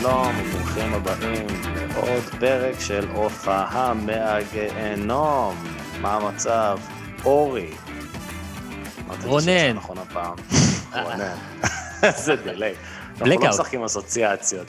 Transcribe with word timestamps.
שלום, 0.00 0.32
וברוכים 0.40 0.94
הבאים 0.94 1.46
לעוד 1.76 2.22
פרק 2.40 2.80
של 2.80 3.08
הופעה 3.14 3.94
מהגיהנום. 3.94 5.64
מה 6.00 6.14
המצב? 6.14 6.78
אורי. 7.24 7.70
רונן. 9.24 9.72
נכון 9.74 9.98
הפעם. 9.98 10.36
רונן. 11.04 11.36
איזה 12.02 12.36
delay. 12.36 12.74
אנחנו 13.20 13.40
לא. 13.40 13.48
משחקים 13.48 13.84
אסוציאציות. 13.84 14.66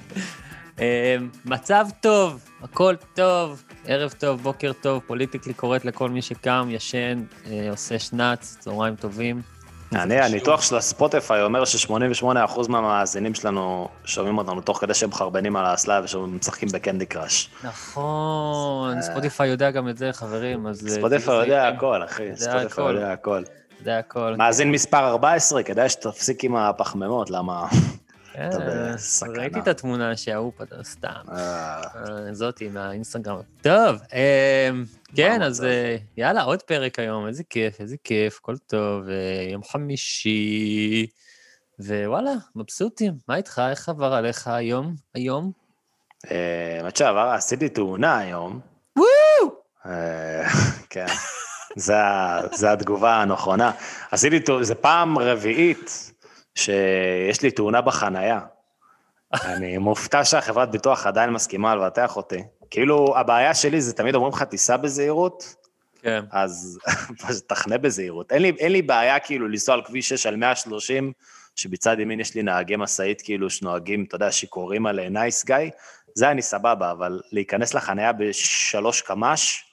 אה, 0.80 1.16
מצב 1.44 1.86
טוב, 2.00 2.44
הכל 2.62 2.94
טוב, 3.14 3.64
ערב 3.84 4.12
טוב, 4.18 4.42
בוקר 4.42 4.72
טוב, 4.72 5.02
politically 5.06 5.54
correct 5.54 5.84
לכל 5.84 6.10
מי 6.10 6.22
שקם, 6.22 6.68
ישן, 6.70 7.22
אה, 7.50 7.70
עושה 7.70 7.98
שנץ, 7.98 8.56
צהריים 8.60 8.96
טובים. 8.96 9.42
אני, 9.94 10.20
הניתוח 10.20 10.62
של 10.62 10.76
הספוטיפיי 10.76 11.42
אומר 11.42 11.64
ש-88% 11.64 12.68
מהמאזינים 12.68 13.34
שלנו 13.34 13.88
שומעים 14.04 14.38
אותנו 14.38 14.60
תוך 14.60 14.78
כדי 14.80 14.94
שהם 14.94 15.08
מחרבנים 15.08 15.56
על 15.56 15.64
האסלה 15.64 16.00
ומשחקים 16.14 16.68
ב 16.72 16.78
Candy 16.78 17.06
Crush. 17.06 17.50
נכון, 17.64 19.02
ספוטיפיי 19.02 19.48
יודע 19.48 19.70
גם 19.70 19.88
את 19.88 19.98
זה, 19.98 20.12
חברים, 20.12 20.66
אז... 20.66 20.86
אה, 20.86 20.90
ספוטיפיי 20.90 21.24
תהיו 21.24 21.40
יודע 21.40 21.60
זהירים. 21.60 21.76
הכל, 21.76 22.04
אחי. 22.04 22.36
ספוטיפיי. 22.36 22.84
יודע 22.84 23.12
הכל. 23.12 23.42
יודע 23.78 23.98
הכל. 23.98 24.34
מאזין 24.38 24.70
מספר 24.72 25.08
14, 25.08 25.62
כדאי 25.62 25.88
שתפסיק 25.88 26.44
עם 26.44 26.56
הפחמימות, 26.56 27.30
למה... 27.30 27.66
אה, 28.38 28.48
אתה 28.48 28.58
בסכנה. 28.94 29.38
ראיתי 29.38 29.58
את 29.58 29.68
התמונה 29.68 30.16
שההוא 30.16 30.52
פתר 30.56 30.84
סתם. 30.84 31.10
אה, 31.32 31.82
אה, 31.96 32.34
זאתי 32.34 32.68
מהאינסטגרם. 32.68 33.40
טוב, 33.62 33.96
אה, 34.12 34.70
כן, 35.16 35.42
אז? 35.42 35.64
אה, 35.64 35.96
יאללה, 36.16 36.42
עוד 36.42 36.62
פרק 36.62 36.98
היום, 36.98 37.26
איזה 37.26 37.44
כיף, 37.44 37.80
איזה 37.80 37.96
כיף, 38.04 38.38
הכל 38.38 38.56
טוב, 38.56 39.08
אה, 39.08 39.48
יום 39.52 39.62
חמישי, 39.62 41.06
ווואלה, 41.78 42.32
מבסוטים. 42.56 43.12
מה 43.28 43.36
איתך, 43.36 43.62
איך 43.70 43.88
עבר 43.88 44.14
עליך 44.14 44.48
היום? 44.48 44.94
היום? 45.14 45.52
אה, 46.30 46.76
האמת 46.78 46.96
שעבר, 46.96 47.28
עשיתי 47.28 47.68
תאונה 47.68 48.18
היום. 48.18 48.60
וואו! 48.96 49.60
כן, 50.90 51.06
זה 52.56 52.72
התגובה 52.72 53.22
הנכונה. 53.22 53.70
עשיתי, 54.10 54.52
זה 54.62 54.74
פעם 54.74 55.18
רביעית 55.18 56.12
שיש 56.54 57.42
לי 57.42 57.50
תאונה 57.50 57.80
בחנייה. 57.80 58.40
אני 59.44 59.78
מופתע 59.78 60.24
שהחברת 60.24 60.70
ביטוח 60.70 61.06
עדיין 61.06 61.30
מסכימה 61.30 61.74
לבטח 61.74 62.16
אותי. 62.16 62.42
כאילו, 62.70 63.18
הבעיה 63.18 63.54
שלי 63.54 63.80
זה 63.80 63.92
תמיד 63.92 64.14
אומרים 64.14 64.32
לך, 64.32 64.42
תיסע 64.42 64.76
בזהירות, 64.76 65.54
כן. 66.02 66.24
אז 66.30 66.78
תחנה 67.48 67.78
בזהירות. 67.78 68.32
אין 68.32 68.42
לי, 68.42 68.52
אין 68.58 68.72
לי 68.72 68.82
בעיה 68.82 69.18
כאילו 69.18 69.48
לנסוע 69.48 69.74
על 69.74 69.82
כביש 69.84 70.08
6 70.08 70.26
על 70.26 70.36
130, 70.36 71.12
שבצד 71.56 72.00
ימין 72.00 72.20
יש 72.20 72.34
לי 72.34 72.42
נהגי 72.42 72.76
משאית 72.76 73.22
כאילו 73.22 73.50
שנוהגים, 73.50 74.04
אתה 74.08 74.14
יודע, 74.14 74.32
שיכורים 74.32 74.86
על 74.86 75.08
נייס 75.08 75.44
גיא, 75.44 75.56
זה 76.14 76.30
אני 76.30 76.42
סבבה, 76.42 76.90
אבל 76.90 77.20
להיכנס 77.32 77.74
לחניה 77.74 78.12
בשלוש 78.12 79.00
קמ"ש, 79.00 79.64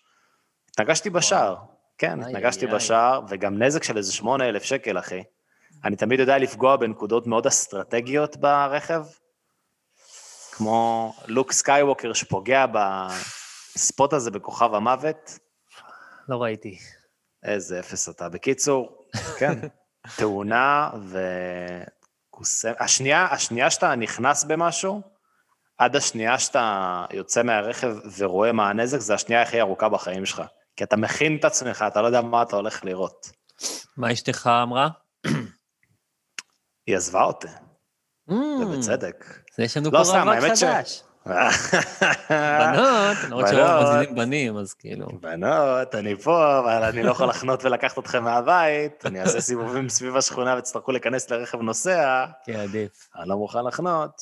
התנגשתי 0.69 1.09
בשער. 1.09 1.56
כן, 1.97 2.24
התנגשתי. 2.24 2.68
בשער, 2.68 3.22
וגם 3.30 3.63
נזק 3.63 3.84
של 3.84 3.97
איזה 3.97 4.13
שמונה 4.13 4.50
אלף 4.50 4.63
שקל, 4.63 5.00
אחי. 5.00 5.24
אני 5.84 5.96
תמיד 5.96 6.19
יודע 6.19 6.38
לפגוע 6.38 6.75
בנקודות 6.75 7.28
מאוד 7.28 7.47
אסטרטגיות 7.47 8.38
ברכב, 8.38 9.06
כמו 10.57 11.13
לוק 11.28 11.51
סקייווקר 11.51 12.13
שפוגע 12.13 12.66
ב 12.66 12.95
spot 12.95 14.13
הזה 14.13 14.31
בכוכב 14.31 14.73
המוות. 14.73 15.40
לא 16.29 16.44
ראיתי. 16.44 16.78
איזה 17.44 17.79
אפס 17.79 18.09
אתה. 18.09 18.29
בקיצור, 18.29 19.07
כן, 19.40 19.59
תאונה 20.18 20.90
וקוסם... 22.29 22.72
השנייה, 22.79 23.28
השנייה 23.31 23.72
שאתה 23.72 23.95
נכנס 23.95 24.44
במשהו, 24.44 25.01
עד 25.78 25.95
השנייה 25.95 26.40
שאתה 26.40 27.06
יוצא 27.13 27.44
מהרכב 27.44 27.95
ורואה 28.18 28.51
מה 28.51 28.69
הנזק, 28.69 29.00
זה 29.00 29.13
השנייה 29.13 29.41
הכי 29.41 29.62
ארוכה 29.62 29.89
בחיים 29.89 30.25
שלך. 30.25 30.41
כי 30.75 30.84
אתה 30.84 30.95
מכין 30.97 31.38
את 31.39 31.45
עצמך, 31.45 31.85
אתה 31.88 32.01
לא 32.01 32.07
יודע 32.07 32.22
מה 32.22 32.41
אתה 32.41 32.56
הולך 32.56 32.85
לראות. 32.85 33.31
מה 33.97 34.13
אשתך 34.13 34.50
אמרה? 34.63 34.89
היא 36.88 36.95
עזבה 36.95 37.24
אותי, 37.24 37.47
ובצדק. 38.29 39.25
אז 39.53 39.59
יש 39.59 39.77
לנו 39.77 39.91
לא, 39.91 39.97
פה 39.97 40.05
ש- 40.55 40.63
חדש. 40.63 41.03
בנות, 42.29 43.17
למרות. 43.25 43.47
שרוב 43.47 43.83
מזינים 43.83 44.15
בנים, 44.15 44.57
אז 44.57 44.73
כאילו. 44.73 45.07
בנות, 45.21 45.95
אני 45.95 46.15
פה, 46.15 46.59
אבל 46.59 46.83
אני 46.83 47.03
לא 47.03 47.11
יכול 47.11 47.29
לחנות 47.29 47.65
ולקחת 47.65 47.99
אתכם 47.99 48.23
מהבית, 48.23 49.05
אני 49.05 49.21
אעשה 49.21 49.41
סיבובים 49.41 49.89
סביב 49.89 50.17
השכונה 50.17 50.55
ותצטרכו 50.57 50.91
להיכנס 50.91 51.29
לרכב 51.29 51.61
נוסע. 51.61 52.25
כן, 52.45 52.53
עדיף. 52.59 53.09
אני 53.15 53.29
לא 53.29 53.38
מוכן 53.38 53.65
לחנות. 53.65 54.21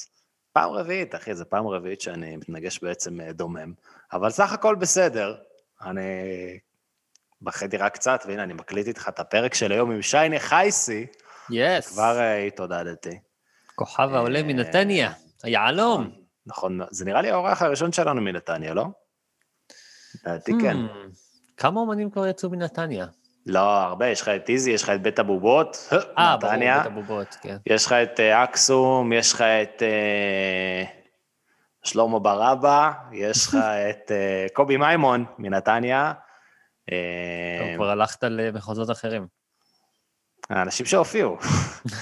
פעם 0.53 0.69
רביעית, 0.69 1.16
אחי, 1.16 1.35
זו 1.35 1.45
פעם 1.49 1.67
רביעית 1.67 2.01
שאני 2.01 2.35
מתנגש 2.37 2.79
בעצם 2.83 3.22
אה, 3.22 3.31
דומם. 3.33 3.73
אבל 4.13 4.29
סך 4.29 4.53
הכל 4.53 4.75
בסדר. 4.75 5.35
אני 5.81 6.01
בכיתי 7.41 7.77
רק 7.77 7.93
קצת, 7.93 8.23
והנה, 8.27 8.43
אני 8.43 8.53
מקליט 8.53 8.87
איתך 8.87 9.09
את 9.09 9.19
הפרק 9.19 9.53
של 9.53 9.72
היום 9.72 9.91
עם 9.91 10.01
שייני 10.01 10.39
חייסי, 10.39 11.05
יס. 11.49 11.87
כבר 11.87 12.19
אה, 12.19 12.37
התעודדתי. 12.37 13.19
כוכב 13.75 14.09
העולה 14.13 14.44
מנתניה, 14.44 15.12
היהלום. 15.44 16.12
נכון, 16.46 16.80
זה 16.91 17.06
נראה 17.06 17.22
לי 17.22 17.31
האורח 17.31 17.62
הראשון 17.62 17.91
שלנו 17.91 18.22
מנתניה, 18.22 18.74
לא? 18.74 18.86
לדעתי 20.25 20.52
כן. 20.62 20.78
Hmm, 20.78 21.16
כמה 21.58 21.80
אומנים 21.80 22.09
כבר 22.09 22.28
יצאו 22.28 22.50
מנתניה? 22.50 23.06
לא, 23.46 23.59
הרבה, 23.59 24.08
יש 24.08 24.22
לך 24.22 24.30
את 24.30 24.50
איזי, 24.50 24.72
יש 24.72 24.84
לך 24.84 24.90
את 24.90 25.02
בית 25.02 25.19
הבובות, 25.19 25.90
אה, 26.18 26.35
נתניה. 26.35 26.78
בית 26.78 26.85
הבובות, 26.85 27.38
כן. 27.41 27.58
יש 27.66 27.85
לך 27.85 27.91
את 27.91 28.19
אה, 28.19 28.44
אקסום, 28.44 29.14
יש 29.14 29.34
לך 29.34 29.41
את 29.41 29.84
אה, 29.84 30.84
שלמה 31.84 32.19
ברבא, 32.19 32.91
יש 33.12 33.47
לך 33.47 33.56
את 33.90 34.12
קובי 34.53 34.78
מימון 34.78 35.25
מנתניה. 35.38 36.14
כבר 37.75 37.90
הלכת 37.90 38.24
למחוזות 38.24 38.91
אחרים. 38.91 39.28
האנשים 40.50 40.85
שהופיעו. 40.85 41.38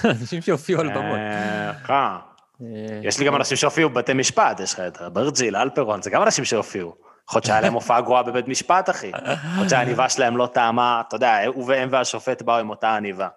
אנשים 0.04 0.42
שהופיעו 0.42 0.80
על 0.80 0.88
במות. 0.88 1.18
אה, 1.18 1.70
אה, 1.90 2.18
אה, 2.62 3.00
יש 3.02 3.18
לי 3.18 3.26
גם 3.26 3.36
אנשים 3.36 3.56
שהופיעו 3.56 3.90
בבתי 3.90 4.12
משפט, 4.12 4.60
יש 4.60 4.74
לך 4.74 4.80
את 4.80 5.02
אברג'יל, 5.02 5.56
אלפרון, 5.56 6.02
זה 6.02 6.10
גם 6.10 6.22
אנשים 6.22 6.44
שהופיעו. 6.44 6.94
יכול 7.28 7.38
להיות 7.38 7.46
שהיה 7.46 7.60
להם 7.60 7.72
הופעה 7.72 8.00
גרועה 8.00 8.22
בבית 8.22 8.48
משפט, 8.48 8.90
אחי. 8.90 9.08
יכול 9.14 9.22
להיות 9.56 9.70
שהעניבה 9.70 10.08
שלהם 10.08 10.36
לא 10.36 10.48
טעמה, 10.54 11.02
אתה 11.08 11.16
יודע, 11.16 11.46
הוא 11.46 11.64
והם 11.68 11.88
והשופט 11.92 12.42
באו 12.42 12.56
עם 12.58 12.70
אותה 12.70 12.96
עניבה. 12.96 13.28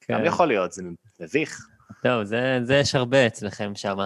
כן. 0.00 0.14
גם 0.14 0.24
יכול 0.24 0.48
להיות, 0.48 0.72
זה 0.72 0.82
מביך. 1.20 1.60
טוב, 2.02 2.24
זה 2.24 2.58
זה 2.62 2.74
יש 2.74 2.94
הרבה 2.94 3.26
אצלכם 3.26 3.72
שם, 3.74 3.96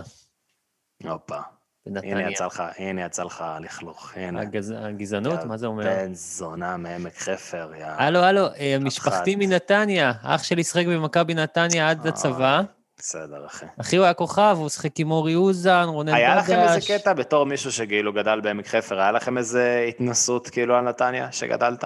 הופה. 1.05 1.39
הנה 1.87 2.01
בנתניה. 2.01 2.31
יצא 2.31 2.47
לך, 2.47 2.63
הנה 2.79 3.05
יצא 3.05 3.23
לך 3.23 3.45
לכלוך, 3.61 4.13
הנה. 4.17 4.41
הגז- 4.41 4.73
הגזענות, 4.77 5.45
מה 5.45 5.57
זה 5.57 5.67
אומר? 5.67 5.85
בן 5.85 6.15
זונה 6.15 6.77
מעמק 6.77 7.17
חפר, 7.19 7.71
יא. 7.79 7.87
הלו, 7.87 8.19
הלו, 8.19 8.47
אה, 8.47 8.77
משפחתי. 8.81 9.37
מנתניה, 9.37 10.13
אח 10.23 10.43
שלי 10.43 10.65
שיחק 10.65 10.87
במכבי 10.87 11.35
נתניה 11.35 11.91
עד 11.91 12.05
אה, 12.07 12.09
הצבא. 12.13 12.61
בסדר, 12.99 13.47
אחי. 13.47 13.67
אחי 13.81 13.97
הוא 13.97 14.05
היה 14.05 14.15
כוכב, 14.15 14.57
הוא 14.61 14.69
שיחק 14.69 15.01
עם 15.01 15.11
אורי 15.11 15.35
אוזן, 15.35 15.85
רונן 15.89 16.15
היה 16.15 16.37
לכם 16.37 16.59
איזה. 16.59 16.99
קטע 16.99 17.13
בתור 17.13 17.47
מישהו 17.47 17.73
שכאילו 17.73 18.13
גדל 18.13 18.41
בעמק 18.41 18.67
חפר, 18.67 18.99
היה 19.01 19.13
לכם 19.13 19.39
איזה 19.39 19.85
התנסות 19.89 20.49
כאילו 20.51 20.75
על 20.77 20.85
נתניה 20.85 21.33
שגדלת? 21.33 21.85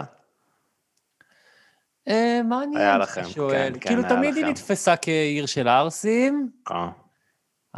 אה, 2.09 2.41
מעניין 2.49 2.77
היה 2.77 2.93
שאתה 2.93 2.99
לכם, 3.23 3.25
שואל. 3.31 3.53
כן, 3.55 3.73
כן, 3.81 3.89
כאילו 3.89 4.03
תמיד 4.09 4.37
היא. 4.37 4.45
נתפסה 4.45 4.97
כעיר 4.97 5.47
של 5.47 5.69
ערסים. 5.69 6.51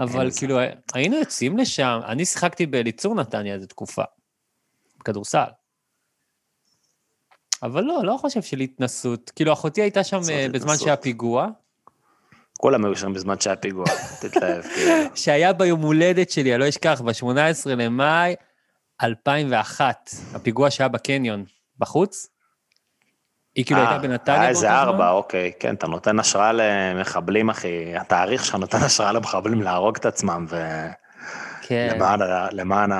אבל 0.00 0.20
אין 0.20 0.30
זה. 0.30 0.38
כאילו 0.38 0.58
היינו 0.94 1.16
יוצאים 1.16 1.58
לשם, 1.58 2.00
אני 2.06 2.24
שיחקתי 2.24 2.66
באליצור 2.66 3.14
נתניה 3.14 3.54
איזה 3.54 3.66
תקופה, 3.66 4.02
בכדורסל. 4.98 5.50
אבל 7.62 7.84
לא, 7.84 8.00
לא 8.04 8.16
חושב 8.20 8.42
של 8.42 8.60
התנסות. 8.60 9.32
כאילו 9.36 9.52
אחותי 9.52 9.80
הייתה 9.82 10.04
שם 10.04 10.20
אה, 10.30 10.46
בזמן. 10.52 10.76
שהיה 10.76 10.96
פיגוע, 10.96 11.48
כולם 12.60 12.84
היו 12.84 12.96
שם 12.96 13.12
בזמן 13.12 13.40
שהיה 13.40 13.56
פיגוע, 13.56 13.84
תתלהב, 14.20 14.62
כאילו. 14.62 14.92
שהיה 15.14 15.52
ביום 15.52 15.80
הולדת 15.80 16.30
שלי, 16.30 16.54
אני 16.54 16.60
לא 16.60 16.68
אשכח, 16.68 17.00
ב-18 17.00 17.68
למאי 17.70 18.34
2001, 19.02 20.10
הפיגוע 20.34 20.70
שהיה 20.70 20.88
בקניון, 20.88 21.44
בחוץ. 21.78 22.28
היא 23.54 23.64
כאילו 23.64 23.80
הייתה 23.80 23.98
בנתניה 23.98 24.40
היה 24.40 24.42
באותו 24.42 24.48
איזה 24.48 24.60
זמן? 24.60 24.70
ארבע, 24.70 25.10
אוקיי, 25.10 25.52
כן, 25.60 25.74
אתה 25.74 25.86
נותן 25.86 26.18
השראה 26.18 26.52
למחבלים, 26.52 27.50
אחי. 27.50 27.96
התאריך 27.96 28.44
שלך 28.44 28.54
נותן 28.54 28.78
השראה 28.78 29.12
למחבלים 29.12 29.62
להרוג 29.62 29.96
את 29.96 30.06
עצמם, 30.06 30.46
כן. 31.62 31.98
ולמען 32.00 32.90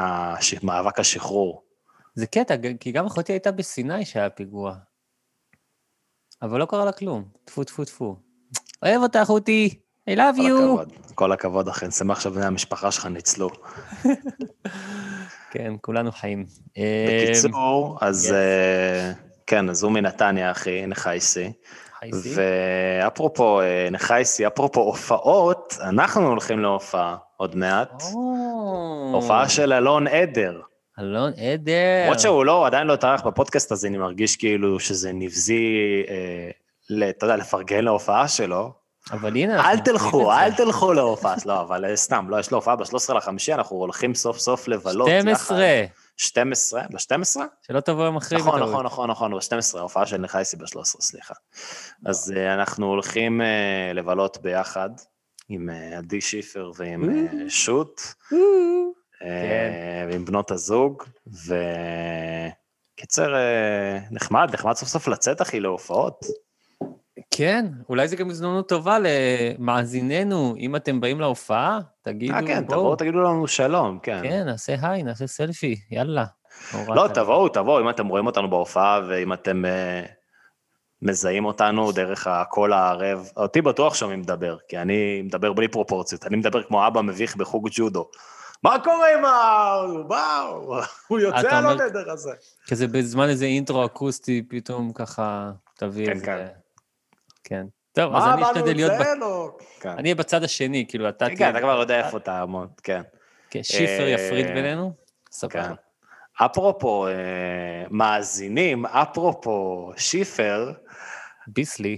מאבק 0.63 1.01
השחרור. 1.01 1.63
זה 2.15 2.27
קטע, 2.27 2.55
כי 2.81 2.93
גם 2.93 3.07
אחותי 3.07 3.33
הייתה 3.33 3.53
בסיני 3.53 4.05
שהיה 4.05 4.31
פיגוע. 4.31 4.75
אבל 6.43 6.59
לא 6.59 6.67
קרה 6.67 6.85
לה 6.85 6.93
כלום. 6.93 7.25
טפו 7.45 7.65
טפו 7.65 7.85
טפו. 7.85 8.17
אוהב 8.83 9.03
אותך, 9.03 9.17
אחותי. 9.23 9.81
I 10.11 10.13
love 10.13 10.37
כל 10.37 10.43
you. 10.43 10.55
הכבוד, 10.55 10.93
כל 11.15 11.33
הכבוד, 11.33 11.69
אחי, 11.69 11.85
אני 11.85 11.93
שמח 11.93 12.21
שבני 12.21 12.47
המשפחה 12.47 12.91
שלך 12.91 13.07
ניצלו. 13.07 13.51
כן, 15.53 15.75
כולנו 15.81 16.13
חיים. 16.13 16.47
אה, 16.79 17.27
בקיצור, 17.31 17.99
אז 18.01 18.31
yes. 18.31 18.35
אה, 18.35 19.13
כן, 19.51 19.69
אז 19.69 19.83
הוא 19.83 19.93
מנתניה, 19.93 20.51
אחי, 20.51 20.87
נחייסי. 20.87 21.53
חייסי. 21.99 22.35
ואפרופו 22.35 23.61
אה, 23.61 23.89
נחייסי, 23.91 24.47
אפרופו 24.47 24.81
הופעות, 24.81 25.77
אנחנו 25.81 26.29
הולכים 26.29 26.61
להופעה 26.61 27.17
עוד 27.37 27.57
מעט. 27.57 28.03
או. 28.15 29.11
הופעה 29.15 29.49
של 29.49 29.73
אלון 29.73 30.07
עדר. 30.07 30.61
אלון 30.99 31.33
עדר. 31.33 31.73
למרות 32.05 32.21
שהוא 32.21 32.45
לא, 32.45 32.67
עדיין 32.67 32.87
לא 32.87 32.93
התארח 32.93 33.27
בפודקאסט 33.27 33.73
הזה, 33.73 33.89
אני 33.89 33.99
מרגיש 33.99 34.37
כאילו 34.37 34.81
שזה 34.81 35.13
נבזי, 35.13 35.77
אה, 36.09 37.11
אתה 37.11 37.27
יודע, 37.27 37.37
לפרגן 37.37 37.85
להופעה 37.85 38.29
שלו. 38.29 38.73
אבל 39.13 39.37
הנה, 39.37 39.71
אל 39.71 39.79
תלכו, 39.79 40.33
אל. 40.33 40.53
תלכו 40.53 40.93
להופעה, 40.93 41.35
לא, 41.47 41.61
אבל 41.61 41.85
אה, 41.85 41.97
סתם, 41.97 42.27
לא, 42.29 42.41
יש 42.41 42.51
לו 42.51 42.59
הופעה 42.59 42.77
ב-13 42.77 43.15
לחמישי, 43.15 43.55
אנחנו 43.55 43.77
הולכים 43.77 44.15
סוף 44.15 44.39
סוף 44.39 44.69
לבלות. 44.69 45.09
12. 45.21 45.45
12, 45.45 45.85
ב-12? 46.91 47.41
שלא 47.67 47.81
תבוא 47.81 48.05
יום 48.05 48.17
אחרי 48.17 48.39
נכון. 48.39 48.63
נכון, 48.63 48.87
נכון, 48.87 49.11
נכון, 49.11 49.35
ב-12, 49.35 49.79
ההופעה 49.79 50.07
של 50.07 50.17
נחייסי 50.17 50.57
ב-13, 50.57 50.85
סליחה. 50.85 51.35
אז 52.07 52.35
אה, 52.37 52.55
אנחנו 52.55 52.87
הולכים 52.87 53.41
אה, 53.41 53.93
לבלות 53.95 54.39
ביחד 54.43 54.91
עם 55.49 55.71
אה, 55.71 55.99
עדי 55.99 56.21
שיפר 56.21 56.71
ועם 56.77 57.29
שוט, 57.49 58.01
אה, 59.23 60.07
ועם 60.11 60.25
בנות 60.25 60.51
הזוג, 60.51 61.03
וקיצר, 62.97 63.35
נחמד, 64.11 64.51
נחמד 64.53 64.75
סוף 64.75 64.89
סוף 64.89 65.09
לצאת, 65.09 65.43
אחי, 65.43 65.61
להופעות. 65.61 66.27
כן, 67.35 67.67
אולי 67.89 68.09
זו 68.09 68.17
גם 68.17 68.31
הזדמנות 68.31 68.69
טובה 68.69 68.99
למאזיננו, 69.01 70.55
אם 70.59 70.77
אתם 70.77 71.01
באים 71.01 71.21
להופעה, 71.21 71.79
תגידו, 72.03 72.35
אה, 72.35 72.41
כן, 72.47 72.67
בואו. 72.67 72.79
תבואו, 72.79 72.97
תגידו 72.97 73.19
לנו 73.19 73.49
שלום, 73.49 73.99
כן. 74.03 74.21
כן, 74.23 74.43
נעשה 74.47 74.75
היי, 74.83 75.03
נעשה 75.03 75.27
סלפי, 75.27 75.77
יאללה. 75.91 76.25
לא. 76.89 77.09
תבואו, 77.09 77.49
תבואו, 77.49 77.81
אם 77.81 77.91
אתם 77.91 78.07
רואים 78.07 78.27
אותנו 78.27 78.51
בהופעה, 78.51 79.01
ואם 79.09 79.33
אתם 79.33 79.65
אה, 79.65 80.03
מזהים 81.03 81.45
אותנו 81.45 81.93
דרך 81.93 82.27
הקול 82.27 82.73
הערב, 82.73 83.29
אותי 83.37 83.63
בטוח 83.63 83.95
שומעים 83.95 84.21
מדבר, 84.21 84.57
כי 84.69 84.79
אני 84.79 85.23
מדבר 85.23 85.53
בלי 85.53 85.69
פרופורציות, 85.69 86.27
אני 86.27 86.37
מדבר 86.37 86.63
כמו 86.63 86.87
אבא 86.87 87.01
מביך 87.01 87.37
בחוג 87.37 87.69
ג'ודו. 87.73 88.11
מה 88.63 88.77
קורה 88.85 89.15
עם 89.19 89.25
ה... 89.25 89.31
וואו, 90.09 90.81
הוא 91.09 91.19
יוצא 91.19 91.57
על 91.57 91.67
הנדר 91.67 92.11
הזה. 92.11 92.33
כזה 92.69 92.87
בזמן 92.87 93.29
איזה 93.29 93.45
אינטרו 93.45 93.85
אקוסטי, 93.85 94.43
פתאום 94.49 94.93
ככה 94.93 95.51
תביא 95.77 96.07
כן, 96.07 96.13
איזה... 96.13 96.27
כן. 96.27 96.47
כן. 97.51 97.67
טוב, 97.93 98.15
אז 98.15 98.23
מה, 98.23 98.33
אני 98.35 98.41
מה, 98.41 98.51
אשתדל 98.51 98.77
להיות... 98.77 98.93
זה 98.99 99.05
ב- 99.17 99.19
לא... 99.19 99.57
כן. 99.81 99.89
אני 99.89 100.03
אהיה 100.03 100.15
בצד 100.15 100.45
השני, 100.45 100.87
כאילו, 100.89 101.09
אתה 101.09 101.29
כן, 101.29 101.37
כן, 101.37 101.51
אתה 101.51 101.61
כבר 101.61 101.81
יודע 101.81 102.07
איפה 102.07 102.19
תעמוד, 102.19 102.71
כן. 102.83 103.03
כן, 103.51 103.63
שיפר 103.63 104.03
אה, 104.03 104.09
יפריד 104.09 104.47
בינינו? 104.47 104.93
סבבה. 105.31 105.69
כן. 105.69 105.75
אפרופו 106.45 107.07
אה, 107.07 107.13
מאזינים, 107.91 108.87
אפרופו 108.87 109.91
שיפר, 109.97 110.73
ביסלי. 111.47 111.97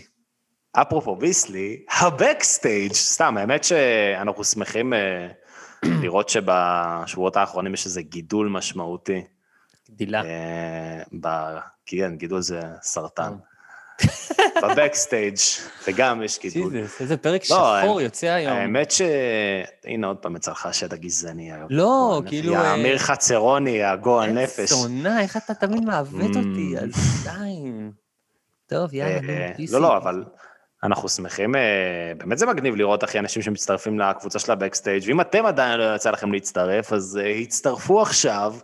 אפרופו 0.72 1.16
ביסלי, 1.16 1.84
הבקסטייג', 2.00 2.93
סתם, 2.93 3.37
האמת 3.37 3.64
שאנחנו 3.64 4.44
שמחים 4.44 4.94
אה, 4.94 5.28
לראות 6.02 6.28
שבשבועות 6.28 7.37
האחרונים 7.37 7.75
יש 7.75 7.87
איזה 7.87 8.02
גידול 8.02 8.48
משמעותי. 8.48 9.25
דילה. 9.90 10.22
אה, 10.25 11.02
ב... 11.20 11.28
כן, 11.87 12.16
גידול 12.16 12.40
זה 12.40 12.60
סרטן. 12.82 13.32
ב 14.62 14.69
backstage, 14.69 15.37
וגם 15.88 16.22
יש 16.22 16.38
גידול. 16.40 16.72
ג'יזוס, 16.72 17.00
איזה 17.00 17.16
פרק 17.16 17.43
לא, 17.50 17.76
שחור 17.82 18.00
יוצא 18.00 18.26
היום. 18.26 18.52
האמת 18.52 18.90
ש... 18.90 19.02
הנה 19.84 20.06
עוד 20.06 20.16
פעם 20.16 20.37
יצא 20.37 20.50
לך 20.50 20.66
השד 20.66 20.93
הגזעני. 20.93 21.50
לא, 21.70 22.14
הגועל 22.16 22.28
כאילו, 22.28 22.54
אה, 22.54 22.75
אמיר 22.75 22.99
חצרוני, 22.99 23.82
הגועל 23.84 24.31
נפש. 24.31 24.70
שונא, 24.70 25.20
איך 25.20 25.37
אתה 25.37 25.54
תמיד 25.54 25.84
מעוות 25.84 26.37
אותי, 26.37 26.75
Mm. 26.76 26.82
אז 26.82 27.25
די. 27.25 27.70
טוב, 28.66 28.94
יאללה, 28.94 29.20
נו, 29.20 29.28
אה. 29.28 29.52
לא, 29.72 29.81
לא, 29.81 29.96
אבל 29.96 30.25
אנחנו 30.84 31.08
שמחים, 31.08 31.56
אה, 31.56 31.60
באמת 32.19 32.38
זה 32.38 32.46
מגניב 32.46 32.76
לראות, 32.76 33.05
אחי, 33.05 33.19
אנשים 33.19 33.43
שמצטרפים 33.43 33.98
לקבוצה 33.98 34.38
של 34.38 34.52
ה 34.52 34.57
backstage, 34.57 35.02
ואם 35.06 35.20
אתם 35.20 35.46
עדיין 35.46 35.81
לא 35.81 35.94
יצא 35.94 36.10
לכם 36.10 36.32
להצטרף, 36.32 36.93
אז 36.93 37.20
אה, 37.22 37.31
הצטרפו 37.31 38.02
עכשיו. 38.02 38.55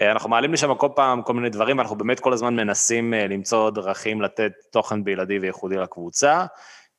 אה, 0.00 0.12
אנחנו 0.12 0.30
מעלים 0.30 0.52
לשם 0.52 0.74
כל 0.74 0.88
פעם 0.96 1.22
כל 1.22 1.34
מיני 1.34 1.50
דברים, 1.50 1.78
ואנחנו 1.78 1.96
באמת 1.96 2.20
כל 2.20 2.32
הזמן 2.32 2.56
מנסים 2.56 3.14
אה, 3.14 3.26
למצוא 3.26 3.70
דרכים 3.70 4.22
לתת 4.22 4.52
תוכן 4.70 5.04
בלעדי 5.04 5.38
וייחודי 5.38 5.76
לקבוצה. 5.76 6.46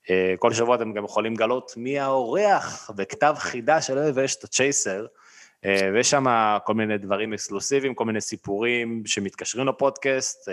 אה, 0.10 0.34
כל 0.40 0.54
שבוע 0.54 0.76
אתם 0.76 0.94
גם 0.94 1.06
יכולים 1.06 1.34
לגלות 1.34 1.74
מי 1.78 2.00
האורח 2.00 2.92
בכתב 2.96 3.36
חידה 3.38 3.82
של 3.82 3.98
אוהב 3.98 4.20
את 4.20 4.44
הצ'ייסר. 4.44 5.06
ויש 5.94 6.10
שם 6.10 6.26
כל 6.64 6.74
מיני 6.74 6.98
דברים 6.98 7.34
אקסקלוסיביים, 7.34 7.96
כל 7.96 8.06
מיני 8.06 8.22
סיפורים 8.22 9.04
שמתקשרים 9.06 9.68
לפודקאסט. 9.68 10.50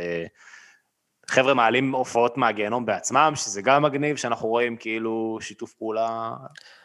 חבר'ה 1.27 1.55
מעלים 1.55 1.95
הופעות 1.95 2.37
מהגיהנום 2.37 2.87
בעצמם, 2.87 3.33
שזה 3.37 3.63
גם 3.63 3.83
מגניב, 3.83 4.17
שאנחנו 4.17 4.49
רואים 4.49 4.77
כאילו 4.77 5.39
שיתוף 5.41 5.73
פעולה 5.73 6.33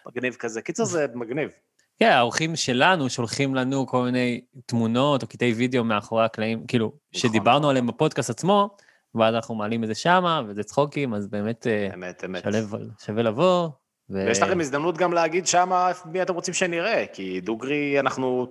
מגניב 0.07 0.35
כזה. 0.35 0.61
קיצר 0.61 0.83
זה 0.83 1.05
מגניב. 1.13 1.49
כן, 1.99 2.11
האורחים 2.11 2.55
שלנו 2.55 3.09
שולחים 3.09 3.55
לנו 3.55 3.87
כל 3.87 4.03
מיני 4.03 4.41
תמונות 4.65 5.23
או 5.23 5.27
קטעי 5.27 5.53
וידאו 5.53 5.83
מאחורי 5.83 6.25
הקלעים, 6.25 6.67
כאילו, 6.67 6.85
נכון, 6.85 7.29
שדיברנו. 7.29 7.69
עליהם 7.69 7.87
בפודקאסט 7.87 8.29
עצמו, 8.29 8.77
ואז 9.15 9.35
אנחנו 9.35 9.55
מעלים 9.55 9.83
את 9.83 9.87
זה 9.87 9.95
שמה, 9.95 10.41
וזה 10.47 10.63
צחוקים, 10.63 11.13
אז 11.13 11.27
באמת 11.27 11.67
אה, 11.67 11.89
אמת, 11.93 12.23
אמת. 12.25 12.43
שווה- 12.43 12.79
שווה 13.05 13.23
לבוא. 13.23 13.69
ו- 14.09 14.25
ויש 14.27 14.41
לכם 14.41 14.59
הזדמנות 14.59 14.97
גם 14.97 15.13
להגיד 15.13 15.47
שמה 15.47 15.91
מי 16.05 16.21
אתם 16.21 16.33
רוצים 16.33 16.53
שנראה, 16.53 17.05
כי 17.13 17.41
דוגרי 17.41 17.99
אנחנו 17.99 18.47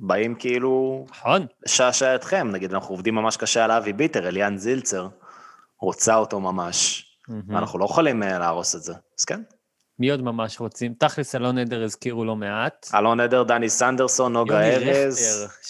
באים 0.00 0.34
כאילו 0.34 1.04
נכון, 1.10 1.46
לשעשע 1.66 2.14
אתכם, 2.14 2.48
נגיד 2.52 2.74
אנחנו 2.74 2.94
עובדים 2.94 3.14
ממש 3.14 3.36
קשה 3.36 3.64
על 3.64 3.70
אבי 3.70 3.92
ביטר, 3.92 4.28
אליאן 4.28 4.56
זילצר, 4.56 5.08
רוצה 5.80 6.16
אותו 6.16 6.40
ממש, 6.40 7.06
מהמם. 7.28 7.54
ואנחנו 7.54 7.78
לא 7.78 7.84
יכולים 7.84 8.22
אה, 8.22 8.38
להרוס 8.38 8.76
את 8.76 8.82
זה, 8.82 8.94
אז 9.18 9.24
כן. 9.24 9.42
מי 10.00 10.10
עוד 10.10 10.22
ממש 10.22 10.60
רוצים? 10.60 10.94
תכלס, 10.94 11.34
אלון 11.34 11.58
עדר 11.58 11.84
הזכירו 11.84 12.24
לא 12.24 12.36
מעט. 12.36 12.90
אלון 12.94 13.20
עדר, 13.20 13.42
דני 13.42 13.68
סנדרסון, 13.70 14.32
נוגה 14.32 14.60
ארז, 14.60 15.18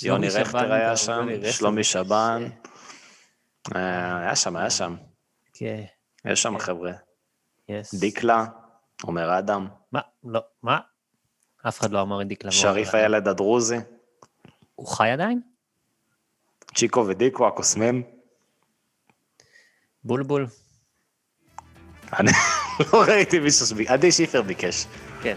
יוני 0.02 0.28
רכטר 0.28 0.72
היה 0.72 0.96
שם, 0.96 1.28
שלומי 1.50 1.84
שבן. 1.84 2.48
אה, 3.76 4.18
היה 4.18 4.36
שם, 4.36 4.56
היה 4.56 4.70
שם. 4.70 4.96
כן, 5.52 5.82
יש 6.24 6.42
שם 6.42 6.58
חבר'ה. 6.58 6.92
יס. 7.68 7.94
דיקלה, 7.94 8.46
עומר 9.02 9.38
אדם, 9.38 9.68
מה? 9.92 10.00
לא, 10.24 10.40
מה? 10.62 10.78
אף 11.68 11.80
אחד 11.80 11.90
לא 11.90 12.02
אמר 12.02 12.22
את 12.22 12.26
דיקלה. 12.26 12.50
שריף 12.52 12.94
הילד 12.94 13.28
הדרוזי, 13.28 13.76
הוא 14.74 14.86
חי 14.86 15.10
עדיין? 15.10 15.40
צ'יקו 16.74 17.06
ודיקו 17.06 17.48
הקוסמים. 17.48 18.02
בולבול. 20.04 20.46
לא 22.92 23.02
ראיתי 23.08 23.38
מישהו 23.38 23.66
שביקש, 23.66 23.90
עדי 23.90 24.12
שיפר 24.12 24.42
ביקש. 24.42 24.86
כן. 25.22 25.34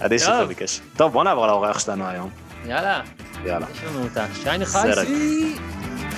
עדי. 0.00 0.18
שיפר 0.18 0.46
ביקש. 0.46 0.80
טוב, 0.96 1.12
בוא 1.12 1.24
נעבור 1.24 1.46
לאורח 1.46 1.78
שלנו 1.78 2.06
היום. 2.08 2.30
יאללה, 2.66 3.00
יאללה. 3.44 3.66
יש 3.74 3.84
לנו 3.84 4.02
אותה. 4.04 4.26
סרט. 4.64 4.94
חייסי. 4.98 5.54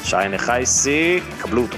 שי 0.04 0.16
נחייסי, 0.30 1.20
קבלו 1.40 1.62
אותו. 1.62 1.76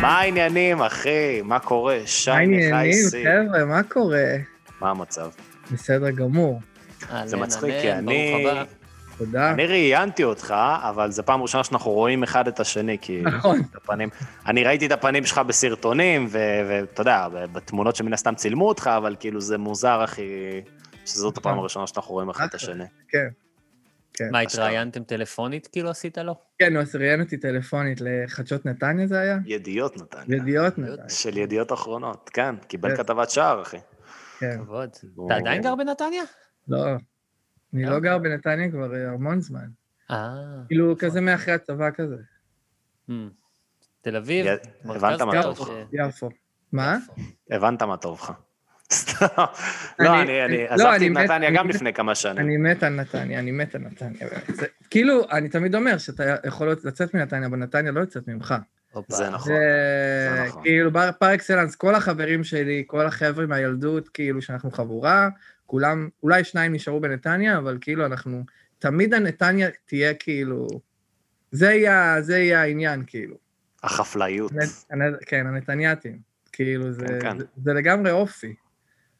מה 0.00 0.18
העניינים, 0.20 0.82
אחי? 0.82 1.40
מה 1.44 1.58
קורה? 1.58 1.98
שי 2.06 2.30
מה 2.30 2.36
העניינים. 2.36 2.94
חבר'ה, 3.10 3.64
מה 3.64 3.82
קורה? 3.82 4.24
מה 4.80 4.90
המצב? 4.90 5.28
בסדר 5.72 6.10
גמור, 6.10 6.60
זה 7.00 7.06
אהלן, 7.36 7.42
מצחיק, 7.42 7.74
כי 7.82 7.92
אני- 7.92 8.44
ברוך 8.44 8.56
הבא. 8.56 8.64
תודה. 9.18 9.50
אני 9.50 9.66
ראיינתי 9.66 10.24
אותך, 10.24 10.54
אבל 10.82 11.10
זו 11.10 11.22
פעם 11.22 11.42
ראשונה 11.42 11.64
שאנחנו 11.64 11.90
רואים 11.90 12.22
אחד 12.22 12.48
את 12.48 12.60
השני, 12.60 12.98
כי... 13.00 13.22
נכון. 13.36 13.60
את 13.70 13.76
הפנים. 13.76 14.08
אני 14.46 14.64
ראיתי 14.64 14.86
את 14.86 14.92
הפנים 14.92 15.24
שלך 15.24 15.38
בסרטונים, 15.38 16.26
ו- 16.30 16.38
ואתה 16.68 17.00
יודע, 17.00 17.28
בתמונות 17.52 17.96
שמן 17.96 18.12
הסתם 18.12 18.34
צילמו 18.34 18.68
אותך, 18.68 18.90
אבל 18.96 19.16
כאילו 19.20 19.40
זה 19.40 19.58
מוזר, 19.58 20.04
אחי, 20.04 20.22
שזאת 21.06 21.36
הפעם 21.36 21.52
נכון. 21.52 21.60
הראשונה 21.60 21.86
שאנחנו 21.86 22.14
רואים 22.14 22.30
אחד 22.30 22.46
את 22.48 22.54
השני. 22.54 22.84
כן. 23.08 23.28
כן. 24.14 24.28
מה. 24.32 24.40
התראיינתם 24.40 25.04
טלפונית 25.04 25.66
כאילו 25.66 25.90
עשית 25.90 26.18
לו? 26.18 26.34
כן, 26.58 26.76
הוא 26.76 26.84
ראיין 26.94 27.20
אותי 27.20 27.36
טלפונית 27.36 27.98
לחדשות 28.00 28.66
נתניה 28.66 29.06
זה 29.06 29.20
היה? 29.20 29.36
ידיעות 29.46 29.96
נתניה. 29.96 30.36
ידיעות 30.36 30.78
נתניה, 30.78 31.08
של 31.08 31.36
ידיעות 31.36 31.72
אחרונות, 31.72 32.30
כן, 32.32 32.56
קיבל 32.56 32.90
כן. 32.90 32.96
כתבת 32.96 33.30
שער, 33.30 33.62
אחי. 33.62 33.76
כן. 34.38 34.58
כבוד. 34.64 34.90
אתה 35.26 35.34
עדיין 35.34 35.62
גר 35.62 35.74
בנתניה? 35.74 36.22
לא, 36.68 36.78
אני 37.74 37.84
לא 37.84 37.96
גם? 37.96 38.02
גר 38.02 38.18
בנתניה 38.18 38.70
כבר 38.70 38.94
אה, 38.94 39.10
המון 39.12 39.40
זמן. 39.40 39.66
אה, 40.10 40.34
כאילו, 40.66 40.94
כזה 40.98 41.20
מאחרי 41.20 41.54
הצבא 41.54 41.90
כזה. 41.90 42.16
hmm. 43.10 43.12
תל 44.00 44.16
אביב? 44.16 44.46
הבנת 44.84 45.20
מה 45.20 45.42
טוב. 45.42 45.68
ש- 45.68 45.70
יפו. 45.92 46.28
מה? 46.72 46.96
הבנת 47.50 47.82
מה 47.82 47.96
טוב 47.96 48.18
לך. 48.22 48.32
סתם. 48.92 49.26
אני- 49.36 50.06
לא, 50.06 50.22
אני 50.22 50.44
אני 50.44 50.56
לא, 50.58 50.68
עזבתי 50.68 50.96
אני 50.96 51.06
את 51.06 51.10
נתניה 51.12 51.48
אני 51.48 51.56
גם 51.56 51.68
לפני 51.68 51.92
כמה 51.92 52.14
שנים. 52.14 52.38
אני 52.38 52.56
מת 52.56 52.82
על 52.82 52.92
נתניה, 52.94 53.38
אני 53.38 53.50
מת 53.52 53.74
על 53.74 53.80
נתניה. 53.80 54.28
כאילו, 54.90 55.30
אני 55.30 55.48
תמיד 55.48 55.74
אומר 55.74 55.98
שאתה 55.98 56.36
יכול 56.44 56.70
לצאת 56.84 57.14
מנתניה, 57.14 57.48
אבל 57.48 57.56
נתניה 57.58 57.92
לא 57.92 58.00
יוצאת 58.00 58.28
ממך. 58.28 58.54
זה 59.08 59.30
נכון. 59.30 59.52
זה 59.52 60.44
נכון. 60.48 60.62
כאילו 60.62 60.90
פר 61.18 61.34
אקסלנס, 61.34 61.76
כל 61.76 61.94
החברים 61.94 62.44
שלי, 62.44 62.84
כל 62.86 63.06
החבר'ה 63.06 63.46
מהילדות, 63.46 64.08
כאילו 64.08 64.42
שאנחנו 64.42 64.70
חבורה, 64.70 65.28
כולם, 65.66 66.08
אולי 66.22 66.44
שניים 66.44 66.72
נשארו 66.72 67.00
בנתניה, 67.00 67.58
אבל 67.58 67.78
כאילו 67.80 68.06
אנחנו, 68.06 68.42
תמיד 68.78 69.14
הנתניה 69.14 69.68
תהיה 69.86 70.14
כאילו, 70.14 70.66
זה 71.50 71.72
יהיה, 71.72 72.16
זה 72.22 72.38
יהיה 72.38 72.62
העניין, 72.62 73.02
כאילו. 73.06 73.36
החפלאיות. 73.82 74.52
הנ- 74.90 75.24
כן, 75.26 75.46
הנתניאתים. 75.46 76.18
כאילו, 76.52 76.92
זה, 76.92 77.06
כן, 77.06 77.20
כן. 77.20 77.38
זה, 77.38 77.44
זה 77.64 77.72
לגמרי 77.72 78.10
אופי. 78.10 78.54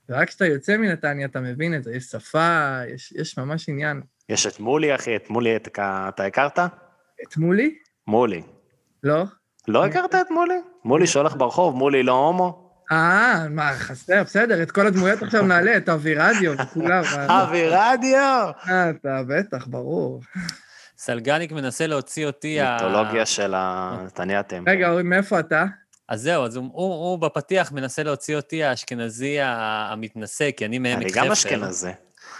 ורק 0.08 0.28
כשאתה 0.28 0.46
יוצא 0.46 0.76
מנתניה 0.76 1.26
אתה 1.26 1.40
מבין 1.40 1.74
את 1.74 1.84
זה, 1.84 1.94
יש 1.94 2.04
שפה, 2.04 2.78
יש, 2.94 3.12
יש 3.16 3.38
ממש 3.38 3.68
עניין. 3.68 4.00
יש 4.28 4.46
את 4.46 4.60
מולי, 4.60 4.94
אחי, 4.94 5.16
את 5.16 5.30
מולי, 5.30 5.56
את- 5.56 5.68
אתה 5.78 6.24
הכרת? 6.26 6.58
את 7.22 7.36
מולי? 7.36 7.78
מולי. 8.06 8.42
לא? 9.02 9.24
לא 9.68 9.86
הכרת 9.86 10.14
את 10.14 10.30
מולי? 10.30 10.54
מולי 10.84 11.06
שהולך 11.06 11.36
ברחוב, 11.36 11.76
מולי 11.76 12.02
לא 12.02 12.12
הומו? 12.12 12.65
אה, 12.92 13.46
מה, 13.50 13.72
חסר, 13.74 14.22
בסדר, 14.24 14.62
את 14.62 14.70
כל 14.70 14.86
הדמויות 14.86 15.22
עכשיו 15.22 15.42
נעלה, 15.42 15.76
את 15.76 15.88
אבי 15.88 16.14
רדיו 16.14 16.52
וכולם. 16.58 17.02
מה- 17.16 17.42
אבי 17.42 17.68
רדיו! 17.68 18.50
אה, 18.68 18.90
אתה 18.90 19.20
בטח, 19.28 19.66
ברור. 19.66 20.20
סלגניק 20.98 21.52
מנסה 21.52 21.86
להוציא 21.86 22.26
אותי... 22.26 22.60
ה- 22.60 22.72
מיתולוגיה 22.82 23.26
של 23.26 23.54
הנתניאתם. 23.56 24.64
רגע, 24.66 24.88
אורי, 24.90 25.02
מאיפה 25.02 25.40
אתה? 25.40 25.64
אז 26.08 26.20
זהו, 26.22 26.44
אז 26.44 26.56
הוא, 26.56 26.64
הוא, 26.72 26.94
הוא 26.94 27.18
בפתיח 27.18 27.72
מנסה 27.72 28.02
להוציא 28.02 28.36
אותי 28.36 28.64
האשכנזי 28.64 29.40
ה- 29.40 29.88
המתנשא, 29.92 30.50
כי 30.50 30.66
אני 30.66 30.78
מעמק 30.78 31.02
אני 31.02 31.12
חפר. 31.12 31.20
גם 31.24 31.32
אשכנזי. 31.32 31.90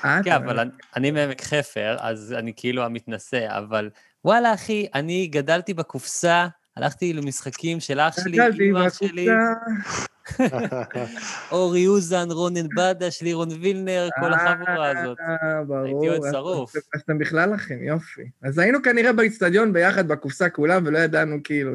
אה, 0.04 0.18
כן, 0.24 0.32
אבל 0.32 0.58
אני, 0.60 0.70
אני 0.96 1.10
מעמק 1.10 1.42
חפר, 1.44 1.96
אז 2.00 2.34
אני 2.38 2.52
כאילו 2.56 2.84
המתנשא, 2.84 3.58
אבל 3.58 3.90
וואלה, 4.24 4.54
אחי, 4.54 4.86
אני 4.94 5.26
גדלתי 5.26 5.74
בקופסה, 5.74 6.46
הלכתי 6.76 7.12
למשחקים 7.12 7.80
של 7.80 8.00
אח 8.00 8.14
שלי, 8.20 8.36
גדלתי 8.38 8.70
אמא 8.70 8.90
שלי, 8.90 9.26
בקופסה. 9.28 10.06
אורי 11.52 11.86
אוזן, 11.86 12.30
רונן 12.30 12.66
בדש, 12.76 13.22
לירון 13.22 13.48
וילנר, 13.60 14.08
כל 14.20 14.32
החבורה 14.32 14.90
הזאת. 14.90 15.18
אה, 15.20 15.64
ברור. 15.64 15.84
הייתי 15.84 16.08
עוד 16.08 16.30
שרוף. 16.32 16.76
אז 16.76 17.00
אתם 17.00 17.18
בכלל 17.18 17.54
אחים, 17.54 17.82
יופי. 17.82 18.30
אז 18.42 18.58
היינו 18.58 18.82
כנראה 18.82 19.12
באיצטדיון 19.12 19.72
ביחד 19.72 20.08
בקופסה 20.08 20.50
כולם, 20.50 20.82
ולא 20.86 20.98
ידענו 20.98 21.36
כאילו 21.44 21.72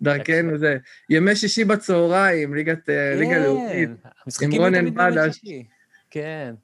שדרכנו 0.00 0.58
זה. 0.58 0.76
ימי 1.10 1.36
שישי 1.36 1.64
בצהריים, 1.64 2.54
ליגת, 2.54 2.90
אה, 2.90 3.38
לאומית. 3.44 3.88
כן, 4.02 4.08
המשחקים 4.24 4.52
היו 4.52 4.62
רונן 4.62 4.94
בדש. 4.94 5.40
כן. 6.10 6.54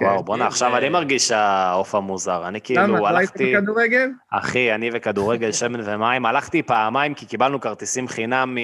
וואו, 0.00 0.24
בואנה, 0.24 0.44
כן, 0.44 0.48
עכשיו 0.48 0.76
אני 0.76 0.88
מרגיש 0.88 1.28
שהעוף 1.28 1.94
המוזר. 1.94 2.48
אני 2.48 2.60
כאילו 2.60 2.82
למה, 2.82 2.98
אתה 2.98 3.08
הלכתי... 3.08 3.56
בכדורגל? 3.56 4.10
אחי, 4.30 4.74
אני 4.74 4.90
וכדורגל, 4.92 5.52
שמן 5.52 5.80
ומים, 5.84 6.26
הלכתי 6.26 6.62
פעמיים 6.62 7.14
כי 7.14 7.26
קיבלנו 7.26 7.60
כרטיסים 7.60 8.08
חינם 8.08 8.58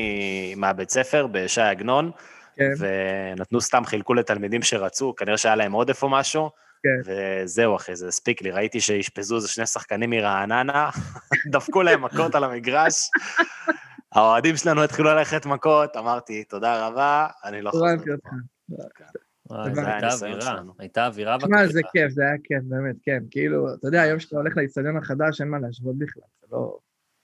מהבית 0.56 0.90
ספר 0.90 1.26
בשי 1.26 1.61
עגנון, 1.61 2.11
כן, 2.56 2.73
ונתנו 2.78 3.61
סתם, 3.61 3.85
חילקו 3.85 4.14
לתלמידים 4.14 4.62
שרצו, 4.62 5.14
כנראה 5.16 5.37
שהיה 5.37 5.56
להם 5.56 5.73
עודף 5.73 6.02
או 6.02 6.08
משהו, 6.08 6.50
כן. 6.82 7.12
וזהו 7.44 7.76
אחי, 7.76 7.97
זה 7.97 8.08
הספיק 8.08 8.42
לי, 8.42 8.50
ראיתי 8.50 8.80
שאשפזו 8.80 9.37
איזה 9.37 9.49
שני 9.49 9.66
שחקנים 9.66 10.11
מרעננה, 10.11 10.90
דפקו 11.52 11.82
להם 11.82 12.04
מכות 12.04 12.35
על 12.35 12.44
המגרש, 12.44 13.11
האוהדים 14.14 14.56
שלנו 14.56 14.85
התחילו 14.85 15.14
ללכת 15.14 15.47
מכות, 15.47 15.97
אמרתי, 15.97 16.44
תודה 16.44 16.87
רבה, 16.87 17.26
אני 17.44 17.62
לא 17.62 17.70
חוזר. 17.70 17.85
הבנתי 17.87 18.11
אותך. 18.11 18.28
וואי, 19.50 19.75
זו 19.75 19.81
הייתה 19.81 20.09
אווירה. 20.12 20.61
הייתה 20.78 21.07
אווירה 21.07 21.37
תשמע, 21.38 21.67
זה 21.67 21.78
בקבוצה. 21.78 21.88
כיף, 21.93 22.11
זה 22.12 22.23
היה 22.23 22.35
כיף, 22.45 22.62
באמת, 22.62 22.97
כן. 23.02 23.23
כאילו, 23.31 23.75
אתה 23.75 23.88
יודע, 23.88 24.02
היום 24.02 24.19
שאתה 24.19 24.37
הולך 24.37 24.57
לאיצטדיון 24.57 24.97
החדש, 24.97 25.40
אין 25.40 25.49
מה 25.49 25.59
להשוות 25.59 25.99
בכלל. 25.99 26.23
זה 26.40 26.47
לא... 26.52 26.78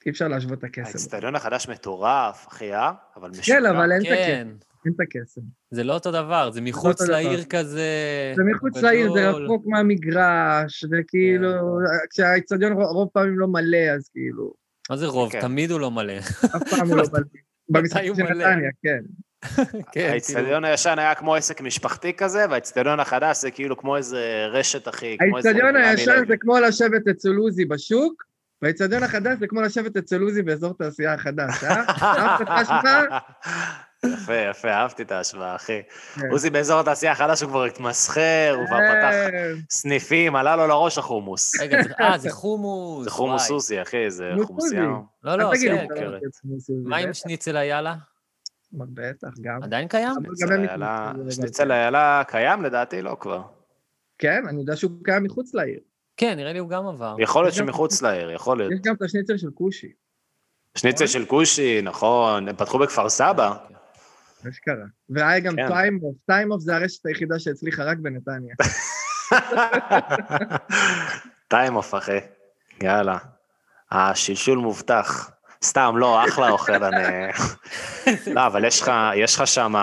אי 0.06 0.10
אפשר 0.10 0.28
להשוות 0.28 0.58
את 0.58 0.64
הכסף. 0.64 0.94
האצטדיון 0.94 1.34
החדש 1.34 1.68
מטורף, 1.68 2.46
אחי, 2.48 2.74
אה? 2.74 2.92
אבל 3.16 3.30
משוגע. 3.30 3.44
כן, 3.58 3.66
אבל 3.66 3.92
אין 3.92 4.00
את 4.00 4.06
הכסף. 4.06 4.26
כן, 4.26 4.48
אין 4.84 4.92
את 4.96 5.00
הכסף. 5.00 5.40
זה 5.70 5.84
לא 5.84 5.94
אותו 5.94 6.10
דבר, 6.12 6.50
זה 6.50 6.60
מחוץ 6.60 6.86
אותו 6.86 7.04
דבר. 7.04 7.12
לעיר 7.12 7.44
כזה. 7.44 7.88
זה 8.36 8.42
מחוץ 8.54 8.76
לעיר, 8.82 9.12
זה. 9.12 9.30
רחוק 9.30 9.64
מהמגרש, 9.66 10.84
זה 10.84 10.96
כאילו... 11.08 11.48
כן. 11.50 12.06
כשהאיצטדיון 12.10 12.72
רוב- 12.72 13.08
פעמים 13.12 13.38
לא 13.38 13.48
מלא, 13.48 13.90
אז 13.96 14.08
כאילו... 14.08 14.52
מה 14.90 14.96
זה 14.96 15.06
רוב? 15.06 15.32
כן. 15.32 15.40
תמיד 15.40 15.70
הוא 15.70 15.80
לא 15.80 15.90
מלא. 15.90 16.18
אף 16.56 16.62
פעם 16.70 16.88
הוא 16.88 16.96
לא 16.96 17.02
מלא. 17.12 17.22
במשחק 17.68 18.02
של? 18.16 18.22
נתניה, 18.22 18.70
כן. 18.82 19.00
כן, 19.44 19.74
כאילו, 19.92 20.08
האצטדיון 20.08 20.64
הישן 20.64 20.98
היה 20.98 21.14
כמו 21.14 21.34
עסק 21.34 21.60
משפחתי 21.60 22.12
כזה, 22.12 22.46
והאצטדיון 22.50 23.00
החדש 23.00 23.40
זה 23.40 23.50
כאילו 23.50 23.76
כמו 23.76 23.96
איזה 23.96 24.46
רשת, 24.50 24.88
אחי, 24.88 25.16
כמו 25.18 25.36
איזה... 25.36 25.48
האיצטדיון 25.48 25.76
הישן. 25.76 26.24
זה 26.28 26.34
כמו 26.40 26.58
לשבת 26.60 27.08
אצל 27.10 27.34
עוזי 27.36 27.64
בשוק, 27.64 28.22
והאיצטדיון 28.62 29.02
החדש 29.02 29.38
זה 29.40 29.46
כמו 29.46 29.60
לשבת 29.62 29.96
אצל 29.96 30.20
עוזי 30.22 30.42
באזור 30.42 30.74
תעשייה 30.78 31.14
החדש, 31.14 31.64
אה? 31.64 31.82
אהבת 32.02 32.40
את 32.42 32.48
ההשוואה? 32.48 33.18
יפה, 34.06 34.34
יפה, 34.50 34.68
אהבתי 34.68 35.02
את 35.02 35.12
ההשוואה, 35.12 35.56
אחי. 35.56 35.82
כן. 36.20 36.30
עוזי 36.30 36.50
באזור 36.50 36.80
התעשייה 36.80 37.12
החדש, 37.12 37.42
הוא 37.42 37.50
כבר 37.50 37.64
התמסחר, 37.64 38.54
הוא 38.58 38.66
כבר 38.66 38.76
פתח 38.76 39.12
אה, 39.34 39.50
סניפים, 39.70 40.36
עלה 40.36 40.56
לו 40.56 40.66
לראש 40.66 40.98
החומוס. 40.98 41.60
רגע, 41.60 41.82
זה- 41.82 41.90
אה, 42.00 42.18
זה 42.18 42.30
חומוס. 42.30 43.04
זה 43.04 43.10
חומוס. 43.10 43.50
עוזי, 43.50 43.82
אחי, 43.82 44.10
זה 44.10 44.30
חומוס 44.34 44.46
חומוסייה. 44.46 44.82
עוזי. 44.82 45.02
לא, 45.24 45.38
לא, 45.38 45.52
לי 45.52 45.58
כן. 45.96 46.04
לא 46.04 46.18
מה 46.84 46.96
עם 46.96 47.14
שניצל 47.14 47.56
איילה? 47.56 47.94
בטח, 48.76 49.28
גם. 49.40 49.62
עדיין 49.62 49.88
קיים? 49.88 50.12
שניצל 51.30 51.72
איילה- 51.72 52.22
קיים 52.28 52.62
לדעתי? 52.62 53.02
לא 53.02 53.16
כבר. 53.20 53.42
כן, 54.18 54.42
אני 54.48 54.60
יודע 54.60 54.76
שהוא 54.76 54.90
קיים 55.04 55.22
מחוץ 55.22 55.54
לעיר. 55.54 55.80
כן, 56.16 56.34
נראה 56.36 56.52
לי 56.52 56.58
הוא 56.58 56.68
גם 56.68 56.86
עבר. 56.86 57.16
יכול 57.18 57.44
להיות 57.44 57.54
שמחוץ 57.54 58.02
לעיר, 58.02 58.30
יכול 58.30 58.58
להיות. 58.58 58.72
יש 58.72 58.78
גם 58.84 58.94
את 58.94 59.02
השניצל 59.02 59.36
של 59.36 59.50
כושי, 59.54 59.92
שניצל 60.74 61.06
של 61.06 61.24
כושי, 61.26 61.82
נכון, 61.82 62.48
הם 62.48 62.56
פתחו 62.56 62.78
בכפר 62.78 63.08
סבא. 63.08 63.54
אשכרה. 64.50 64.74
והיה 65.10 65.40
גם 65.40 65.56
כן. 65.56 65.68
טיימוף, 65.68 66.16
טיימוף 66.26 66.60
זה 66.60 66.76
הרשת 66.76 67.06
היחידה 67.06 67.38
שהצליחה 67.38 67.84
רק 67.84 67.98
בנתניה. 67.98 68.54
טעים 71.48 71.71
סוף, 71.71 71.94
אחי. 71.94 72.18
יאללה. 72.82 73.18
השלשול 73.90 74.58
מובטח. 74.58 75.30
סתם, 75.64 75.94
לא, 75.96 76.24
אחלה 76.28 76.50
אוכל, 76.50 76.84
אני... 76.84 77.02
לא, 78.34 78.46
אבל 78.46 78.64
יש 78.64 78.80
לך, 78.82 78.92
יש 79.16 79.36
לך 79.36 79.46
שם, 79.46 79.74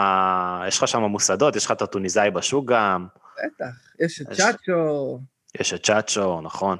יש 0.67 0.77
לך 0.77 0.87
שם 0.87 1.01
מוסדות, 1.01 1.55
יש 1.55 1.65
לך 1.65 1.71
את 1.71 1.81
הטוניסאי 1.81 2.31
בשוק 2.31 2.65
גם, 2.71 3.07
בטח. 3.45 3.65
יש 3.99 4.21
את 4.21 4.27
יש- 4.31 4.37
צ'אצ'ו, 4.37 5.19
יש 5.59 5.73
את 5.73 5.83
צ'אצ'ו, 5.85 6.41
נכון. 6.41 6.77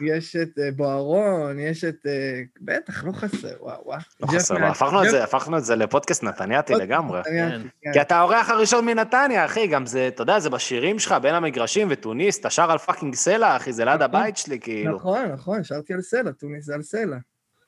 יש 0.00 0.36
את 0.36 0.58
אה, 0.58 0.68
בוארון, 0.76 1.58
יש 1.58 1.84
את... 1.84 1.94
אה, 2.06 2.40
בטח, 2.60 3.04
לא 3.04 3.12
חסר, 3.12 3.48
וואו, 3.60 3.82
וואו. 3.84 3.98
לא 4.20 4.26
חסר, 4.26 4.58
מה- 4.58 4.68
הפכנו 4.68 5.04
את 5.04 5.10
זה, 5.10 5.24
הפכנו 5.24 5.58
את 5.58 5.64
זה 5.64 5.76
לפודקאסט 5.76 6.22
נתניאתי 6.24 6.74
לגמרי. 6.74 7.20
נתניאתי, 7.20 7.68
כן. 7.84 7.92
כי 7.92 8.00
אתה 8.00 8.16
האורח 8.16 8.50
הראשון 8.50 8.86
מנתניה, 8.86 9.44
אחי, 9.44 9.66
גם 9.66 9.86
זה, 9.86 10.08
אתה 10.08 10.22
יודע, 10.22 10.38
זה 10.40 10.50
בשירים 10.50 10.98
שלך, 10.98 11.14
בין 11.22 11.34
המגרשים 11.34 11.88
ותוניס, 11.90 12.40
אתה 12.40 12.50
שר 12.50 12.70
על 12.70 12.78
fucking 12.78 13.14
סלע, 13.14 13.56
אחי, 13.56 13.72
זה 13.72 13.84
ליד 13.84 13.94
נכון. 13.94 14.04
הבית 14.04 14.36
שלי, 14.36 14.60
כאילו. 14.60 14.96
נכון, 14.96 15.24
נכון, 15.32 15.64
שרתי 15.64 15.94
על 15.94 16.00
סלע, 16.02 16.32
טוניס 16.32 16.64
זה 16.64 16.74
על 16.74 16.82
סלע. 16.82 17.16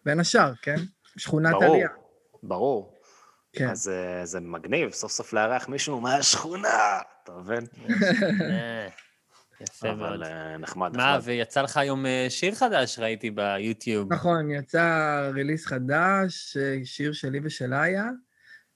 בין 0.05 0.21
השאר, 0.21 0.53
כן? 0.63 0.77
שכונת 1.17 1.53
ברור, 1.53 1.65
עלייה. 1.65 1.89
ברור. 2.43 2.95
כן. 3.53 3.69
אז 3.69 3.89
אה, 3.89 4.27
זה 4.27 4.41
מגניב, 4.41 4.91
סוף 4.91 5.13
סוף 5.13 5.33
לארח 5.33 5.69
מישהו 5.69 6.01
מהשכונה, 6.01 6.99
אתה 7.23 7.33
מבין? 7.33 7.67
אה, 8.51 8.89
יפה 9.61 9.95
מאוד. 9.95 10.09
אבל 10.09 10.25
אה, 10.25 10.57
נחמד, 10.57 10.97
מה. 10.97 11.19
ויצא 11.23 11.63
לך 11.63 11.77
היום 11.77 12.05
שיר 12.29 12.55
חדש, 12.55 12.99
ראיתי 12.99 13.31
ביוטיוב. 13.31 14.13
נכון, 14.13 14.51
יצא 14.51 15.31
ריליס 15.35 15.67
חדש, 15.67 16.57
שיר 16.85 17.13
שלי 17.13 17.41
ושל 17.45 17.75
איה. 17.75 18.11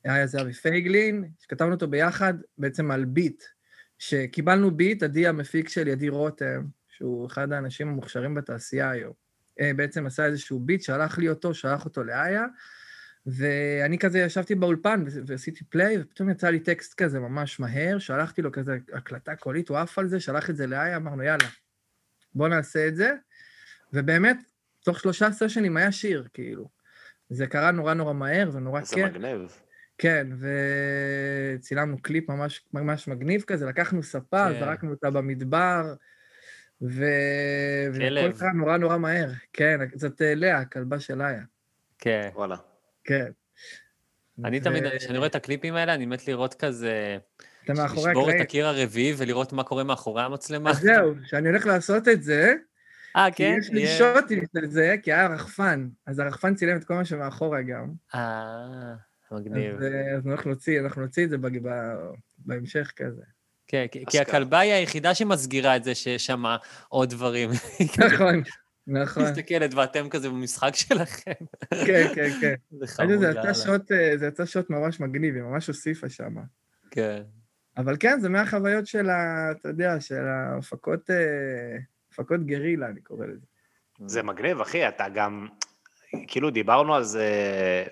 איה 0.06 0.26
זה 0.26 0.40
אבי 0.40 0.52
פייגלין, 0.52 1.30
שכתבנו 1.38 1.74
אותו 1.74 1.88
ביחד 1.88 2.34
בעצם 2.58 2.90
על 2.90 3.04
ביט. 3.04 3.42
שקיבלנו 3.98 4.70
ביט, 4.70 5.02
עדי 5.02 5.26
המפיק 5.26 5.68
של 5.68 5.88
ידי 5.88 6.08
רותם, 6.08 6.64
שהוא 6.88 7.26
אחד 7.26 7.52
האנשים 7.52 7.88
המוכשרים 7.88 8.34
בתעשייה 8.34 8.90
היום. 8.90 9.27
אה, 9.60 9.70
בעצם 9.76 10.06
עשה 10.06 10.26
איזשהו 10.26 10.60
ביט, 10.60 10.82
שלח 10.82 11.18
לי 11.18 11.28
אותו, 11.28 11.54
שלח 11.54 11.84
אותו 11.84 12.04
לאיה, 12.04 12.44
ואני 13.26 13.98
כזה 13.98 14.18
ישבתי 14.18 14.54
באולפן 14.54 15.04
ועשיתי 15.26 15.64
פליי, 15.64 16.00
ופתאום 16.00 16.30
יצא 16.30 16.48
לי 16.50 16.60
טקסט 16.60 16.94
כזה 16.94 17.20
ממש 17.20 17.60
מהר, 17.60 17.98
שלחתי 17.98 18.42
לו 18.42 18.52
כזה 18.52 18.78
הקלטה 18.92 19.36
קולית, 19.36 19.68
הוא 19.68 19.78
עף 19.78 19.98
על 19.98 20.08
זה, 20.08 20.20
שלח 20.20 20.50
את 20.50 20.56
זה 20.56 20.66
לאיה, 20.66 20.96
אמרנו, 20.96 21.22
יאללה, 21.22 21.48
בוא 22.34 22.48
נעשה 22.48 22.88
את 22.88 22.96
זה. 22.96 23.14
ובאמת, 23.92 24.36
תוך 24.84 25.00
שלושה 25.00 25.32
סשנים 25.32 25.76
היה 25.76 25.92
שיר, 25.92 26.28
כאילו. 26.34 26.68
זה 27.30 27.46
קרה 27.46 27.70
נורא 27.70 27.94
נורא 27.94 28.12
מהר 28.12 28.50
ונורא 28.52 28.80
כיף. 28.80 29.06
מגניב. 29.06 29.52
כן, 29.98 30.26
וצילמנו 31.58 32.02
קליפ 32.02 32.28
ממש, 32.28 32.64
ממש 32.74 33.08
מגניב 33.08 33.42
כזה, 33.42 33.66
לקחנו 33.66 34.02
ספה, 34.02 34.48
כן. 34.52 34.60
זרקנו 34.60 34.90
אותה 34.90 35.10
במדבר, 35.10 35.94
ו... 36.82 37.04
והכל 37.92 38.38
קרה 38.38 38.52
נורא 38.52 38.76
נורא 38.76 38.98
מהר. 38.98 39.30
כן, 39.52 39.78
זאת 39.94 40.22
אה, 40.22 40.34
לאה, 40.34 40.58
הכלבה 40.58 41.00
של 41.00 41.22
איה. 41.22 41.42
כן. 41.98 42.28
וואלה. 42.34 42.56
כן. 43.04 43.30
אני 44.44 44.58
ו- 44.58 44.62
תמיד, 44.64 44.84
כשאני 44.98 45.18
רואה 45.18 45.28
את 45.28 45.34
הקליפים 45.34 45.74
האלה, 45.74 45.94
אני 45.94 46.06
מת 46.06 46.28
לראות 46.28 46.54
כזה, 46.54 47.18
אתה 47.64 47.72
מאחורי 47.72 48.10
לשבור 48.10 48.22
את 48.22 48.28
הקלעים. 48.28 48.42
הקיר 48.42 48.66
הרביעי 48.66 49.14
ולראות 49.16 49.52
מה 49.52 49.64
קורה 49.64 49.84
מאחורי 49.84 50.22
המצלמה. 50.22 50.70
אז 50.70 50.76
זהו, 50.80 51.14
כשאני 51.24 51.48
הולך 51.48 51.66
לעשות 51.66 52.08
את 52.08 52.22
זה, 52.22 52.54
אה, 53.16 53.30
כי 53.30 53.36
כן? 53.44 53.56
יש 53.58 53.70
לי 53.70 53.80
יהיה- 53.80 53.98
שוטים 54.20 54.42
של 54.56 54.66
זה, 54.66 54.94
כי 55.02 55.12
היה 55.12 55.26
רחפן, 55.26 55.88
אז 56.06 56.18
הרחפן 56.18 56.54
צילם 56.54 56.76
את 56.76 56.84
כל 56.84 56.94
מה 56.94 57.04
שמאחורה 57.04 57.62
גם. 57.62 57.92
אה, 58.14 58.92
אז 59.30 59.40
מגניב. 59.40 59.82
אה, 59.82 60.16
אז 60.16 60.26
אנחנו 60.26 60.50
נוציא, 60.50 60.80
אנחנו 60.80 61.02
נוציא 61.02 61.24
את 61.24 61.30
זה 61.30 61.36
בהמשך 62.38 62.92
כזה. 62.96 63.22
כן, 63.68 63.86
כי-. 64.10 64.20
הכלבה 64.20 64.58
היא 64.58 64.72
היחידה 64.72 65.14
שמסגירה 65.14 65.76
את 65.76 65.84
זה 65.84 65.94
שיש 65.94 66.26
שם 66.26 66.44
עוד 66.88 67.10
דברים. 67.10 67.50
נכון, 67.98 68.42
נכון, 68.86 69.22
מסתכלת 69.22 69.74
ואתם 69.74 70.08
כזה 70.08 70.28
במשחק 70.28 70.74
שלכם. 70.74 71.32
כן, 71.70 72.06
כן, 72.14 72.30
כן. 72.40 72.54
זה 72.78 72.86
חמוד 72.86 73.24
שוט, 73.64 73.92
אה, 73.92 74.12
זה 74.16 74.26
יצא 74.26 74.46
שוט 74.46 74.70
ממש 74.70 75.00
מגניב, 75.00 75.34
היא 75.34 75.42
ממש 75.42 75.66
הוסיפה 75.66 76.08
שם. 76.08 76.34
כן. 76.90 77.22
אבל 77.76 77.96
כן, 78.00 78.20
זה 78.20 78.28
מהחוויות 78.28 78.86
של 78.86 79.10
ה... 79.10 79.50
אתה 79.50 79.68
יודע, 79.68 80.00
של 80.00 80.26
ההפקות... 80.26 81.10
אה, 81.10 81.78
הפקות 82.12 82.46
גרילה, 82.46 82.86
אני 82.86 83.00
קורא 83.00 83.26
לזה. 83.26 83.46
זה 84.06 84.22
מגניב, 84.22 84.60
אחי, 84.60 84.88
אתה 84.88 85.08
גם... 85.08 85.46
כאילו 86.26 86.50
דיברנו 86.50 86.94
על 86.94 87.04
זה 87.04 87.26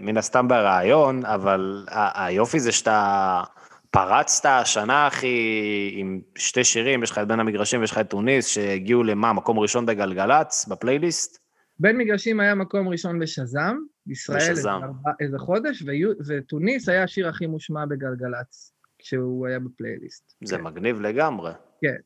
מן 0.00 0.16
הסתם 0.16 0.48
בריאיון, 0.48 1.24
אבל 1.24 1.86
היופי 2.14 2.60
זה 2.60 2.72
שאתה 2.72 3.42
פרצת 3.90 4.46
השנה, 4.48 5.06
אחי, 5.06 5.90
עם 5.96 6.20
שתי 6.38 6.64
שירים, 6.64 7.02
יש 7.02 7.10
לך 7.10 7.18
את 7.18 7.28
בין 7.28 7.40
המגרשים 7.40 7.80
ויש 7.80 7.90
לך 7.90 7.98
את 7.98 8.10
טוניס, 8.10 8.46
שהגיעו 8.46 9.02
למה, 9.02 9.32
מקום 9.32 9.58
ראשון 9.58 9.86
בגלגלצ, 9.86 10.66
בפלייליסט? 10.68 11.38
בין 11.78 11.98
מגרשים 11.98 12.40
היה 12.40 12.54
מקום 12.54 12.88
ראשון 12.88 13.18
בשזם, 13.18 13.76
ישראל 14.06 14.38
בשזם. 14.38 14.80
איזה 15.20 15.38
חודש, 15.38 15.84
וטוניס 16.28 16.88
היה 16.88 17.02
השיר 17.02 17.28
הכי 17.28 17.46
מושמע 17.46 17.84
בגלגלצ, 17.84 18.72
כשהוא 18.98 19.46
היה 19.46 19.58
בפלייליסט. 19.58 20.34
זה 20.44 20.56
כן. 20.56 20.62
מגניב 20.62 21.00
לגמרי. 21.00 21.52
כן, 21.82 21.96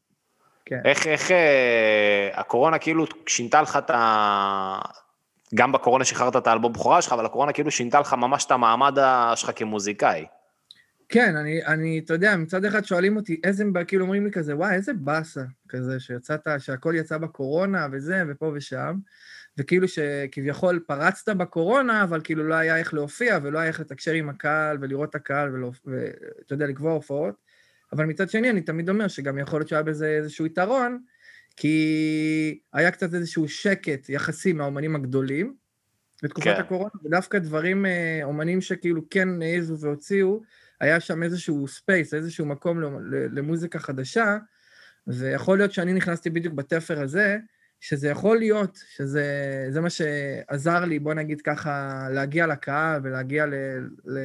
כן. 0.64 0.80
איך, 0.84 1.06
איך 1.06 1.30
אה, 1.30 2.30
הקורונה 2.34 2.78
כאילו 2.78 3.04
שינתה 3.26 3.62
לך 3.62 3.76
את 3.76 3.90
ה... 3.90 4.78
גם 5.54 5.72
בקורונה 5.72 6.04
שחררת 6.04 6.36
את 6.36 6.46
האלבום 6.46 6.72
בכורה 6.72 7.02
שלך, 7.02 7.12
אבל 7.12 7.26
הקורונה 7.26 7.52
כאילו 7.52 7.70
שינתה 7.70 8.00
לך 8.00 8.14
ממש 8.14 8.44
את 8.44 8.50
המעמד 8.50 8.98
שלך 9.34 9.50
כמוזיקאי. 9.56 10.26
כן, 11.12 11.36
אני, 11.36 11.64
אני, 11.66 11.98
אתה 11.98 12.14
יודע, 12.14 12.36
מצד 12.36 12.64
אחד 12.64 12.84
שואלים 12.84 13.16
אותי, 13.16 13.40
איזה, 13.44 13.64
כאילו 13.86 14.02
אומרים 14.02 14.24
לי 14.24 14.30
כזה, 14.30 14.56
וואי, 14.56 14.74
איזה 14.74 14.92
באסה, 14.92 15.42
כזה, 15.68 16.00
שיצאת, 16.00 16.40
שהכל 16.58 16.94
יצא 16.96 17.18
בקורונה 17.18 17.86
וזה, 17.92 18.22
ופה 18.28 18.52
ושם, 18.54 18.96
וכאילו 19.58 19.88
שכביכול 19.88 20.80
פרצת 20.86 21.28
בקורונה, 21.28 22.02
אבל 22.02 22.20
כאילו 22.24 22.44
לא 22.44 22.54
היה 22.54 22.76
איך 22.76 22.94
להופיע, 22.94 23.38
ולא 23.42 23.58
היה 23.58 23.68
איך 23.68 23.80
לתקשר 23.80 24.12
עם 24.12 24.28
הקהל, 24.28 24.78
ולראות 24.80 25.10
את 25.10 25.14
הקהל, 25.14 25.64
ואתה 25.64 26.54
יודע, 26.54 26.66
לקבוע 26.66 26.92
הופעות. 26.92 27.34
אבל 27.92 28.04
מצד 28.04 28.30
שני, 28.30 28.50
אני 28.50 28.60
תמיד 28.60 28.88
אומר 28.88 29.08
שגם 29.08 29.38
יכול 29.38 29.60
להיות 29.60 29.68
שהיה 29.68 29.82
בזה 29.82 30.06
איזשהו 30.06 30.46
יתרון, 30.46 30.98
כי 31.56 32.60
היה 32.72 32.90
קצת 32.90 33.14
איזשהו 33.14 33.48
שקט 33.48 34.08
יחסי 34.08 34.52
מהאומנים 34.52 34.96
הגדולים 34.96 35.54
בתקופת 36.22 36.46
כן. 36.46 36.60
הקורונה, 36.60 36.90
ודווקא 37.04 37.38
דברים, 37.38 37.86
אה, 37.86 38.20
אומנים 38.22 38.60
שכאילו 38.60 39.02
כן 39.10 39.42
העזו 39.42 39.78
והוציאו, 39.78 40.40
היה 40.80 41.00
שם 41.00 41.22
איזשהו 41.22 41.68
space, 41.68 42.14
איזשהו 42.14 42.46
מקום 42.46 42.80
למוזיקה 43.10 43.78
חדשה, 43.78 44.38
ויכול 45.06 45.58
להיות 45.58 45.72
שאני 45.72 45.92
נכנסתי 45.92 46.30
בדיוק 46.30 46.54
בתפר 46.54 47.00
הזה, 47.00 47.38
שזה 47.80 48.08
יכול 48.08 48.38
להיות, 48.38 48.78
שזה 48.96 49.24
זה 49.70 49.80
מה 49.80 49.90
שעזר 49.90 50.84
לי, 50.84 50.98
בוא 50.98 51.14
נגיד 51.14 51.40
ככה, 51.40 52.06
להגיע 52.10 52.46
לקהל 52.46 53.00
ולהגיע 53.04 53.46
ל, 53.46 53.54
ל, 54.04 54.18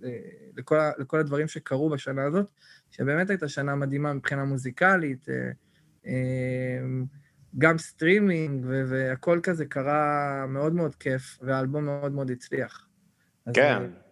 ל, 0.00 0.08
לכל, 0.56 0.78
לכל 0.98 1.18
הדברים 1.18 1.48
שקרו 1.48 1.90
בשנה 1.90 2.24
הזאת, 2.24 2.50
שבאמת 2.90 3.30
הייתה 3.30 3.48
שנה 3.48 3.74
מדהימה 3.74 4.12
מבחינה 4.12 4.44
מוזיקלית, 4.44 5.28
אה, 5.28 5.50
אה, 6.06 6.86
גם 7.58 7.78
סטרימינג 7.78 8.66
והכל 8.68 9.40
כזה 9.42 9.64
קרה 9.66 10.44
מאוד 10.48 10.74
מאוד 10.74 10.94
כיף, 10.94 11.38
והאלבום 11.42 11.84
מאוד 11.84 12.12
מאוד 12.12 12.30
הצליח. 12.30 12.88
כן. 13.54 13.82
אה, 13.82 14.05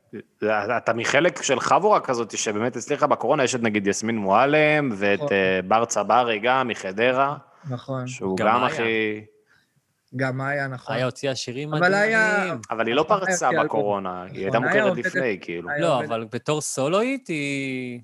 אתה 0.77 0.93
מחלק 0.93 1.43
של 1.43 1.61
חבורה 1.61 2.01
כזאת 2.01 2.39
שבאמת 2.39 2.77
הצליחה 2.77 3.07
בקורונה, 3.07 3.45
יש 3.45 3.55
את 3.55 3.63
נגיד 3.63 3.87
יסמין 3.87 4.17
מועלם, 4.19 4.91
ואת 4.97 5.19
נכון. 5.19 5.33
אה, 5.33 5.61
בר 5.69 5.85
צברי 5.85 6.39
גם 6.39 6.69
מחדרה, 6.69 7.37
נכון, 7.71 8.07
שהוא 8.07 8.37
גם 8.37 8.47
גם. 8.47 8.65
הכי... 8.65 9.25
גם 10.17 10.41
היה 10.41 10.67
נכון. 10.69 10.95
היה 10.97 11.05
הוציאה 11.05 11.35
שירים 11.35 11.75
אבל 11.75 11.95
היה- 11.95 12.35
מדהימים. 12.39 12.61
אבל 12.71 12.87
היא 12.87 12.95
לא 12.95 13.03
נכון, 13.03 13.19
פרצה 13.21 13.51
בקורונה, 13.65 14.23
היא 14.23 14.43
הייתה 14.43 14.59
נכון, 14.59 14.69
מוכרת 14.69 14.97
לפני, 14.97 15.39
כאילו. 15.41 15.69
לא, 15.81 16.05
אבל 16.05 16.27
בתור 16.33 16.61
סולואית 16.61 17.29
היא... 17.29 18.01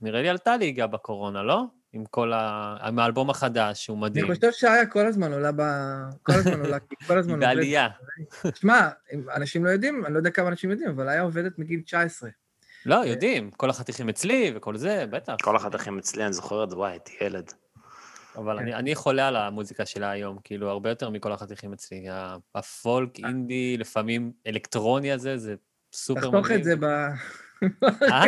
נראה 0.00 0.22
לי 0.22 0.28
עלתה 0.28 0.56
ליגה 0.56 0.86
בקורונה, 0.86 1.42
לא? 1.42 1.62
עם 1.92 2.04
כל 2.04 2.32
ה... 2.32 2.76
עם 2.82 2.98
האלבום 2.98 3.30
החדש, 3.30 3.84
שהוא 3.84 3.96
אני 3.96 4.02
מדהים. 4.02 4.34
חושב 4.34 4.52
שהיה 4.52 4.86
כל 4.86 5.06
הזמן 5.06 5.32
עולה 5.32 5.52
ב... 5.52 5.62
כל 6.22 6.32
הזמן 6.32 6.60
עולה, 6.60 6.78
כי 6.80 6.96
כל 7.06 7.18
הזמן 7.18 7.32
היא 7.32 7.40
בעלייה. 7.48 7.88
שמע, 8.54 8.88
אנשים 9.36 9.64
לא 9.64 9.70
יודעים, 9.70 10.06
אני 10.06 10.12
לא 10.14 10.18
יודע 10.18 10.30
כמה 10.30 10.48
אנשים 10.48 10.70
יודעים, 10.70 10.90
אבל 10.90 11.08
היה 11.08 11.22
עובדת 11.22 11.58
מגיל 11.58 11.80
19. 11.80 12.30
לא, 12.86 12.94
יודעים, 12.94 13.50
כל 13.50 13.70
החתיכים 13.70 14.08
אצלי 14.08 14.52
וכל 14.54 14.76
זה, 14.76 15.04
בטח. 15.10 15.36
כל 15.42 15.56
החתכים 15.56 15.98
אצלי, 15.98 16.24
אני 16.24 16.32
זוכר 16.32 16.64
את 16.64 16.70
זה, 16.70 16.76
וואי, 16.76 16.90
הייתי 16.90 17.16
ילד. 17.20 17.52
אבל 18.36 18.56
כן. 18.56 18.62
אני, 18.62 18.74
אני 18.74 18.94
חולה 18.94 19.28
על 19.28 19.36
המוזיקה 19.36 19.86
שלה 19.86 20.10
היום, 20.10 20.38
כאילו, 20.44 20.70
הרבה 20.70 20.88
יותר 20.88 21.10
מכל 21.10 21.32
החתיכים 21.32 21.72
אצלי. 21.72 22.06
הפולק, 22.54 23.18
אינדי, 23.18 23.76
לפעמים 23.76 24.32
אלקטרוני 24.46 25.12
הזה, 25.12 25.36
זה 25.36 25.54
סופר 25.92 26.28
מדהים. 26.28 26.42
תחתוך 26.42 26.58
את 26.58 26.64
זה 26.64 26.76
ב... 26.76 26.86
אה? 28.02 28.24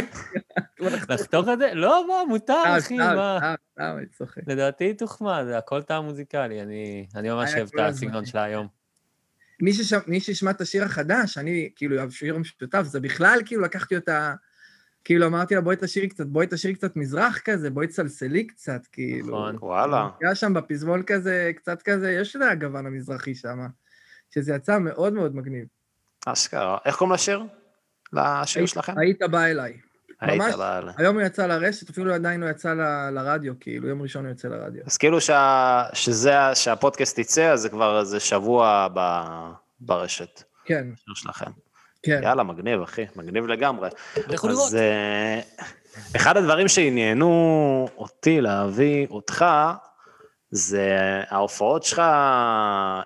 לחתוך 1.09 1.49
את 1.53 1.59
זה? 1.59 1.75
לא, 1.75 2.07
מה, 2.09 2.15
מותר, 2.29 2.63
סתם, 2.65 2.77
אחי, 2.79 2.97
מה? 2.97 3.39
סתם, 3.39 3.55
סתם, 3.73 3.95
אני 3.99 4.07
צוחק. 4.07 4.43
לדעתי 4.47 4.85
היא 4.85 4.95
תוחמד, 4.95 5.43
זה 5.47 5.59
הכל 5.59 5.83
טעם 5.83 6.05
מוזיקלי, 6.05 6.63
אני, 6.63 7.07
אני 7.15 7.31
ממש 7.31 7.55
אוהב 7.55 7.69
את. 7.75 7.81
הסגנון 7.81 8.27
שלה 8.27 8.43
היום. 8.43 8.67
מי 10.07 10.21
שישמע 10.21 10.51
את 10.51 10.61
השיר 10.61 10.85
החדש, 10.85 11.39
אני, 11.39 11.71
כאילו, 11.77 12.01
השיר 12.01 12.35
המשותף, 12.35 12.83
זה 12.83 13.01
בכלל, 13.01 13.41
כאילו, 13.47 13.63
לקחתי 13.63 13.97
אותה... 13.97 14.35
כאילו, 15.05 15.27
אמרתי 15.27 15.55
לה, 15.55 15.61
בואי 15.61 15.77
תשאירי 15.81 16.09
קצת, 16.09 16.27
בואי 16.27 16.47
תשאירי 16.51 16.75
קצת 16.75 16.97
מזרח 16.97 17.39
כזה, 17.39 17.71
בואי 17.71 17.87
תסלסלי 17.87 18.47
קצת, 18.47 18.87
כאילו. 18.93 19.29
נכון. 19.29 19.57
וואלה. 19.61 20.09
היה 20.23 20.35
שם 20.35 20.55
בפזמון 20.55 21.03
כזה, 21.03 21.51
קצת 21.57 21.83
כזה, 21.83 22.13
יש 22.13 22.37
את 22.37 22.41
הגוון 22.51 22.87
המזרחי 22.87 23.35
שם, 23.35 23.59
שזה 24.31 24.55
יצא 24.55 24.79
מאוד 24.79 25.13
מאוד 25.13 25.37
מגניב. 25.37 25.67
אשכרה. 26.27 26.79
איך 26.85 26.97
קוראים 26.97 27.15
לשיר? 27.15 27.43
לשיר 28.13 28.67
שלכם? 28.67 28.99
היית 28.99 29.23
בא 29.23 29.45
אליי. 29.45 29.73
היית 30.21 30.43
ממש. 30.43 30.55
אליי. 30.55 30.95
היום 30.99 31.15
הוא 31.19 31.23
יצא 31.27 31.47
לרשת, 31.47 31.91
אפילו 31.91 32.15
עדיין 32.15 32.41
לא 32.41 32.51
יצא 32.51 32.73
ל- 32.75 33.11
לרדיו, 33.11 33.53
כאילו, 33.61 33.89
יום 33.89 34.03
ראשון 34.03 34.25
הוא 34.25 34.31
יוצא 34.31 34.49
לרדיו. 34.49 34.83
אז 34.87 34.97
כאילו 34.97 35.21
שה- 35.21 35.85
שזה, 35.93 36.35
שהפודקאסט 36.55 37.19
יצא, 37.19 37.53
אז 37.53 37.61
זה 37.61 37.69
כבר 37.69 38.01
איזה 38.01 38.21
שבוע 38.21 38.89
ב- 38.95 39.51
ברשת, 39.81 40.43
כן, 40.65 40.87
השיר 40.95 41.15
שלכם. 41.15 41.51
כן. 42.03 42.21
יאללה, 42.23 42.43
מגניב, 42.43 42.83
אחי, 42.83 43.07
מגניב 43.17 43.47
לגמרי. 43.47 43.89
לכו 44.29 44.49
לראות. 44.49 44.67
אז 44.69 44.75
אה, 44.75 45.41
אחד 46.17 46.37
הדברים 46.37 46.69
שעניינו 46.69 47.89
אותי 47.99 48.41
להביא 48.41 49.07
אותך, 49.11 49.45
זה 50.51 50.89
ההופעות 51.29 51.83
שלך 51.83 52.03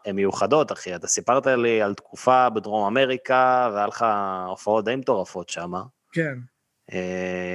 הן 0.04 0.16
מיוחדות, 0.16 0.72
אחי. 0.72 0.94
אתה 0.94 1.06
סיפרת 1.06 1.46
לי 1.46 1.82
על 1.82 1.94
תקופה 1.94 2.50
בדרום 2.50 2.86
אמריקה, 2.86 3.70
והיה 3.74 3.86
לך 3.86 4.06
הופעות 4.48 4.84
די 4.84 4.96
מטורפות 4.96 5.48
שם. 5.48 5.72
כן. 6.12 6.34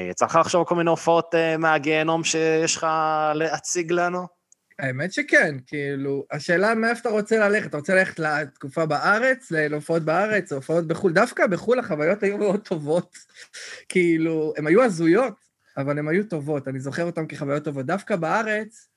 יצא 0.09 0.25
לך 0.25 0.35
לחשוב 0.35 0.63
כל 0.63 0.75
מיני 0.75 0.89
הופעות 0.89 1.35
אה, 1.35 1.57
מהגיהנום 1.57 2.23
שיש 2.23 2.75
לך 2.75 2.87
להציג 3.33 3.91
לנו? 3.91 4.27
האמת 4.79 5.13
שכן, 5.13 5.55
כאילו, 5.67 6.25
השאלה 6.31 6.75
מאיפה 6.75 6.99
אתה 7.01 7.09
רוצה 7.09 7.49
ללכת, 7.49 7.69
אתה 7.69 7.77
רוצה 7.77 7.95
ללכת 7.95 8.19
לתקופה 8.19 8.85
בארץ, 8.85 9.51
להופעות 9.51 10.03
בארץ, 10.03 10.51
הופעות 10.51 10.87
בחו"ל, 10.87 11.13
דווקא 11.13 11.47
בחו"ל 11.47 11.79
החוויות 11.79 12.23
היו 12.23 12.37
מאוד 12.37 12.59
טובות, 12.59 13.17
כאילו, 13.89 14.53
הן 14.57 14.67
היו 14.67 14.83
הזויות, 14.83 15.33
אבל 15.77 15.99
הן 15.99 16.07
היו 16.07 16.23
טובות, 16.23 16.67
אני 16.67 16.79
זוכר 16.79 17.03
אותן 17.03 17.27
כחוויות 17.27 17.63
טובות. 17.63 17.85
דווקא 17.85 18.15
בארץ, 18.15 18.88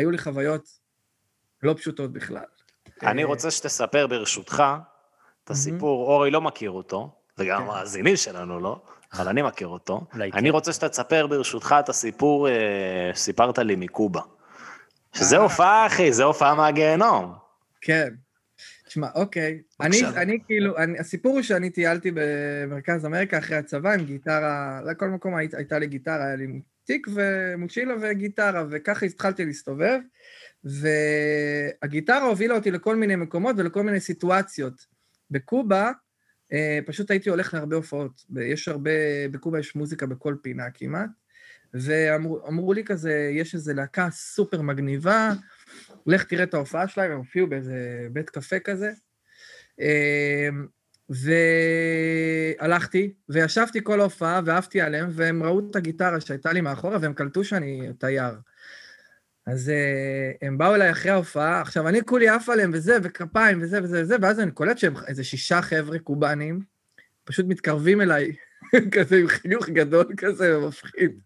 היו 0.00 0.10
לי 0.10 0.18
חוויות 0.18 0.68
לא 1.62 1.74
פשוטות 1.74 2.12
בכלל. 2.12 2.44
אני 3.02 3.22
אה, 3.22 3.26
רוצה 3.26 3.50
שתספר 3.50 4.06
ברשותך 4.06 4.62
את 5.44 5.50
הסיפור, 5.50 6.06
אורי 6.06 6.30
לא 6.30 6.40
מכיר 6.40 6.70
אותו, 6.70 7.14
וגם 7.38 7.62
כן. 7.62 7.64
המאזינים 7.64 8.16
שלנו 8.16 8.60
לא, 8.60 8.82
אבל 9.12 9.28
אני 9.28 9.42
מכיר 9.42 9.68
אותו. 9.68 10.06
אני 10.14 10.30
כן. 10.32 10.46
רוצה 10.46 10.72
שאתה 10.72 10.88
תספר 10.88 11.26
ברשותך 11.26 11.74
את 11.80 11.88
הסיפור 11.88 12.48
אה, 12.48 13.10
שסיפרת 13.14 13.58
לי 13.58 13.76
מקובה. 13.76 14.20
שזה 15.12 15.36
אה. 15.36 15.42
הופעה, 15.42 15.86
אחי, 15.86 16.12
זה 16.12 16.24
הופעה 16.24 16.54
מהגיהנום. 16.54 17.34
כן. 17.80 18.08
תשמע, 18.86 19.08
אוקיי. 19.14 19.60
אני. 19.80 19.96
אני 20.16 20.38
כאילו, 20.46 20.78
אני, 20.78 20.98
הסיפור 20.98 21.32
הוא 21.32 21.42
שאני 21.42 21.70
טיילתי 21.70 22.10
במרכז 22.14 23.06
אמריקה 23.06 23.38
אחרי 23.38 23.56
הצבא 23.56 23.92
עם 23.92 24.04
גיטרה, 24.04 24.80
לכל 24.90 25.08
מקום 25.08 25.36
היית, 25.36 25.54
הייתה 25.54 25.78
לי 25.78 25.86
גיטרה, 25.86 26.26
היה 26.26 26.36
לי 26.36 26.46
תיק 26.90 27.06
ומוצ'ילה 27.14 27.94
וגיטרה, 28.00 28.64
וככה 28.70 29.06
התחלתי 29.06 29.44
להסתובב, 29.44 29.98
והגיטרה 30.64 32.22
הובילה 32.22 32.54
אותי 32.54 32.70
לכל 32.70 32.96
מיני 32.96 33.16
מקומות 33.16 33.56
ולכל 33.58 33.82
מיני 33.82 34.00
סיטואציות. 34.00 34.86
בקובה, 35.30 35.92
אה, 36.52 36.78
פשוט 36.86 37.10
הייתי 37.10 37.30
הולך 37.30 37.54
להרבה 37.54 37.76
הופעות. 37.76 38.24
יש 38.40 38.68
הרבה, 38.68 38.90
בקובה 39.30 39.58
יש 39.58 39.76
מוזיקה 39.76 40.06
בכל 40.06 40.36
פינה 40.42 40.70
כמעט, 40.74 41.10
ואמרו 41.74 42.48
אמרו 42.48 42.72
לי 42.72 42.84
כזה, 42.84 43.30
יש 43.32 43.54
איזו 43.54 43.72
להקה 43.74 44.08
סופר 44.10 44.62
מגניבה, 44.62 45.32
לך 46.06 46.24
תראה 46.24 46.44
את 46.44 46.54
ההופעה 46.54 46.88
שלהם, 46.88 47.10
הם 47.10 47.18
הופיעו 47.18 47.46
באיזה 47.46 48.08
בית 48.12 48.30
קפה 48.30 48.58
כזה. 48.58 48.92
והלכתי, 52.60 53.12
וישבתי 53.28 53.80
כל 53.82 54.00
ההופעה, 54.00 54.40
ועפתי 54.44 54.80
עליהם, 54.80 55.08
והם 55.10 55.42
ראו 55.42 55.70
את 55.70 55.76
הגיטרה 55.76 56.20
שהייתה 56.20 56.52
לי 56.52 56.60
מאחורה, 56.60 56.98
והם 57.00 57.12
קלטו 57.12 57.44
שאני 57.44 57.88
תייר. 57.98 58.34
אז 59.46 59.68
אה, 59.68 60.32
הם 60.42 60.58
באו 60.58 60.74
אליי 60.74 60.90
אחרי 60.90 61.10
ההופעה, 61.10 61.60
עכשיו, 61.60 61.88
אני 61.88 62.04
כולי 62.04 62.28
עף 62.28 62.48
עליהם 62.48 62.70
וזה, 62.74 62.98
וכפיים 63.02 63.62
וזה 63.62 63.82
וזה 63.82 64.02
וזה, 64.02 64.16
ואז 64.22 64.40
אני 64.40 64.50
קולט 64.50 64.78
שהם 64.78 64.94
איזה 65.06 65.24
שישה 65.24 65.62
חבר'ה 65.62 65.98
קובנים, 65.98 66.60
פשוט 67.24 67.46
מתקרבים 67.48 68.00
אליי, 68.00 68.32
כזה 68.92 69.16
עם 69.16 69.28
חיוך 69.28 69.68
גדול 69.68 70.14
כזה, 70.16 70.58
ומפחיד. 70.58 71.20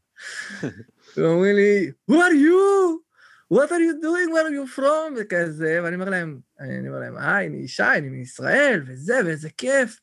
ואומרים 1.17 1.57
לי, 1.57 1.93
Who 2.11 2.15
are 2.15 2.35
you? 2.45 3.05
What 3.53 3.71
are 3.73 3.81
you 3.81 3.95
doing? 4.03 4.33
Where 4.33 4.47
are 4.47 4.55
you 4.55 4.77
from? 4.79 5.15
וכזה, 5.21 5.81
ואני 5.83 5.95
אומר 5.95 6.09
להם, 6.09 6.39
אני 6.61 6.89
אומר 6.89 6.99
להם, 7.01 7.17
היי, 7.17 7.47
אני 7.49 7.57
ישי, 7.57 7.83
אני 7.83 8.09
מישראל, 8.09 8.83
וזה, 8.87 9.15
ואיזה 9.25 9.49
כיף. 9.57 10.01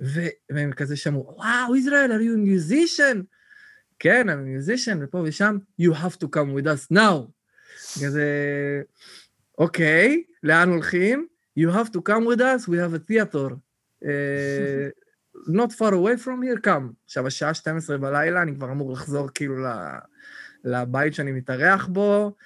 ו- 0.00 0.34
והם 0.50 0.72
כזה 0.72 0.96
שמעו, 0.96 1.34
וואו, 1.36 1.76
ישראל, 1.76 2.10
are 2.12 2.22
you 2.22 2.36
a 2.36 2.48
musician? 2.48 3.18
כן, 3.98 4.28
אני 4.28 4.42
מיוזישן, 4.42 4.98
ופה 5.02 5.22
ושם, 5.24 5.56
you 5.80 5.94
have 5.94 6.16
to 6.16 6.26
come 6.26 6.60
with 6.60 6.66
us 6.66 6.96
now. 6.96 7.30
כזה, 8.04 8.26
אוקיי, 9.58 10.22
לאן 10.42 10.68
הולכים? 10.68 11.26
You 11.58 11.72
have 11.74 11.88
to 11.88 11.98
come 12.08 12.24
with 12.34 12.40
us, 12.40 12.68
we 12.68 12.76
have 12.76 12.94
a 12.94 13.10
theater. 13.10 13.54
אה, 14.04 14.88
not 15.48 15.72
far 15.72 15.92
away 15.92 16.24
from 16.24 16.42
here, 16.42 16.66
come. 16.66 16.92
עכשיו, 17.04 17.26
השעה 17.26 17.54
12 17.54 17.98
בלילה, 17.98 18.42
אני 18.42 18.54
כבר 18.54 18.70
אמור 18.70 18.92
לחזור 18.92 19.28
כאילו 19.34 19.58
ל- 19.64 19.98
לבית 20.64 21.14
שאני 21.14 21.32
מתארח 21.32 21.86
בו. 21.86 22.36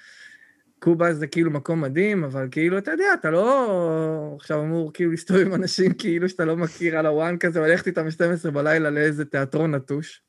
קובה 0.83 1.13
זה 1.13 1.27
כאילו 1.27 1.51
מקום 1.51 1.81
מדהים, 1.81 2.23
אבל 2.23 2.47
כאילו, 2.51 2.77
אתה 2.77 2.91
יודע, 2.91 3.05
אתה 3.19 3.29
לא 3.29 4.35
עכשיו 4.39 4.61
אמור 4.61 4.93
כאילו 4.93 5.11
להסתובב 5.11 5.45
עם 5.45 5.53
אנשים 5.53 5.93
כאילו 5.93 6.29
שאתה 6.29 6.45
לא 6.45 6.57
מכיר 6.57 6.97
על 6.97 7.05
הוואן 7.05 7.37
כזה, 7.37 7.61
וללכת 7.61 7.87
איתם 7.87 8.05
ב-12 8.05 8.51
בלילה 8.51 8.89
לאיזה 8.89 9.25
תיאטרון 9.25 9.75
נטוש. 9.75 10.23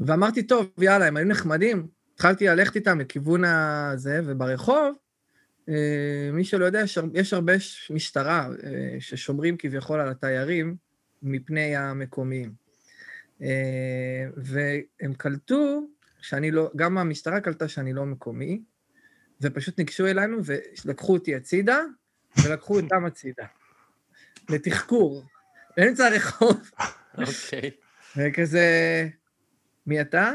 ואמרתי, 0.00 0.42
טוב, 0.42 0.70
יאללה, 0.78 1.06
הם 1.06 1.16
היו 1.16 1.26
נחמדים. 1.26 1.86
התחלתי 2.14 2.46
ללכת 2.46 2.76
איתם 2.76 3.00
לכיוון 3.00 3.44
הזה, 3.44 4.20
וברחוב, 4.24 4.94
אה, 5.68 6.30
מי 6.32 6.44
שלא 6.44 6.64
יודע, 6.64 6.80
יש 6.80 6.98
הר- 6.98 7.08
יש 7.14 7.32
הרבה 7.32 7.52
משטרה 7.90 8.48
אה, 8.64 8.96
ששומרים 8.98 9.56
כביכול 9.56 10.00
על 10.00 10.08
התיירים 10.08 10.76
מפני 11.22 11.76
המקומיים. 11.76 12.52
אה, 13.42 14.26
והם 14.36 15.14
קלטו 15.16 15.86
שאני 16.22 16.50
לא, 16.50 16.70
גם 16.76 16.98
המשטרה 16.98 17.40
קלטה 17.40 17.68
שאני 17.68 17.92
לא 17.92 18.06
מקומי, 18.06 18.62
ופשוט 19.40 19.78
ניגשו 19.78 20.06
אלינו 20.06 20.38
ולקחו 20.84 21.12
אותי 21.12 21.34
הצידה, 21.34 21.78
ולקחו 22.44 22.80
אותם 22.80 23.04
הצידה. 23.04 23.46
לתחקור, 24.48 25.24
באמצע 25.76 26.06
הרחוב. 26.06 26.70
אוקיי. 27.18 27.70
וכזה, 28.16 29.08
מי 29.86 30.00
אתה? 30.00 30.32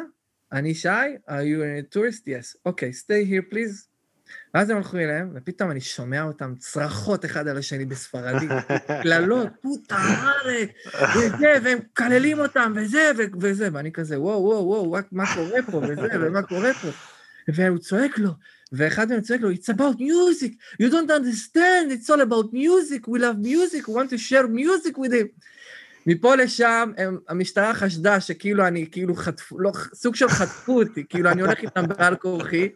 אני 0.51 0.73
שי? 0.73 0.87
are 1.27 1.43
you 1.43 1.61
a 1.61 1.95
tourist? 1.95 2.27
yes. 2.27 2.57
אוקיי, 2.65 2.89
stay 2.89 3.29
here 3.29 3.53
please. 3.53 3.94
ואז 4.55 4.69
הם 4.69 4.77
הלכו 4.77 4.97
אליהם, 4.97 5.29
ופתאום 5.35 5.71
אני 5.71 5.81
שומע 5.81 6.23
אותם 6.23 6.53
צרחות 6.57 7.25
אחד 7.25 7.47
על 7.47 7.57
השני 7.57 7.85
בספרדית, 7.85 8.49
קללות, 9.03 9.47
פוטה 9.61 9.97
מארק, 9.97 10.69
וזה, 11.15 11.53
והם 11.63 11.77
מקללים 11.77 12.39
אותם, 12.39 12.73
וזה, 12.75 13.11
וזה, 13.41 13.69
ואני 13.73 13.91
כזה, 13.91 14.19
וואו, 14.19 14.43
וואו, 14.43 14.67
וואו, 14.67 15.01
מה 15.11 15.23
קורה 15.35 15.61
פה, 15.71 15.77
וזה, 15.77 16.07
ומה 16.21 16.41
קורה 16.41 16.73
פה? 16.73 16.87
והוא 17.47 17.77
צועק 17.77 18.17
לו, 18.19 18.31
ואחד 18.71 19.09
מהם 19.09 19.21
צועק 19.21 19.41
לו, 19.41 19.51
it's 19.51 19.69
about 19.75 19.99
music, 19.99 20.81
you 20.81 20.89
don't 20.89 21.11
understand, 21.11 21.91
it's 21.91 22.09
all 22.09 22.21
about 22.21 22.53
music, 22.53 23.07
we 23.07 23.19
love 23.19 23.37
music, 23.37 23.87
we 23.87 23.93
want 23.93 24.09
to 24.09 24.17
share 24.17 24.47
music 24.47 24.97
with 24.97 25.13
him. 25.13 25.27
מפה 26.05 26.35
לשם, 26.35 26.91
הם, 26.97 27.17
המשטרה 27.29 27.73
חשדה 27.73 28.19
שכאילו 28.19 28.67
אני, 28.67 28.87
כאילו 28.91 29.15
חטפו, 29.15 29.59
לא, 29.59 29.71
סוג 29.93 30.15
של 30.15 30.29
חטפו 30.29 30.81
אותי, 30.81 31.03
כאילו 31.09 31.29
אני 31.29 31.41
הולך 31.41 31.61
איתם 31.61 31.87
בעל 31.87 32.15
כורחי, 32.15 32.69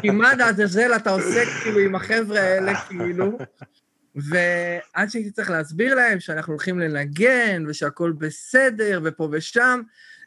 כי 0.00 0.10
מה 0.10 0.34
לעזאזל 0.34 0.96
אתה 0.96 1.10
עושה 1.10 1.44
כאילו 1.62 1.78
עם 1.78 1.94
החבר'ה 1.94 2.40
האלה, 2.40 2.80
כאילו, 2.88 3.38
ועד 4.14 5.10
שהייתי 5.10 5.30
צריך 5.30 5.50
להסביר 5.50 5.94
להם 5.94 6.20
שאנחנו 6.20 6.52
הולכים 6.52 6.78
לנגן, 6.78 7.64
ושהכול 7.68 8.12
בסדר, 8.12 9.00
ופה 9.04 9.28
ושם, 9.32 9.80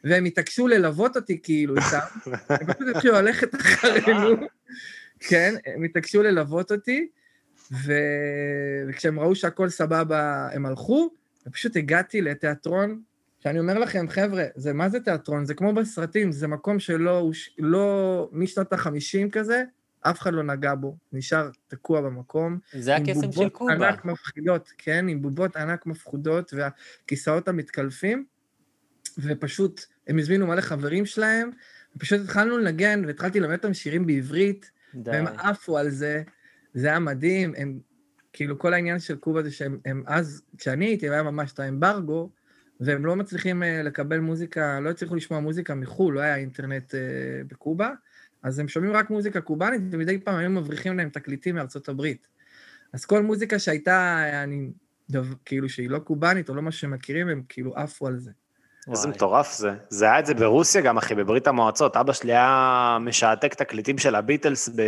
והם 0.04 0.24
התעקשו 0.24 0.68
ללוות 0.68 1.16
אותי 1.16 1.40
כאילו 1.42 1.74
איתם, 1.76 2.32
הם 2.48 2.72
פשוט 2.72 2.88
התחילו 2.94 3.14
ללכת 3.14 3.54
אחרינו, 3.54 4.36
כן, 5.20 5.54
הם 5.66 5.82
התעקשו 5.82 6.22
ללוות 6.22 6.72
אותי, 6.72 7.08
ו... 7.72 7.92
וכשהם 8.88 9.20
ראו 9.20 9.34
שהכל 9.34 9.68
סבבה, 9.68 10.48
הם 10.52 10.66
הלכו, 10.66 11.19
ופשוט 11.46 11.76
הגעתי 11.76 12.20
לתיאטרון, 12.20 13.02
שאני 13.40 13.58
אומר 13.58 13.78
לכם, 13.78 14.08
חבר'ה, 14.08 14.44
זה 14.54 14.72
מה 14.72 14.88
זה 14.88 15.00
תיאטרון? 15.00 15.44
זה 15.44 15.54
כמו 15.54 15.72
בסרטים, 15.72 16.32
זה 16.32 16.46
מקום 16.46 16.78
שלא, 16.78 17.30
לא, 17.58 18.28
משנות 18.32 18.72
החמישים 18.72 19.30
כזה, 19.30 19.62
אף 20.00 20.20
אחד 20.20 20.32
לא 20.32 20.42
נגע 20.42 20.74
בו, 20.74 20.96
נשאר 21.12 21.50
תקוע 21.68 22.00
במקום. 22.00 22.58
זה 22.72 22.96
עם 22.96 23.02
הקסם 23.02 23.20
של 23.20 23.26
בובות 23.26 23.52
קובה. 23.52 23.72
ענק 23.74 24.04
מפחידות, 24.04 24.72
כן, 24.78 25.08
עם 25.08 25.22
בובות 25.22 25.56
ענק 25.56 25.86
מפחידות, 25.86 26.52
והכיסאות 26.56 27.48
המתקלפים, 27.48 28.24
ופשוט, 29.18 29.84
הם 30.06 30.18
הזמינו 30.18 30.46
מלא 30.46 30.60
חברים 30.60 31.06
שלהם, 31.06 31.50
ופשוט 31.96 32.20
התחלנו 32.20 32.58
לנגן, 32.58 33.02
והתחלתי 33.06 33.40
ללמד 33.40 33.54
אותם 33.54 33.74
שירים 33.74 34.06
בעברית, 34.06 34.70
די. 34.94 35.10
והם 35.10 35.26
עפו 35.26 35.78
על 35.78 35.90
זה, 35.90 36.22
זה 36.74 36.86
היה 36.86 36.98
מדהים, 36.98 37.52
הם, 37.56 37.80
כאילו 38.32 38.58
כל 38.58 38.74
העניין 38.74 38.98
של 38.98 39.16
קובה 39.16 39.42
זה 39.42 39.50
שהם 39.50 39.78
הם 39.84 40.02
אז, 40.06 40.42
כשאני 40.58 40.86
הייתי, 40.86 41.10
היה 41.10 41.22
ממש 41.22 41.52
את 41.52 41.60
האמברגו, 41.60 42.30
והם 42.80 43.06
לא 43.06 43.16
מצליחים 43.16 43.62
אה, 43.62 43.82
לקבל 43.82 44.18
מוזיקה, 44.18 44.80
לא 44.80 44.90
הצליחו 44.90 45.14
לשמוע 45.14 45.40
מוזיקה 45.40 45.74
מחו"ל, 45.74 46.14
לא 46.14 46.20
היה 46.20 46.36
אינטרנט 46.36 46.94
אה, 46.94 47.00
בקובה, 47.48 47.90
אז 48.42 48.58
הם 48.58 48.68
שומעים 48.68 48.92
רק 48.92 49.10
מוזיקה 49.10 49.40
קובאנית, 49.40 49.82
ומדי 49.90 50.18
פעם 50.18 50.36
היו 50.36 50.50
מבריחים 50.50 50.96
להם 50.96 51.08
תקליטים 51.08 51.54
מארצות 51.54 51.88
הברית. 51.88 52.28
אז 52.92 53.04
כל 53.04 53.22
מוזיקה 53.22 53.58
שהייתה, 53.58 54.24
אני, 54.44 54.70
דו, 55.10 55.20
כאילו 55.44 55.68
שהיא 55.68 55.90
לא 55.90 55.98
קובאנית, 55.98 56.48
או 56.48 56.54
לא 56.54 56.62
מה 56.62 56.72
שמכירים, 56.72 57.28
הם 57.28 57.42
כאילו 57.48 57.76
עפו 57.76 58.06
על 58.06 58.18
זה. 58.18 58.30
איזה. 58.90 59.08
מטורף 59.08 59.52
זה. 59.52 59.70
זה 59.88 60.04
היה 60.04 60.18
את 60.18 60.26
זה 60.26 60.34
ברוסיה 60.34 60.80
גם, 60.80 60.98
אחי, 60.98 61.14
בברית 61.14 61.46
המועצות. 61.46 61.96
אבא 61.96 62.12
שלי 62.12 62.32
היה 62.32 62.98
משעתק 63.00 63.54
תקליטים 63.54 63.98
של 63.98 64.14
הביטלס 64.14 64.68
ב... 64.68 64.82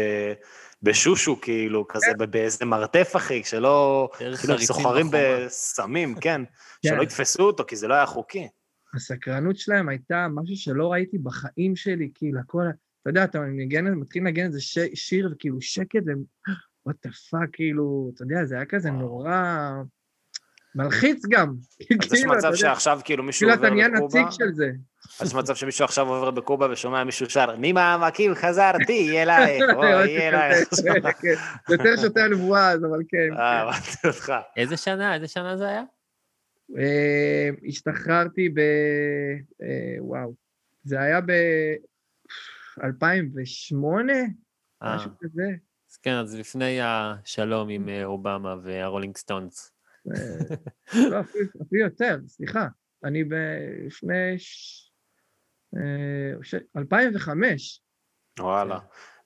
בשושו, 0.83 1.41
כאילו, 1.41 1.89
כזה, 1.89 2.07
ב- 2.19 2.25
באיזה 2.25 2.65
מרתף, 2.65 3.13
אחי, 3.17 3.45
שלא... 3.45 4.09
כאילו, 4.19 4.59
סוחרים. 4.59 5.07
בסמים, 5.13 6.15
כן. 6.15 6.43
כן. 6.83 6.89
שלא 6.89 7.03
יתפסו 7.03 7.43
אותו, 7.43 7.65
כי 7.65 7.77
זה 7.77 7.89
לא 7.89 7.95
היה 7.95 8.07
חוקי. 8.07 8.49
הסקרנות 8.95 9.57
שלהם 9.57 9.89
הייתה 9.89 10.27
משהו 10.35 10.57
שלא 10.57 10.93
ראיתי 10.93 11.19
בחיים 11.19 11.77
שלי, 11.77 12.11
כאילו, 12.15 12.41
הכל, 12.41 12.63
אתה 13.03 13.11
יודע, 13.11 13.25
אתה 13.25 13.41
מנגן, 13.41 13.87
מתחיל 13.87 14.23
לנגן 14.23 14.47
איזה 14.47 14.61
ש, 14.61 14.79
שיר, 14.95 15.31
וכאילו 15.33 15.61
שקט, 15.61 16.03
what 16.89 16.93
the 17.07 17.11
fuck, 17.11 17.49
כאילו, 17.53 18.11
אתה 18.15 18.23
יודע, 18.23 18.45
זה 18.45 18.55
היה 18.55 18.65
כזה 18.65 18.89
וואו. 18.89 19.01
נורא 19.01 19.73
מלחיץ 20.75 21.27
גם. 21.29 21.55
אז 21.81 21.87
יש 21.91 22.09
כאילו, 22.09 22.33
אתה 22.33 22.39
מצב 22.39 22.55
שעכשיו, 22.55 23.01
כאילו, 23.05 23.25
מישהו 23.25 23.41
כאילו, 23.41 23.55
אתה 23.55 23.63
עובר 23.63 23.75
נהיה 23.75 23.89
בקובה, 23.89 24.21
נציג 24.21 24.31
של 24.31 24.53
זה. 24.53 24.71
אז 25.21 25.29
יש 25.29 25.35
מצב 25.35 25.55
שמישהו 25.55 25.85
עכשיו 25.85 26.09
עובר 26.09 26.31
בקובה 26.31 26.69
ושומע 26.71 27.05
מישהו 27.05 27.31
שר, 27.31 27.55
ממעמקים 27.59 28.35
חזרתי 28.35 29.23
אלייך, 29.23 29.65
אוי, 29.77 30.29
אלייך. 30.29 30.69
כן, 30.69 31.01
זה 31.69 31.75
יותר 31.75 31.97
שוטה 32.03 32.25
הנבואה, 32.25 32.71
אז 32.71 32.85
אבל 32.85 33.03
כן. 33.09 33.37
אה, 33.39 33.71
כן. 33.73 33.79
הבנתי 33.79 34.09
אותך. 34.09 34.33
איזה 34.57 34.77
שנה? 34.77 35.15
איזה 35.15 35.29
שנה 35.29 35.57
זה 35.57 35.69
היה? 35.69 35.83
אה, 36.79 37.51
השתחררתי 37.69 38.49
ב... 38.49 38.59
אה, 39.63 39.97
וואו, 39.99 40.35
זה 40.85 41.01
היה 41.01 41.21
ב-2008, 41.21 41.33
אה, 44.83 44.97
משהו 44.97 45.11
כזה. 45.21 45.51
אז 45.91 45.97
כן, 45.97 46.15
אז 46.15 46.35
לפני 46.35 46.79
השלום 46.83 47.69
עם 47.69 47.89
אובמה 48.05 48.55
והרולינג 48.63 49.17
סטונס. 49.17 49.73
אה, 50.11 50.57
לא, 51.11 51.21
אפילו 51.21 51.47
אפילו 51.63 51.85
יותר, 51.85 52.19
סליחה. 52.27 52.67
אני 53.05 53.25
לפני... 53.87 54.39
ש- 54.39 54.93
אה, 55.77 56.43
ש- 56.43 56.55
2005. 56.77 57.83
וואלה. 58.41 58.79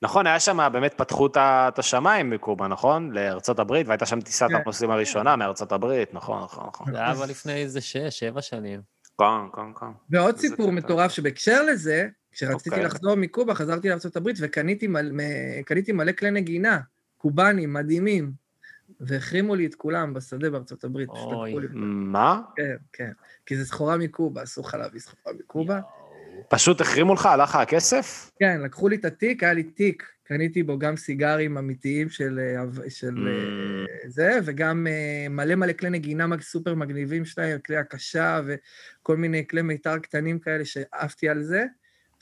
נכון, 0.03 0.27
היה 0.27 0.41
שם, 0.41 0.69
באמת 0.73 0.95
פתחו 0.95 1.27
את 1.37 1.79
השמיים 1.79 2.31
מקובה, 2.31 2.69
נכון? 2.69 3.11
לארצות 3.13 3.59
הברית, 3.59 3.87
והייתה 3.89 4.07
שם 4.07 4.21
טיסת 4.21 4.47
כן. 4.49 4.55
המטוסים 4.55 4.91
הראשונה 4.91 5.37
מארצות 5.37 5.73
הברית, 5.73 6.15
נכון, 6.15 6.43
נכון, 6.43 6.67
נכון. 6.67 6.93
זה 6.93 6.99
היה 6.99 7.13
אבל 7.13 7.29
לפני 7.29 7.55
איזה 7.55 7.81
שש, 7.81 8.19
שבע 8.19 8.43
שנים. 8.43 8.81
כן, 9.19 9.25
כן, 9.57 9.75
כן. 9.81 9.87
ועוד 10.11 10.37
סיפור. 10.37 10.73
מטורף 10.73 11.11
שבהקשר 11.13 11.63
לזה, 11.63 12.09
כשרציתי 12.33 12.71
אוקיי. 12.71 12.85
לחזור 12.85 13.15
מקובה, 13.15 13.55
חזרתי 13.55 13.89
לארה"ב 13.89 14.29
וקניתי 14.41 14.87
מל- 14.87 15.13
מ- 15.13 15.63
קניתי 15.63 15.93
מלא 15.93 16.13
כלי 16.13 16.31
נגינה, 16.31 16.81
קובאנים, 17.17 17.73
מדהימים, 17.73 18.33
והחרימו 19.01 19.55
לי 19.55 19.67
את 19.67 19.75
כולם 19.75 20.15
בשדה 20.15 20.51
בארצות 20.51 20.85
הברית. 20.85 21.09
אוי. 21.09 21.55
מה? 21.75 22.41
כן, 22.57 22.77
כן. 22.93 23.11
כי 23.47 23.57
זה 23.57 23.65
סחורה 23.65 23.97
מקובה, 23.97 24.43
אסור 24.43 24.67
לך 24.67 24.75
להביא 24.75 25.01
סחורה 25.01 25.37
מקובה. 25.39 25.81
פשוט 26.49 26.81
החרימו 26.81 27.15
לך, 27.15 27.27
הלך 27.27 27.49
לך 27.49 27.57
הכסף? 27.57 28.31
כן, 28.39 28.61
לקחו 28.61 28.89
לי 28.89 28.97
את 28.97 29.05
התיק, 29.05 29.43
היה 29.43 29.53
לי 29.53 29.63
תיק, 29.63 30.03
קניתי 30.25 30.63
בו 30.63 30.79
גם 30.79 30.97
סיגרים 30.97 31.59
אמיתיים 31.59 32.09
של, 32.09 32.39
אה, 32.39 32.91
של 32.91 33.15
Mm. 33.15 33.29
אה, 33.29 34.09
זה, 34.09 34.39
וגם 34.45 34.87
אה, 34.87 35.29
מלא 35.31 35.55
מלא 35.55 35.73
כלי 35.73 35.91
נגינה 35.91 36.27
סופר 36.41 36.75
מגניבים 36.75 37.25
שלהם, 37.25 37.59
כלי 37.59 37.77
הקשה 37.77 38.41
וכל 38.47 39.17
מיני 39.17 39.47
כלי 39.47 39.63
מיתר 39.63 39.99
קטנים 39.99 40.39
כאלה 40.39 40.65
שעפתי 40.65 41.29
על 41.29 41.43
זה. 41.43 41.65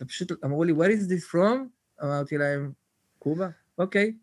ופשוט 0.00 0.44
אמרו 0.44 0.64
לי, 0.64 0.72
where 0.72 1.00
is 1.00 1.10
this 1.10 1.34
from? 1.34 1.58
אמרתי 2.04 2.38
להם, 2.38 2.72
קובה, 3.18 3.48
אוקיי. 3.78 4.14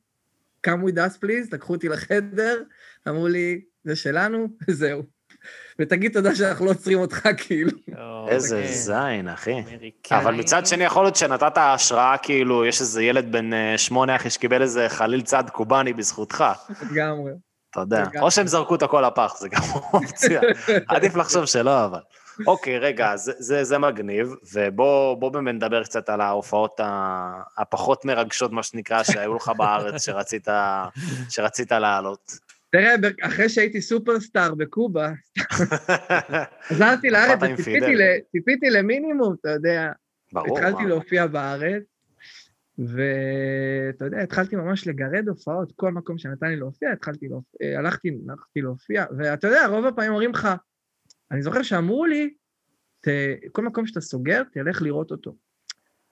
Come 0.67 0.83
with 0.85 0.97
us 0.97 1.23
please, 1.23 1.49
לקחו 1.51 1.73
אותי 1.73 1.89
לחדר, 1.89 2.63
אמרו 3.07 3.27
לי, 3.27 3.61
זה 3.83 3.95
שלנו, 3.95 4.47
וזהו. 4.67 5.03
ותגיד 5.79 6.13
תודה 6.13 6.35
שאנחנו 6.35 6.65
לא 6.65 6.71
עוצרים 6.71 6.99
אותך, 6.99 7.29
כאילו. 7.37 7.71
איזה 8.27 8.55
אוקיי. 8.55 8.73
זין, 8.73 9.27
אחי. 9.27 9.63
אבל 10.11 10.33
מצד 10.33 10.65
שני, 10.65 10.83
יכול 10.83 11.03
להיות 11.03 11.15
שנתת 11.15 11.53
השראה, 11.55 12.17
כאילו, 12.17 12.65
יש 12.65 12.81
איזה 12.81 13.03
ילד 13.03 13.31
בן 13.31 13.53
אה, 13.53 13.77
שמונה, 13.77 14.15
אחי, 14.15 14.29
שקיבל 14.29 14.61
איזה 14.61 14.89
חליל 14.89 15.21
צד 15.21 15.43
קובאני 15.51 15.93
בזכותך. 15.93 16.43
לגמרי. 16.91 17.31
אתה 17.71 17.79
יודע. 17.79 18.03
או 18.21 18.31
שהם 18.31 18.47
זרקו 18.47 18.75
את 18.75 18.83
הכל 18.83 19.03
לפח, 19.07 19.35
זה 19.39 19.49
גם 19.49 19.61
אופציה. 19.93 20.41
עדיף 20.87 21.15
לחשוב 21.15 21.45
שלא, 21.45 21.85
אבל. 21.85 21.99
אוקיי, 22.47 22.79
רגע, 22.79 23.15
זה, 23.15 23.31
זה, 23.37 23.63
זה 23.63 23.77
מגניב, 23.77 24.33
ובוא 24.53 25.15
בוא 25.15 25.29
באמת 25.31 25.55
נדבר 25.55 25.83
קצת 25.83 26.09
על 26.09 26.21
ההופעות 26.21 26.79
הפחות 27.57 28.05
מרגשות, 28.05 28.51
מה 28.51 28.63
שנקרא, 28.63 29.03
שהיו 29.03 29.35
לך 29.35 29.51
בארץ, 29.57 30.05
שרצית, 30.05 30.47
שרצית 31.29 31.71
לעלות. 31.71 32.31
תראה, 32.71 32.95
אחרי 33.21 33.49
שהייתי 33.49 33.81
סופרסטאר 33.81 34.55
בקובה, 34.55 35.11
חזרתי 36.67 37.09
לארץ 37.13 37.39
וציפיתי 37.41 38.69
למינימום, 38.69 39.35
אתה 39.41 39.49
יודע. 39.49 39.91
ברור. 40.33 40.57
התחלתי 40.57 40.83
מה? 40.83 40.89
להופיע 40.89 41.27
בארץ, 41.27 41.83
ואתה 42.79 44.05
יודע, 44.05 44.21
התחלתי 44.21 44.55
ממש 44.55 44.87
לגרד 44.87 45.27
הופעות, 45.27 45.73
כל 45.75 45.91
מקום 45.91 46.17
שנתן 46.17 46.47
לי 46.47 46.55
להופיע, 46.55 46.91
התחלתי 46.91 47.27
להופיע, 47.27 47.79
הלכתי, 47.79 48.09
הלכתי 48.29 48.61
להופיע, 48.61 49.05
ואתה 49.17 49.47
יודע, 49.47 49.67
רוב 49.67 49.85
הפעמים 49.85 50.11
אומרים 50.11 50.31
לך, 50.31 50.49
אני 51.31 51.41
זוכר 51.41 51.63
שאמרו 51.63 52.05
לי, 52.05 52.33
ת, 53.01 53.07
כל 53.51 53.61
מקום 53.65 53.87
שאתה 53.87 54.01
סוגר, 54.01 54.43
תלך 54.53 54.81
לראות 54.81 55.11
אותו. 55.11 55.35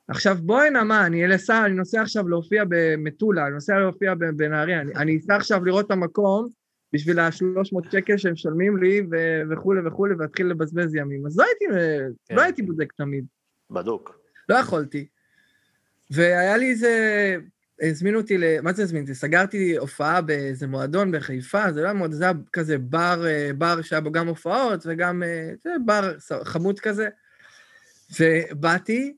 עכשיו, 0.07 0.37
בואי 0.41 0.69
נעמה, 0.69 1.05
אני, 1.05 1.25
אלסע, 1.25 1.65
אני 1.65 1.73
נוסע 1.73 2.01
עכשיו 2.01 2.27
להופיע 2.27 2.63
במטולה, 2.69 3.45
אני 3.45 3.53
נוסע 3.53 3.79
להופיע 3.79 4.13
בנהריה, 4.35 4.81
אני, 4.81 4.93
אני 4.95 5.17
אסע 5.17 5.35
עכשיו 5.35 5.65
לראות 5.65 5.85
את 5.85 5.91
המקום 5.91 6.47
בשביל 6.93 7.19
ה-300 7.19 7.91
שקל 7.91 8.17
שהם 8.17 8.33
משלמים 8.33 8.77
לי 8.77 9.01
ו- 9.11 9.41
וכולי 9.51 9.87
וכולי, 9.87 10.15
ואתחיל 10.15 10.47
לבזבז 10.47 10.95
ימים. 10.95 11.25
אז 11.25 11.37
לא 11.37 11.43
הייתי, 11.43 11.65
כן. 12.25 12.35
לא 12.35 12.41
הייתי 12.41 12.61
בודק 12.61 12.93
תמיד. 12.93 13.25
בדוק. 13.69 14.19
לא 14.49 14.55
יכולתי. 14.55 15.07
והיה 16.11 16.57
לי 16.57 16.69
איזה... 16.69 17.35
הזמינו 17.81 18.17
אותי 18.17 18.37
ל... 18.37 18.61
מה 18.61 18.73
זה 18.73 18.83
הזמין 18.83 19.01
אותי? 19.01 19.15
סגרתי 19.15 19.77
הופעה 19.77 20.21
באיזה 20.21 20.67
מועדון 20.67 21.11
בחיפה, 21.11 21.71
זה 21.71 21.81
לא 21.81 21.85
היה 21.85 21.93
מועדון, 21.93 22.17
זה 22.17 22.23
היה 22.23 22.33
כזה 22.53 22.77
בר, 22.77 23.25
אה, 23.27 23.51
בר 23.57 23.81
שהיה 23.81 24.01
בו 24.01 24.11
גם 24.11 24.27
הופעות 24.27 24.83
וגם... 24.85 25.23
אה, 25.23 25.51
זה 25.63 25.69
בר 25.85 26.13
חמוד 26.43 26.79
כזה. 26.79 27.09
ובאתי, 28.19 29.15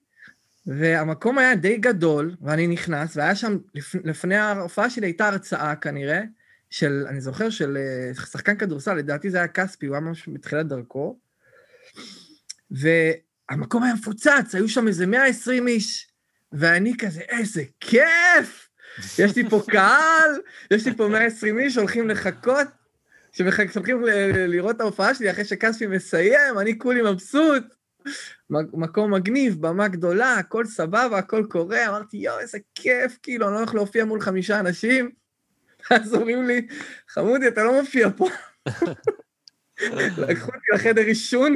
והמקום 0.66 1.38
היה 1.38 1.56
די 1.56 1.78
גדול, 1.78 2.36
ואני 2.42 2.68
נכנס, 2.68 3.18
והיה 3.18 3.36
שם, 3.36 3.58
לפ... 3.76 3.96
לפני 3.96 4.36
ההופעה 4.36 4.90
שלי 4.90 5.08
הייתה 5.08 5.28
הרצאה 5.28 5.76
כנראה, 5.76 6.22
של, 6.70 7.06
אני 7.10 7.22
זוכר, 7.22 7.50
של 7.50 7.78
אה, 7.78 8.26
שחקן 8.26 8.56
כדורסל, 8.58 8.94
לדעתי 8.94 9.30
זה 9.30 9.38
היה 9.38 9.48
כספי, 9.48 9.86
הוא 9.86 9.96
היה 9.96 10.02
ממש 10.02 10.30
בתחילת 10.34 10.68
דרכו. 10.68 11.20
והמקום 12.72 13.84
היה 13.84 13.94
מפוצץ, 13.94 14.56
היו 14.56 14.70
שם 14.70 14.88
איזה 14.88 15.06
120 15.06 15.68
איש, 15.68 16.11
ואני 16.52 16.94
כזה, 16.98 17.22
איזה 17.22 17.64
כיף! 17.80 18.70
יש 19.20 19.36
לי 19.36 19.50
פה 19.50 19.62
קהל, 19.68 20.42
יש 20.72 20.88
לי 20.88 20.96
פה 20.96 21.08
120 21.08 21.60
איש 21.60 21.74
שהולכים 21.74 22.10
לחכות, 22.10 22.68
שהולכים 23.32 24.04
ל- 24.04 24.46
לראות 24.46 24.76
את 24.76 24.82
ההופעה 24.82 25.16
שלי 25.16 25.32
אחרי 25.32 25.46
שכספי 25.46 25.88
מסיים, 25.88 26.60
אני 26.60 26.78
כולי 26.78 27.02
מבסוט. 27.02 27.64
מקום 28.50 29.14
מגניב, 29.14 29.62
במה 29.62 29.88
גדולה, 29.88 30.34
הכל 30.36 30.66
סבבה, 30.66 31.18
הכל 31.18 31.46
קורה, 31.50 31.88
אמרתי, 31.88 32.18
יואו, 32.18 32.40
איזה 32.40 32.58
כיף, 32.76 33.18
כאילו, 33.24 33.48
אני 33.48 33.54
לא 33.54 33.60
הולך 33.60 33.76
להופיע 33.76 34.06
מול 34.06 34.22
חמישה 34.22 34.60
אנשים. 34.60 35.12
אז 35.92 36.14
אומרים 36.14 36.48
לי, 36.48 36.68
חמודי, 37.10 37.48
אתה 37.48 37.64
לא 37.64 37.82
מופיע 37.82 38.10
פה. 38.18 38.30
לקחו 40.18 40.52
אותי 40.52 40.68
לחדר 40.74 41.02
עישון, 41.02 41.56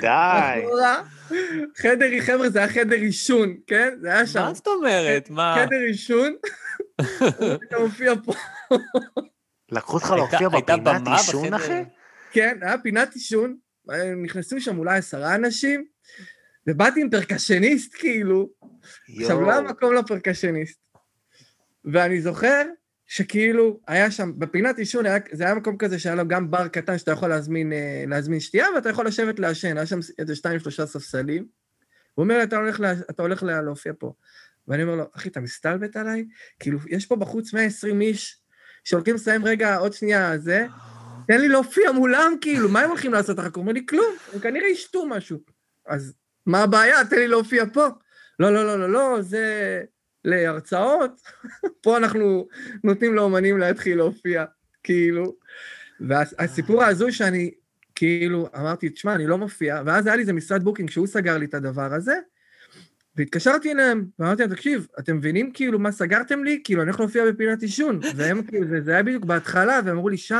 די. 0.00 0.64
חדר, 1.76 2.06
חבר'ה, 2.20 2.50
זה 2.50 2.58
היה 2.58 2.68
חדר 2.68 2.96
עישון, 2.96 3.56
כן? 3.66 3.94
זה 4.00 4.08
היה 4.12 4.26
שם. 4.26 4.40
מה 4.40 4.54
זאת 4.54 4.66
אומרת? 4.66 5.30
מה? 5.30 5.56
חדר 5.58 5.80
עישון, 5.86 6.36
אתה 7.68 7.78
מופיע 7.78 8.12
פה. 8.24 8.32
לקחו 9.72 9.96
אותך 9.96 10.10
להופיע 10.16 10.48
בפינת 10.48 11.02
עישון? 11.06 11.54
אחי? 11.54 11.82
כן, 12.32 12.58
היה 12.62 12.78
פינת 12.78 13.14
עישון, 13.14 13.56
נכנסו 14.24 14.60
שם 14.60 14.78
אולי 14.78 14.98
עשרה 14.98 15.34
אנשים, 15.34 15.84
ובאתי 16.66 17.00
עם 17.00 17.10
פרקשניסט, 17.10 17.94
כאילו. 17.94 18.48
עכשיו, 19.20 19.40
לא 19.40 19.50
היה 19.50 19.60
מקום 19.60 19.94
לפרקשניסט. 19.94 20.80
ואני 21.84 22.20
זוכר 22.20 22.62
שכאילו, 23.10 23.80
היה 23.86 24.10
שם, 24.10 24.32
בפינת 24.38 24.78
עישון, 24.78 25.04
זה 25.32 25.44
היה 25.44 25.54
מקום 25.54 25.76
כזה 25.76 25.98
שהיה 25.98 26.14
לו 26.14 26.28
גם 26.28 26.50
בר 26.50 26.68
קטן 26.68 26.98
שאתה 26.98 27.10
יכול 27.10 27.28
להזמין, 27.28 27.72
אה, 27.72 28.04
להזמין 28.06 28.40
שתייה, 28.40 28.66
ואתה 28.74 28.88
יכול 28.88 29.06
לשבת 29.06 29.38
לעשן, 29.38 29.76
היה 29.76 29.86
שם 29.86 29.98
איזה 30.18 30.36
שתיים, 30.36 30.58
שלושה 30.58 30.86
ספסלים. 30.86 31.46
הוא 32.14 32.22
אומר 32.22 32.36
לי, 32.36 32.42
אתה 32.42 32.56
הולך, 32.56 32.80
לה, 32.80 32.92
אתה 33.10 33.22
הולך 33.22 33.42
לה, 33.42 33.62
להופיע 33.62 33.92
פה. 33.98 34.12
ואני 34.68 34.82
אומר 34.82 34.94
לו, 34.94 35.04
אחי, 35.16 35.28
אתה 35.28 35.40
מסתלבט 35.40 35.96
עליי? 35.96 36.24
כאילו, 36.60 36.78
יש 36.88 37.06
פה 37.06 37.16
בחוץ 37.16 37.54
120 37.54 38.00
איש 38.00 38.40
שהולכים 38.84 39.14
לסיים 39.14 39.44
רגע, 39.44 39.76
עוד 39.76 39.92
שנייה, 39.92 40.38
זה, 40.38 40.66
תן 41.26 41.40
לי 41.40 41.48
להופיע 41.48 41.92
מולם, 41.92 42.32
כאילו, 42.40 42.68
מה 42.68 42.80
הם 42.80 42.88
הולכים 42.88 43.12
לעשות 43.12 43.38
אחר 43.38 43.50
כך? 43.50 43.56
הוא 43.56 43.62
אומר 43.62 43.72
לי, 43.72 43.86
כלום, 43.88 44.14
הם 44.32 44.40
כנראה 44.40 44.68
ישתו 44.68 45.06
משהו. 45.06 45.38
אז 45.86 46.14
מה 46.46 46.62
הבעיה? 46.62 47.04
תן 47.04 47.16
לי 47.16 47.28
להופיע 47.28 47.64
פה. 47.72 47.86
לא, 48.40 48.54
לא, 48.54 48.64
לא, 48.64 48.78
לא, 48.78 48.92
לא, 48.92 49.22
זה 49.22 49.82
להרצאות. 50.24 51.20
פה 51.82 51.96
אנחנו 51.96 52.48
נותנים 52.84 53.14
לאומנים 53.14 53.58
להתחיל 53.58 53.96
להופיע, 53.96 54.44
כאילו. 54.82 55.36
והסיפור 56.00 56.82
ההזוי 56.82 57.12
שאני, 57.12 57.50
כאילו, 57.94 58.48
אמרתי, 58.56 58.88
תשמע, 58.88 59.14
אני 59.14 59.26
לא 59.26 59.38
מופיע, 59.38 59.82
ואז 59.86 60.06
היה 60.06 60.16
לי 60.16 60.22
איזה 60.22 60.32
משרד 60.32 60.62
booking 60.62 60.90
שהוא 60.90 61.06
סגר 61.06 61.38
לי 61.38 61.44
את 61.44 61.54
הדבר 61.54 61.94
הזה, 61.94 62.14
והתקשרתי 63.16 63.72
אליהם, 63.72 64.04
ואמרתי 64.18 64.42
להם, 64.42 64.50
תקשיב, 64.50 64.86
אתם 64.98 65.16
מבינים 65.16 65.52
כאילו 65.52 65.78
מה 65.78 65.92
סגרתם 65.92 66.44
לי? 66.44 66.60
כאילו, 66.64 66.82
אני 66.82 66.90
הולך 66.90 67.00
להופיע 67.00 67.24
בפינת 67.30 67.62
עישון. 67.62 68.00
והם 68.16 68.42
כאילו, 68.42 68.68
זה, 68.68 68.80
זה 68.80 68.92
היה 68.92 69.02
בדיוק 69.02 69.24
בהתחלה, 69.24 69.80
והם 69.84 69.96
אמרו 69.96 70.08
לי, 70.08 70.16
שי, 70.16 70.34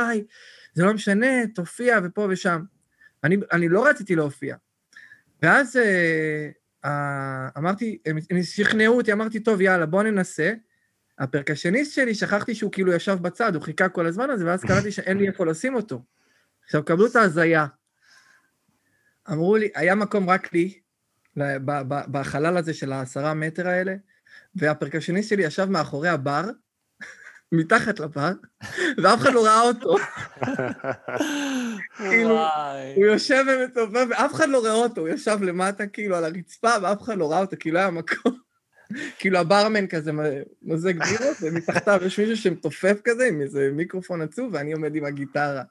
זה 0.73 0.83
לא 0.83 0.93
משנה, 0.93 1.47
תופיע 1.55 1.99
ופה 2.03 2.27
ושם. 2.29 2.61
אני, 3.23 3.37
אני 3.51 3.69
לא 3.69 3.85
רציתי 3.85 4.15
להופיע. 4.15 4.55
ואז 5.41 5.77
אה, 5.77 6.49
אמרתי, 7.57 7.97
הם, 8.05 8.17
שכנעו 8.43 8.97
אותי, 8.97 9.13
אמרתי, 9.13 9.39
טוב, 9.39 9.61
יאללה, 9.61 9.85
בוא 9.85 10.03
ננסה. 10.03 10.53
הפרקשניסט 11.19 11.93
שלי, 11.93 12.15
שכחתי 12.15 12.55
שהוא 12.55 12.71
כאילו 12.71 12.93
ישב 12.93 13.17
בצד, 13.21 13.55
הוא 13.55 13.63
חיכה 13.63 13.89
כל 13.89 14.05
הזמן 14.05 14.29
הזה, 14.29 14.45
ואז 14.45 14.61
קלטתי 14.61 14.91
שאין 14.91 15.17
לי 15.17 15.27
איפה 15.27 15.45
לשים 15.45 15.75
אותו. 15.75 16.03
עכשיו, 16.63 16.85
קבלו 16.85 17.05
את 17.05 17.15
ההזיה. 17.15 17.65
אמרו 19.31 19.57
לי, 19.57 19.69
היה 19.75 19.95
מקום 19.95 20.29
רק 20.29 20.53
לי, 20.53 20.79
בחלל 22.11 22.57
הזה 22.57 22.73
של 22.73 22.91
העשרה 22.91 23.33
מטר 23.33 23.67
האלה, 23.67 23.95
והפרקשניסט 24.55 25.29
שלי 25.29 25.43
ישב 25.43 25.65
מאחורי 25.65 26.09
הבר, 26.09 26.43
מתחת 27.51 27.99
לבר, 27.99 28.31
ואף 29.03 29.19
אחד 29.19 29.33
לא 29.33 29.45
ראה 29.45 29.61
אותו. 29.61 29.95
כאילו. 32.09 32.39
הוא 32.95 33.05
יושב 33.05 33.43
ומתופף, 33.47 34.05
ואף 34.09 34.33
אחד 34.33 34.49
לא 34.49 34.59
רואה 34.59 34.73
אותו, 34.73 35.01
הוא 35.01 35.09
ישב 35.09 35.37
למטה 35.41 35.87
כאילו 35.87 36.15
על 36.15 36.23
הרצפה, 36.25 36.69
ואף 36.81 37.01
אחד 37.01 37.17
לא 37.17 37.31
ראה 37.31 37.39
אותו, 37.39 37.55
כאילו 37.59 37.79
היה 37.79 37.89
מקום. 37.89 38.37
כאילו 39.19 39.37
הברמן 39.37 39.87
כזה 39.87 40.11
מוזג 40.61 40.93
בירות, 41.03 41.37
ומתחתיו 41.41 41.99
יש 42.05 42.19
מישהו 42.19 42.37
שמתופף 42.37 42.97
כזה 43.03 43.25
עם 43.25 43.41
איזה 43.41 43.69
מיקרופון 43.73 44.21
עצוב, 44.21 44.49
ואני 44.53 44.73
עומד 44.73 44.95
עם 44.95 45.05
הגיטרה. 45.05 45.63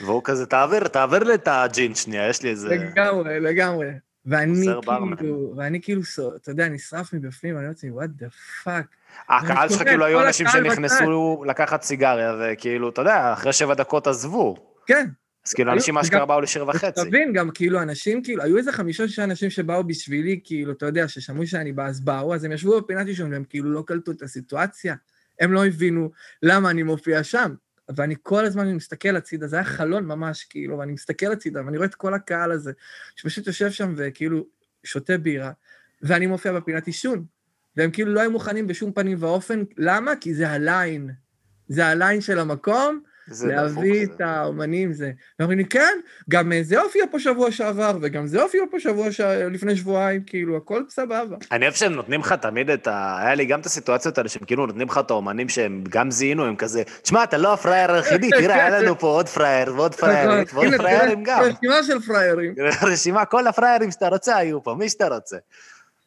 והוא 0.00 0.22
כזה, 0.24 0.46
תעביר, 0.46 0.88
תעביר 0.88 1.24
לי 1.24 1.34
את 1.34 1.48
הג'ין 1.50 1.94
שנייה, 1.94 2.28
יש 2.28 2.42
לי 2.42 2.50
איזה... 2.50 2.68
לגמרי, 2.68 3.40
לגמרי. 3.40 3.90
ואני 4.26 4.58
עוזר 4.58 4.80
ברמן. 4.80 5.16
כאילו, 5.16 5.54
ואני 5.56 5.80
כאילו, 5.80 6.02
אתה 6.36 6.50
יודע, 6.50 6.68
נשרף 6.68 7.12
מבפנים, 7.12 7.54
ואני 7.54 7.66
אומר 7.66 7.68
לעצמי, 7.68 7.90
what 7.90 8.22
the 8.22 8.64
fuck. 8.64 8.86
הקהל 9.28 9.68
שלך 9.68 9.82
כאילו 9.82 10.04
היו 10.04 10.26
אנשים 10.26 10.46
שנכנסו 10.48 11.44
לקחת 11.46 11.82
סיגריה, 11.82 12.34
וכאילו, 12.40 12.88
אתה 12.88 13.00
יודע, 13.00 13.32
אחרי 13.32 13.52
שבע 13.52 13.74
דקות 13.74 14.06
עזבו. 14.06 14.56
כן, 14.86 15.06
אז 15.46 15.52
כאילו, 15.52 15.72
אנשים 15.72 15.98
אשכרה 15.98 16.26
באו 16.26 16.40
לשיר 16.40 16.68
וחצי. 16.68 17.00
תבין, 17.04 17.32
גם 17.32 17.50
כאילו 17.50 17.82
אנשים, 17.82 18.22
כאילו, 18.22 18.42
היו 18.42 18.56
איזה 18.56 18.72
חמישה 18.72 19.08
שישה 19.08 19.24
אנשים 19.24 19.50
שבאו 19.50 19.84
בשבילי, 19.84 20.40
כאילו, 20.44 20.72
אתה 20.72 20.86
יודע, 20.86 21.08
ששמעו 21.08 21.46
שאני 21.46 21.72
בא, 21.72 21.86
אז 21.86 22.00
באו, 22.00 22.34
אז 22.34 22.44
הם 22.44 22.52
ישבו 22.52 22.80
בפינת 22.80 23.06
עישון, 23.06 23.32
והם 23.32 23.44
כאילו 23.48 23.70
לא 23.70 23.84
קלטו 23.86 24.10
את 24.10 24.22
הסיטואציה. 24.22 24.94
הם 25.40 25.52
לא 25.52 25.66
הבינו 25.66 26.10
למה 26.42 26.70
אני 26.70 26.82
מופיע 26.82 27.24
שם. 27.24 27.54
ואני 27.96 28.14
כל 28.22 28.44
הזמן 28.44 28.74
מסתכל 28.74 29.16
הצידה, 29.16 29.46
זה 29.46 29.56
היה 29.56 29.64
חלון 29.64 30.06
ממש, 30.06 30.44
כאילו, 30.44 30.78
ואני 30.78 30.92
מסתכל 30.92 31.32
הצידה, 31.32 31.64
ואני 31.66 31.76
רואה 31.76 31.88
את 31.88 31.94
כל 31.94 32.14
הקהל 32.14 32.52
הזה, 32.52 32.72
שפשוט 33.16 33.46
יושב 33.46 33.70
שם 33.70 33.94
וכאילו 33.96 34.46
שותה 34.84 35.18
בירה, 35.18 35.52
ואני 36.02 36.26
מופיע 36.26 36.52
בפינת 36.52 36.86
עישון. 36.86 37.24
והם 37.76 37.90
כאילו 37.90 38.12
לא 38.12 38.20
היו 38.20 38.30
מוכנים 38.30 38.66
בשום 38.66 38.92
פנים 38.92 39.16
ואופן, 39.20 39.62
למה? 39.76 40.16
כי 40.16 40.34
זה 40.34 40.50
הליין. 40.50 41.10
זה 41.68 41.86
הליין 41.86 42.20
של 42.20 42.38
המקום, 42.38 43.02
להביא 43.46 44.04
את. 44.04 44.20
האומנים 44.20 44.92
זה. 44.92 45.10
ואומרים 45.38 45.58
לי, 45.58 45.64
כן, 45.64 45.98
גם 46.30 46.52
אה, 46.52 46.60
זה 46.62 46.80
הופיע 46.80 47.04
פה 47.10 47.18
שבוע 47.18 47.50
שעבר, 47.50 47.98
וגם 48.02 48.26
זה 48.26 48.42
הופיע 48.42 48.62
פה 48.70 48.80
שבוע 48.80 49.12
ש... 49.12 49.20
לפני 49.20 49.76
שבועיים, 49.76 50.22
כאילו, 50.26 50.56
הכל 50.56 50.82
סבבה. 50.88 51.36
אני 51.52 51.64
אוהב 51.64 51.74
שהם 51.74 51.92
נותנים 51.92 52.20
לך 52.20 52.32
תמיד 52.32 52.70
את 52.70 52.86
ה... 52.86 53.18
היה 53.20 53.34
לי 53.34 53.46
גם 53.46 53.60
את 53.60 53.66
הסיטואציות 53.66 54.18
האלה 54.18 54.28
שהם 54.28 54.44
כאילו 54.44 54.66
נותנים 54.66 54.88
לך 54.88 54.98
את 54.98 55.10
האומנים 55.10 55.48
שהם 55.48 55.84
גם 55.88 56.10
זיהינו, 56.10 56.44
הם 56.44 56.56
כזה, 56.56 56.82
תשמע, 57.02 57.24
אתה 57.24 57.38
לא 57.38 57.52
הפראייר 57.54 57.92
היחידי, 57.92 58.30
תראה, 58.40 58.54
היה 58.54 58.80
לנו 58.80 58.98
פה 58.98 59.06
עוד 59.06 59.28
פראייר 59.28 59.74
ועוד 59.74 59.94
פראיירית 59.94 60.54
ועוד 60.54 60.74
פראיירים 60.76 61.22
גם. 61.24 61.40
רשימה 61.42 61.82
של 61.82 62.00
פראיירים. 62.00 62.54
רשימה, 62.92 63.24
כל 63.24 63.46
הפראיירים 63.46 63.90
שאתה 63.90 64.08
רוצה 64.08 64.36
היו 64.36 64.62
פה, 64.62 64.74
מי 64.74 64.88
שאתה 64.88 65.08
רוצה. 65.08 65.36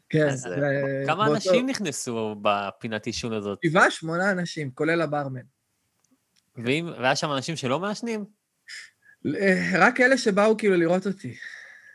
כן. 0.10 0.28
אז, 0.28 0.48
ו- 0.48 1.08
כמה 1.08 1.28
אנשים 1.28 1.70
נכנסו 1.70 2.36
בפינת 2.42 3.06
עישון 3.06 3.34
הזאת? 3.34 3.60
שבעה, 3.66 3.92
שמונה 3.92 4.32
אנשים, 4.32 4.72
כולל 4.74 5.02
הברמן. 5.02 5.42
ואם- 6.58 6.90
והיה 7.00 7.16
שם 7.16 7.32
אנשים 7.32 7.56
שלא 7.56 7.80
מעשנים? 7.80 8.26
רק 9.80 10.02
אלה 10.02 10.18
שבאו 10.18 10.58
כאילו 10.58 10.76
לראות 10.78 11.08
אותי. 11.08 11.36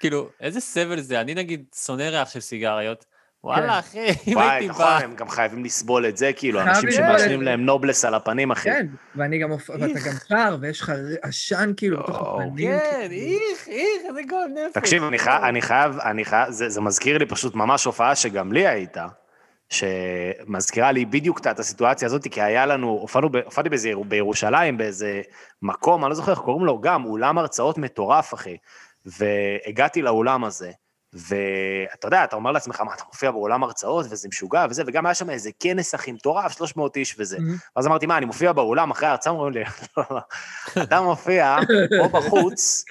כאילו, 0.00 0.30
איזה 0.40 0.60
סבל 0.60 1.00
זה? 1.00 1.20
אני 1.20 1.34
נגיד 1.34 1.64
שונא 1.86 2.02
ריח 2.02 2.30
של 2.30 2.40
סיגריות. 2.40 3.04
וואלה, 3.44 3.78
אחי, 3.78 4.06
אם 4.26 4.32
וואי, 4.36 4.50
הייתי 4.50 4.68
נכון, 4.68 4.84
בא... 4.84 4.98
הם 4.98 5.14
גם 5.16 5.28
חייבים 5.28 5.64
לסבול 5.64 6.06
את 6.06 6.16
זה, 6.16 6.30
כאילו, 6.36 6.60
אנשים 6.62 6.90
שמעשנים. 6.90 7.42
להם 7.42 7.66
נובלס 7.66 8.04
על 8.04 8.14
הפנים, 8.14 8.50
אחי. 8.50 8.70
כן, 8.70 8.86
ואני 9.16 9.38
גם, 9.38 9.50
ואתה 9.52 9.86
גם 10.06 10.12
שר, 10.28 10.56
ויש 10.60 10.80
לך 10.80 10.92
עשן 11.22 11.72
כאילו 11.76 12.02
בתוך 12.02 12.16
הפנים. 12.16 12.70
כן, 12.78 13.06
כאילו. 13.08 13.38
איך, 13.50 13.68
איך, 13.68 14.02
איזה 14.08 14.20
גול 14.28 14.46
נפש. 14.54 14.72
תקשיב, 14.74 15.02
אני 15.02 15.18
חייב, 15.62 15.98
אני 15.98 16.24
חייב, 16.24 16.50
זה 16.50 16.80
מזכיר 16.80 17.18
לי 17.18 17.26
פשוט 17.26 17.54
ממש 17.54 17.84
הופעה 17.84 18.14
שגם 18.16 18.52
לי 18.52 18.66
הייתה, 18.66 19.06
שמזכירה 19.70 20.92
לי 20.92 21.04
בדיוק 21.04 21.46
את 21.46 21.58
הסיטואציה 21.58 22.06
הזאת, 22.06 22.28
כי 22.30 22.42
היה 22.42 22.66
לנו, 22.66 22.88
הופענו, 22.88 23.28
הופעתי 23.44 23.68
באיזה, 23.68 23.92
בירושלים, 24.08 24.78
באיזה 24.78 25.22
מקום, 25.62 26.04
אני 26.04 26.10
לא 26.10 26.14
זוכר 26.14 26.32
איך 26.32 26.38
קוראים 26.38 26.64
לו, 26.64 26.80
גם 26.80 27.04
אולם 27.04 27.38
הרצאות 27.38 27.78
מטורף, 27.78 28.34
אחי. 28.34 28.56
והגעתי 29.04 30.02
לאולם 30.02 30.44
הזה, 30.44 30.70
ואתה 31.12 32.06
יודע, 32.06 32.24
אתה 32.24 32.36
אומר 32.36 32.52
לעצמך, 32.52 32.80
מה, 32.80 32.94
אתה 32.94 33.02
מופיע 33.06 33.30
באולם 33.30 33.62
הרצאות, 33.62 34.06
וזה 34.10 34.28
משוגע 34.28 34.66
וזה, 34.70 34.82
וגם 34.86 35.06
היה 35.06 35.14
שם 35.14 35.30
איזה 35.30 35.50
כנס, 35.60 35.94
אחי, 35.94 36.12
מטורף, 36.12 36.52
300 36.52 36.96
איש 36.96 37.16
וזה. 37.18 37.38
מהמם. 37.38 37.56
ואז 37.76 37.86
אמרתי, 37.86 38.06
מה, 38.06 38.16
אני 38.16 38.26
מופיע 38.26 38.52
באולם 38.52 38.90
אחרי 38.90 39.08
ההרצאה? 39.08 39.32
אומרים 39.32 39.52
לי, 39.52 39.64
לא, 39.96 40.04
לא, 40.10 40.20
אתה 40.82 41.00
מופיע 41.00 41.56
פה 41.98 42.08
בחוץ, 42.08 42.84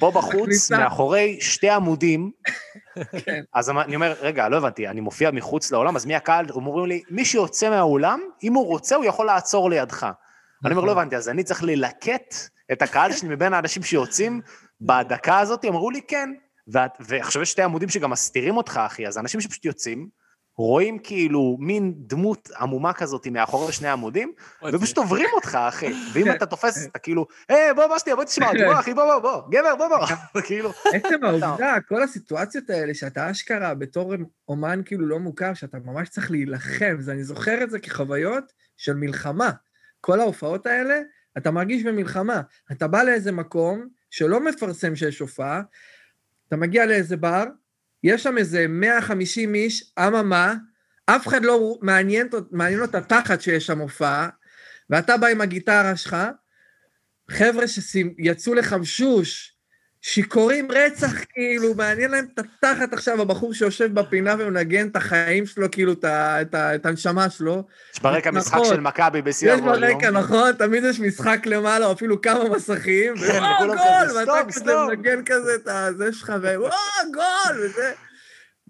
פה 0.00 0.10
בחוץ. 0.10 0.72
מאחורי 0.72 1.38
שתי 1.40 1.70
עמודים. 1.70 2.30
כן. 3.24 3.42
אז 3.54 3.70
אני 3.70 3.94
אומר, 3.94 4.14
רגע, 4.20 4.48
לא 4.48 4.56
הבנתי, 4.56 4.88
אני 4.88 5.00
מופיע 5.00 5.30
מחוץ 5.30 5.70
לאולם, 5.70 5.96
אז 5.96 6.06
מי 6.06 6.14
הקהל? 6.14 6.46
אומרים 6.50 6.86
לי, 6.86 7.02
מי 7.10 7.24
שיוצא 7.24 7.70
מהאולם, 7.70 8.20
אם 8.42 8.54
הוא 8.54 8.66
רוצה, 8.66 8.96
הוא 8.96 9.04
יכול 9.04 9.26
לעצור 9.26 9.70
לידך. 9.70 10.06
אני 10.64 10.74
אומר, 10.74 10.84
לא 10.84 10.92
הבנתי, 10.92 11.16
אז 11.16 11.28
אני 11.28 11.44
צריך 11.44 11.62
ללקט 11.62 12.34
את 12.72 12.82
הקהל 12.82 13.12
שלי 13.12 13.28
מבין 13.28 13.54
האנשים 13.54 13.82
שיוצאים 13.82 14.40
בדקה 14.80 15.38
הזאת? 15.38 15.64
אמרו 15.64 15.90
לי, 15.90 16.00
כן. 16.08 16.30
ועכשיו 17.00 17.42
יש 17.42 17.50
שתי 17.50 17.62
עמודים 17.62 17.88
שגם 17.88 18.10
מסתירים 18.10 18.56
אותך, 18.56 18.80
אחי, 18.86 19.06
אז 19.06 19.18
אנשים 19.18 19.40
שפשוט 19.40 19.64
יוצאים, 19.64 20.08
רואים 20.60 20.98
כאילו 20.98 21.56
מין 21.60 21.94
דמות 21.96 22.48
עמומה 22.60 22.92
כזאת 22.92 23.26
מאחורי 23.26 23.72
שני 23.72 23.88
עמודים, 23.88 24.32
ופשוט 24.72 24.98
עוברים 24.98 25.28
אותך, 25.32 25.58
אחי. 25.68 25.92
ואם 26.12 26.24
כן. 26.24 26.32
אתה 26.32 26.46
תופס, 26.46 26.86
אתה 26.86 26.98
כאילו, 26.98 27.26
היי, 27.48 27.74
בוא, 27.74 27.86
בוא 27.86 27.98
שנייה, 27.98 28.16
בוא 28.16 28.24
תשמע 28.24 28.46
אותי, 28.46 28.64
בוא, 28.64 28.80
אחי, 28.80 28.94
בוא, 28.94 29.04
בוא, 29.04 29.18
בוא, 29.18 29.42
גבר, 29.50 29.76
בוא, 29.76 29.88
בוא. 29.88 30.06
כאילו, 30.46 30.72
עצם 30.94 31.24
העובדה, 31.24 31.76
כל 31.88 32.02
הסיטואציות 32.02 32.70
האלה 32.70 32.94
שאתה 32.94 33.30
אשכרה 33.30 33.74
בתור 33.74 34.14
אומן 34.48 34.80
כאילו 34.84 35.06
לא 35.06 35.18
מוכר, 35.18 35.54
שאתה 35.54 35.78
ממש 35.84 36.08
צריך 36.08 36.30
להילחם, 36.30 36.96
אז 36.98 37.10
אני 37.10 37.24
זוכר 37.24 37.62
את 37.62 37.70
זה 37.70 37.78
כחוויות 37.78 38.52
של 38.76 38.94
מלחמה. 38.94 39.50
כל 40.00 40.20
ההופעות 40.20 40.66
האלה, 40.66 41.00
אתה 41.38 41.50
מרגיש 41.50 41.82
במלחמה. 41.82 42.40
אתה 42.72 42.88
בא 42.88 43.02
לאיזה 43.02 43.32
מקום 43.32 43.86
שלא 44.10 44.40
מפרסם 44.40 44.96
שיש 44.96 45.18
הופעה, 45.18 45.62
אתה 46.48 46.56
מגיע 46.56 46.86
לאיזה 46.86 47.16
בר, 47.16 47.44
יש 48.04 48.22
שם 48.22 48.38
איזה 48.38 48.66
150 48.68 49.54
איש, 49.54 49.92
אממה, 49.98 50.54
אף 51.06 51.28
אחד 51.28 51.44
לא 51.44 51.78
מעניין, 51.82 52.28
מעניין 52.50 52.80
אותה 52.80 53.00
תחת 53.00 53.40
שיש 53.40 53.66
שם 53.66 53.78
הופעה, 53.78 54.28
ואתה 54.90 55.16
בא 55.16 55.26
עם 55.26 55.40
הגיטרה 55.40 55.96
שלך, 55.96 56.16
חבר'ה 57.30 57.68
שיצאו 57.68 58.54
לחמשוש, 58.54 59.49
שיכורים 60.02 60.68
רצח, 60.72 61.12
כאילו, 61.30 61.74
מעניין 61.74 62.10
להם 62.10 62.26
את 62.34 62.38
התחת 62.38 62.92
עכשיו, 62.92 63.22
הבחור 63.22 63.54
שיושב 63.54 63.94
בפינה 63.94 64.34
ומנגן 64.38 64.88
את 64.88 64.96
החיים 64.96 65.46
שלו, 65.46 65.70
כאילו, 65.70 65.92
את, 65.92 66.04
את, 66.04 66.54
את 66.54 66.86
הנשמה 66.86 67.30
שלו. 67.30 67.66
יש 67.94 68.02
ברקע 68.02 68.30
משחק 68.30 68.54
נכון. 68.54 68.66
של 68.66 68.80
מכבי 68.80 69.22
בשיא 69.22 69.52
יש 69.52 69.60
הווליום. 69.60 69.92
ברקע, 69.98 70.10
נכון? 70.10 70.52
תמיד 70.52 70.84
יש 70.84 71.00
משחק 71.00 71.46
למעלה, 71.46 71.86
או 71.86 71.92
אפילו 71.92 72.20
כמה 72.20 72.48
מסכים, 72.48 73.16
כן, 73.16 73.22
וואו, 73.22 73.54
וכולם 73.54 73.76
גול! 73.76 74.08
כזה, 74.08 74.18
ואתה 74.20 74.32
stop, 74.32 74.48
כזה 74.48 74.60
stop. 74.60 74.90
מנגן 74.90 75.24
כזה 75.26 75.54
את 75.54 75.68
הזה 75.68 76.12
שלך, 76.12 76.32
ווואו, 76.42 76.70
גול! 77.14 77.64
וזה. 77.64 77.92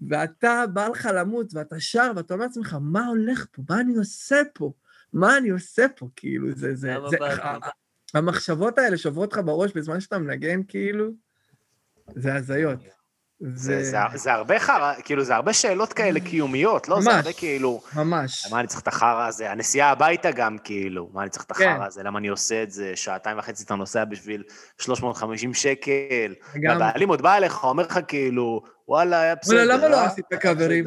ואתה 0.09 0.63
בא 0.73 0.87
לך 0.87 1.09
למות, 1.13 1.53
ואתה 1.53 1.79
שר, 1.79 2.11
ואתה 2.15 2.33
אומר 2.33 2.45
לעצמך, 2.45 2.77
מה 2.81 3.05
הולך 3.05 3.45
פה? 3.51 3.61
מה 3.69 3.79
אני 3.79 3.95
עושה 3.95 4.41
פה? 4.53 4.71
מה 5.13 5.37
אני 5.37 5.49
עושה 5.49 5.85
פה? 5.95 6.07
כאילו, 6.15 6.47
זה... 6.51 6.75
זה, 6.75 6.95
זה 7.09 7.17
באת? 7.19 7.39
ה- 7.39 7.47
ה- 7.47 7.80
המחשבות 8.15 8.77
האלה 8.79 8.97
שוברות 8.97 9.33
לך 9.33 9.39
בראש 9.45 9.71
בזמן 9.71 9.99
שאתה 9.99 10.17
מנגן, 10.19 10.61
כאילו, 10.67 11.05
זה 12.15 12.35
הזיות. 12.35 12.79
זה, 13.43 13.83
זה, 13.83 13.97
זה 14.15 14.33
הרבה 14.33 14.59
חרא, 14.59 14.93
כאילו, 15.03 15.23
זה 15.23 15.35
הרבה 15.35 15.53
שאלות 15.53 15.93
כאלה 15.93 16.19
קיומיות, 16.19 16.89
לא? 16.89 17.01
זה 17.01 17.09
ממש. 17.09 17.15
הרבה 17.17 17.33
כאילו, 17.33 17.81
ממש. 17.95 18.47
מה 18.51 18.59
אני 18.59 18.67
צריך 18.67 18.81
את 18.81 18.87
החרא 18.87 19.27
הזה? 19.27 19.51
הנסיעה 19.51 19.89
הביתה 19.91 20.31
גם, 20.31 20.57
כאילו, 20.63 21.09
מה 21.13 21.21
אני 21.21 21.29
צריך 21.29 21.45
את 21.45 21.51
כן. 21.51 21.69
החרא 21.71 21.85
הזה? 21.87 22.03
למה 22.03 22.19
אני 22.19 22.27
עושה 22.27 22.63
את 22.63 22.71
זה? 22.71 22.91
שעתיים 22.95 23.37
וחצי 23.37 23.63
אתה 23.63 23.75
נוסע 23.75 24.05
בשביל 24.05 24.43
350 24.81 25.53
שקל. 25.53 26.33
גם- 26.61 26.71
והבעלים 26.81 27.09
עוד 27.09 27.21
בא 27.21 27.37
אליך, 27.37 27.63
אומר 27.63 27.83
לך 27.83 27.99
כאילו, 28.07 28.61
וואלה, 28.87 29.21
היה 29.21 29.35
בסדר. 29.35 29.55
וואלה, 29.55 29.77
למה 29.77 29.87
לא 29.89 29.95
אה? 29.97 30.05
עשית 30.05 30.25
קאברים? 30.39 30.85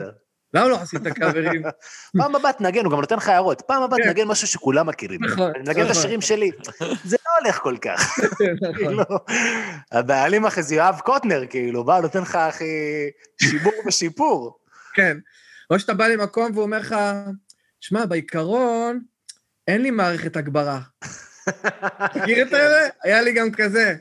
בסדר." 0.54 0.64
למה 0.64 0.68
לא 0.68 0.80
עשית 0.82 1.08
קאברים? 1.08 1.62
פעם 2.18 2.36
הבאה 2.36 2.52
תנגן, 2.52 2.84
הוא 2.84 2.92
גם 2.92 3.00
נותן 3.00 3.16
לך 3.16 3.28
הערות. 3.28 3.62
פעם 3.66 3.82
הבאה 3.82 3.98
כן. 3.98 4.04
תנגן 4.04 4.28
משהו 4.28 4.46
שכולם 4.46 4.86
מכירים. 4.86 5.24
נכון, 5.24 5.50
אני 5.50 5.58
מנגן 5.58 5.70
את 5.70 5.76
נכון. 5.76 5.90
השירים 5.90 6.20
שלי. 6.20 6.50
זה 7.04 7.16
לא 7.26 7.30
הולך 7.40 7.58
כל 7.58 7.76
כך. 7.80 8.18
נכון. 8.62 8.74
כאילו, 8.74 9.04
הבעלים 9.92 10.46
אחי 10.46 10.62
זה 10.62 10.74
יואב 10.74 11.00
קוטנר, 11.04 11.46
כאילו, 11.50 11.84
בא, 11.84 12.00
נותן 12.00 12.22
לך, 12.22 12.36
אחי, 12.36 12.64
שיבור 13.42 13.72
ושיפור. 13.86 14.58
כן. 14.94 15.16
או 15.70 15.78
שאתה 15.78 15.94
בא 15.94 16.06
למקום 16.06 16.50
והוא 16.52 16.62
אומר 16.62 16.78
לך, 16.78 16.96
שמע, 17.80 18.06
בעיקרון, 18.06 19.00
אין 19.68 19.82
לי 19.82 19.90
מערכת 19.90 20.36
הגברה. 20.36 20.80
מכיר 22.16 22.42
את 22.42 22.50
זה? 22.50 22.88
היה 23.02 23.22
לי 23.22 23.32
גם 23.32 23.50
כזה. 23.50 23.94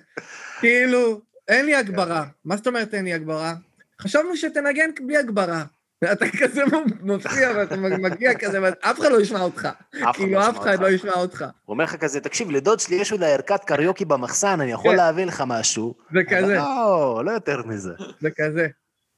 כאילו, 0.60 1.22
אין 1.48 1.66
לי 1.66 1.76
הגברה. 1.76 2.26
מה 2.46 2.58
זאת 2.58 2.68
אומרת 2.68 2.94
אין 2.94 3.06
לי 3.06 3.13
הגברה? 3.13 3.54
חשבנו 4.02 4.38
שתנגן 4.38 4.89
בלי 5.06 5.18
הגברה. 5.18 5.63
ואתה 6.04 6.26
כזה 6.42 6.62
מופיע 7.02 7.51
ואתה 7.56 7.76
מגיע 7.78 8.34
כזה, 8.39 8.60
ואף 8.62 8.99
אחד 8.99 9.12
לא 9.12 9.22
ישמע 9.22 9.41
אותך. 9.41 9.68
כאילו, 10.14 10.32
לא 10.32 10.49
אף 10.49 10.58
אחד 10.60 10.72
אותך. 10.72 10.82
לא 10.82 10.89
ישמע 10.89 11.14
אותך. 11.14 11.41
הוא 11.41 11.74
אומר 11.74 11.84
לך 11.84 11.95
כזה, 11.95 12.20
תקשיב, 12.20 12.51
לדוד 12.51 12.80
שלי 12.80 12.95
יש 12.95 13.12
אולי 13.12 13.34
ערכת 13.34 13.64
קריוקי 13.64 14.06
במחסן, 14.06 14.62
אני 14.62 14.72
יכול 14.72 14.91
כן. 14.91 14.97
להביא 14.97 15.26
לך 15.26 15.43
משהו. 15.47 15.95
זה 16.14 16.20
כזה, 16.30 16.56
לא, 16.56 17.22
לא 17.26 17.32
יותר 17.32 17.64
מזה. 17.66 17.93
זה 18.22 18.30
כזה. 18.38 18.68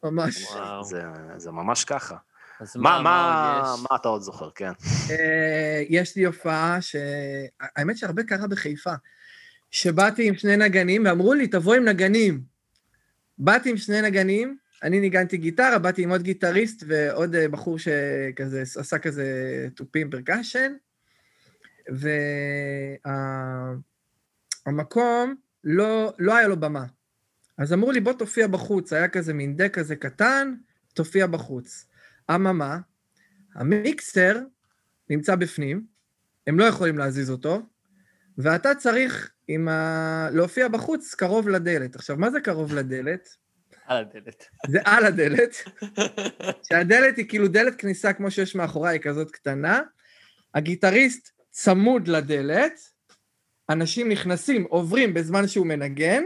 ממש. 0.03 0.45
זה- 0.83 1.01
זה 1.37 1.51
ממש 1.51 1.83
ככה. 1.85 2.15
מה 2.75 3.95
אתה 3.95 4.07
עוד 4.07 4.21
זוכר, 4.21 4.49
כן? 4.55 4.71
אה, 5.11 5.83
יש 5.89 6.15
לי 6.15 6.25
הופעה 6.25 6.81
ש... 6.81 6.95
האמת 7.75 7.97
שהרבה 7.97 8.23
קרה 8.23 8.47
בחיפה. 8.47 8.93
שבאתי 9.71 10.27
עם 10.27 10.35
שני 10.35 10.57
נגנים, 10.57 11.05
ואמרו 11.05 11.33
לי, 11.33 11.47
תבוא 11.47 11.75
עם 11.75 11.85
נגנים. 11.85 12.41
באתי 13.37 13.69
עם 13.69 13.77
שני 13.77 14.01
נגנים, 14.01 14.57
אני 14.83 14.99
ניגנתי 14.99 15.37
גיטרה, 15.37 15.79
באתי 15.79 16.03
עם 16.03 16.11
עוד 16.11 16.21
גיטריסט 16.21 16.83
ועוד 16.87 17.35
אה, 17.35 17.47
בחור 17.47 17.79
שכזה 17.79 18.61
עשה 18.61 18.99
כזה 18.99 19.25
תופים 19.75 20.09
פרקשן, 20.09 20.73
והמקום 24.65 25.35
לא, 25.63 26.13
לא 26.19 26.35
היה 26.35 26.47
לו 26.47 26.59
במה. 26.59 26.85
אז 27.57 27.73
אמרו 27.73 27.91
לי, 27.91 27.99
בוא 27.99 28.13
תופיע 28.13 28.47
בחוץ. 28.47 28.93
היה 28.93 29.07
כזה 29.07 29.33
מין 29.33 29.57
דק 29.57 29.73
כזה 29.73 29.95
קטן, 29.95 30.55
תופיע 30.93 31.27
בחוץ. 31.27 31.87
אממה, 32.35 32.79
המיקסר 33.53 34.39
נמצא 35.09 35.35
בפנים, 35.35 35.85
הם 36.47 36.59
לא 36.59 36.65
יכולים 36.65 36.97
להזיז 36.97 37.29
אותו, 37.29 37.61
ואתה 38.37 38.75
צריך 38.75 39.31
ה... 39.67 40.29
להופיע 40.31 40.67
בחוץ 40.67 41.15
קרוב 41.15 41.49
לדלת. 41.49 41.95
עכשיו, 41.95 42.17
מה 42.17 42.31
זה 42.31 42.39
קרוב 42.39 42.73
לדלת? 42.73 43.44
על 43.87 43.97
הדלת. 43.97 44.45
זה 44.67 44.79
על 44.85 45.05
הדלת, 45.05 45.55
שהדלת 46.69 47.17
היא 47.17 47.25
כאילו 47.29 47.47
דלת 47.47 47.75
כניסה 47.75 48.13
כמו 48.13 48.31
שיש 48.31 48.55
מאחוריי, 48.55 48.95
היא 48.95 49.01
כזאת 49.01 49.31
קטנה. 49.31 49.81
הגיטריסט 50.55 51.31
צמוד 51.51 52.07
לדלת, 52.07 52.79
אנשים 53.69 54.09
נכנסים, 54.09 54.63
עוברים 54.63 55.13
בזמן 55.13 55.47
שהוא 55.47 55.65
מנגן, 55.65 56.23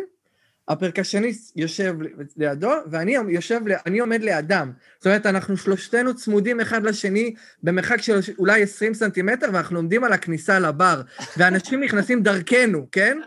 הפרקשניסט 0.70 1.58
יושב 1.58 1.96
לידו, 2.38 2.72
ואני 2.92 3.16
יושב, 3.30 3.62
אני 3.86 4.00
עומד 4.00 4.22
לידם. 4.22 4.72
זאת 4.98 5.06
אומרת, 5.06 5.26
אנחנו 5.26 5.58
שלושתנו 5.58 6.16
צמודים 6.16 6.60
אחד 6.60 6.84
לשני 6.84 7.34
במרחק 7.64 8.02
של 8.02 8.20
אולי 8.38 8.64
20 8.64 8.94
סנטימטר, 8.94 9.50
ואנחנו 9.54 9.78
עומדים 9.78 10.04
על 10.04 10.14
הכניסה 10.14 10.60
לבר, 10.60 11.02
ואנשים 11.38 11.84
נכנסים 11.84 12.24
דרכנו, 12.24 12.88
כן? 12.92 13.20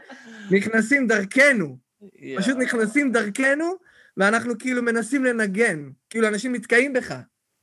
נכנסים 0.51 1.07
דרכנו. 1.07 1.77
פשוט 2.37 2.57
נכנסים 2.57 3.13
דרכנו, 3.13 3.75
ואנחנו 4.17 4.59
כאילו 4.59 4.83
מנסים 4.83 5.25
לנגן. 5.25 5.91
כאילו, 6.11 6.29
אנשים 6.29 6.55
נתקעים 6.55 6.93
בך. 6.93 7.15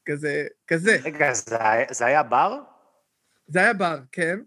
כזה, 0.05 0.45
כזה. 0.67 0.97
רגע, 1.03 1.33
זה, 1.33 1.57
זה 1.91 2.05
היה 2.05 2.23
בר? 2.23 2.59
זה 3.47 3.59
היה 3.59 3.73
בר, 3.73 3.99
כן. 4.11 4.39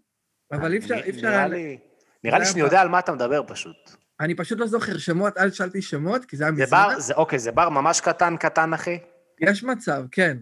אבל 0.51 0.73
אי 0.73 0.77
אפשר... 0.77 0.95
אי 0.95 1.09
אפשר... 1.09 1.29
נראה 1.29 1.47
לי, 1.47 1.77
נראה 2.23 2.39
לי 2.39 2.45
שאני 2.45 2.59
יודע 2.59 2.81
על 2.81 2.89
מה 2.89 2.99
אתה 2.99 3.11
מדבר 3.11 3.41
פשוט. 3.47 3.75
אני 4.19 4.35
פשוט 4.35 4.59
לא 4.59 4.67
זוכר 4.67 4.97
שמות, 4.97 5.37
אל 5.37 5.49
תשאלתי 5.49 5.81
שמות, 5.81 6.25
כי 6.25 6.37
זה 6.37 6.43
היה 6.43 6.55
זה 6.55 6.63
מזמן. 6.63 6.77
בר, 6.77 6.99
זה, 6.99 7.13
אוקיי, 7.13 7.39
זה 7.39 7.51
בר 7.51 7.69
ממש 7.69 8.01
קטן 8.01 8.37
קטן, 8.37 8.73
אחי? 8.73 8.99
יש 9.39 9.63
מצב, 9.63 10.03
כן. 10.11 10.37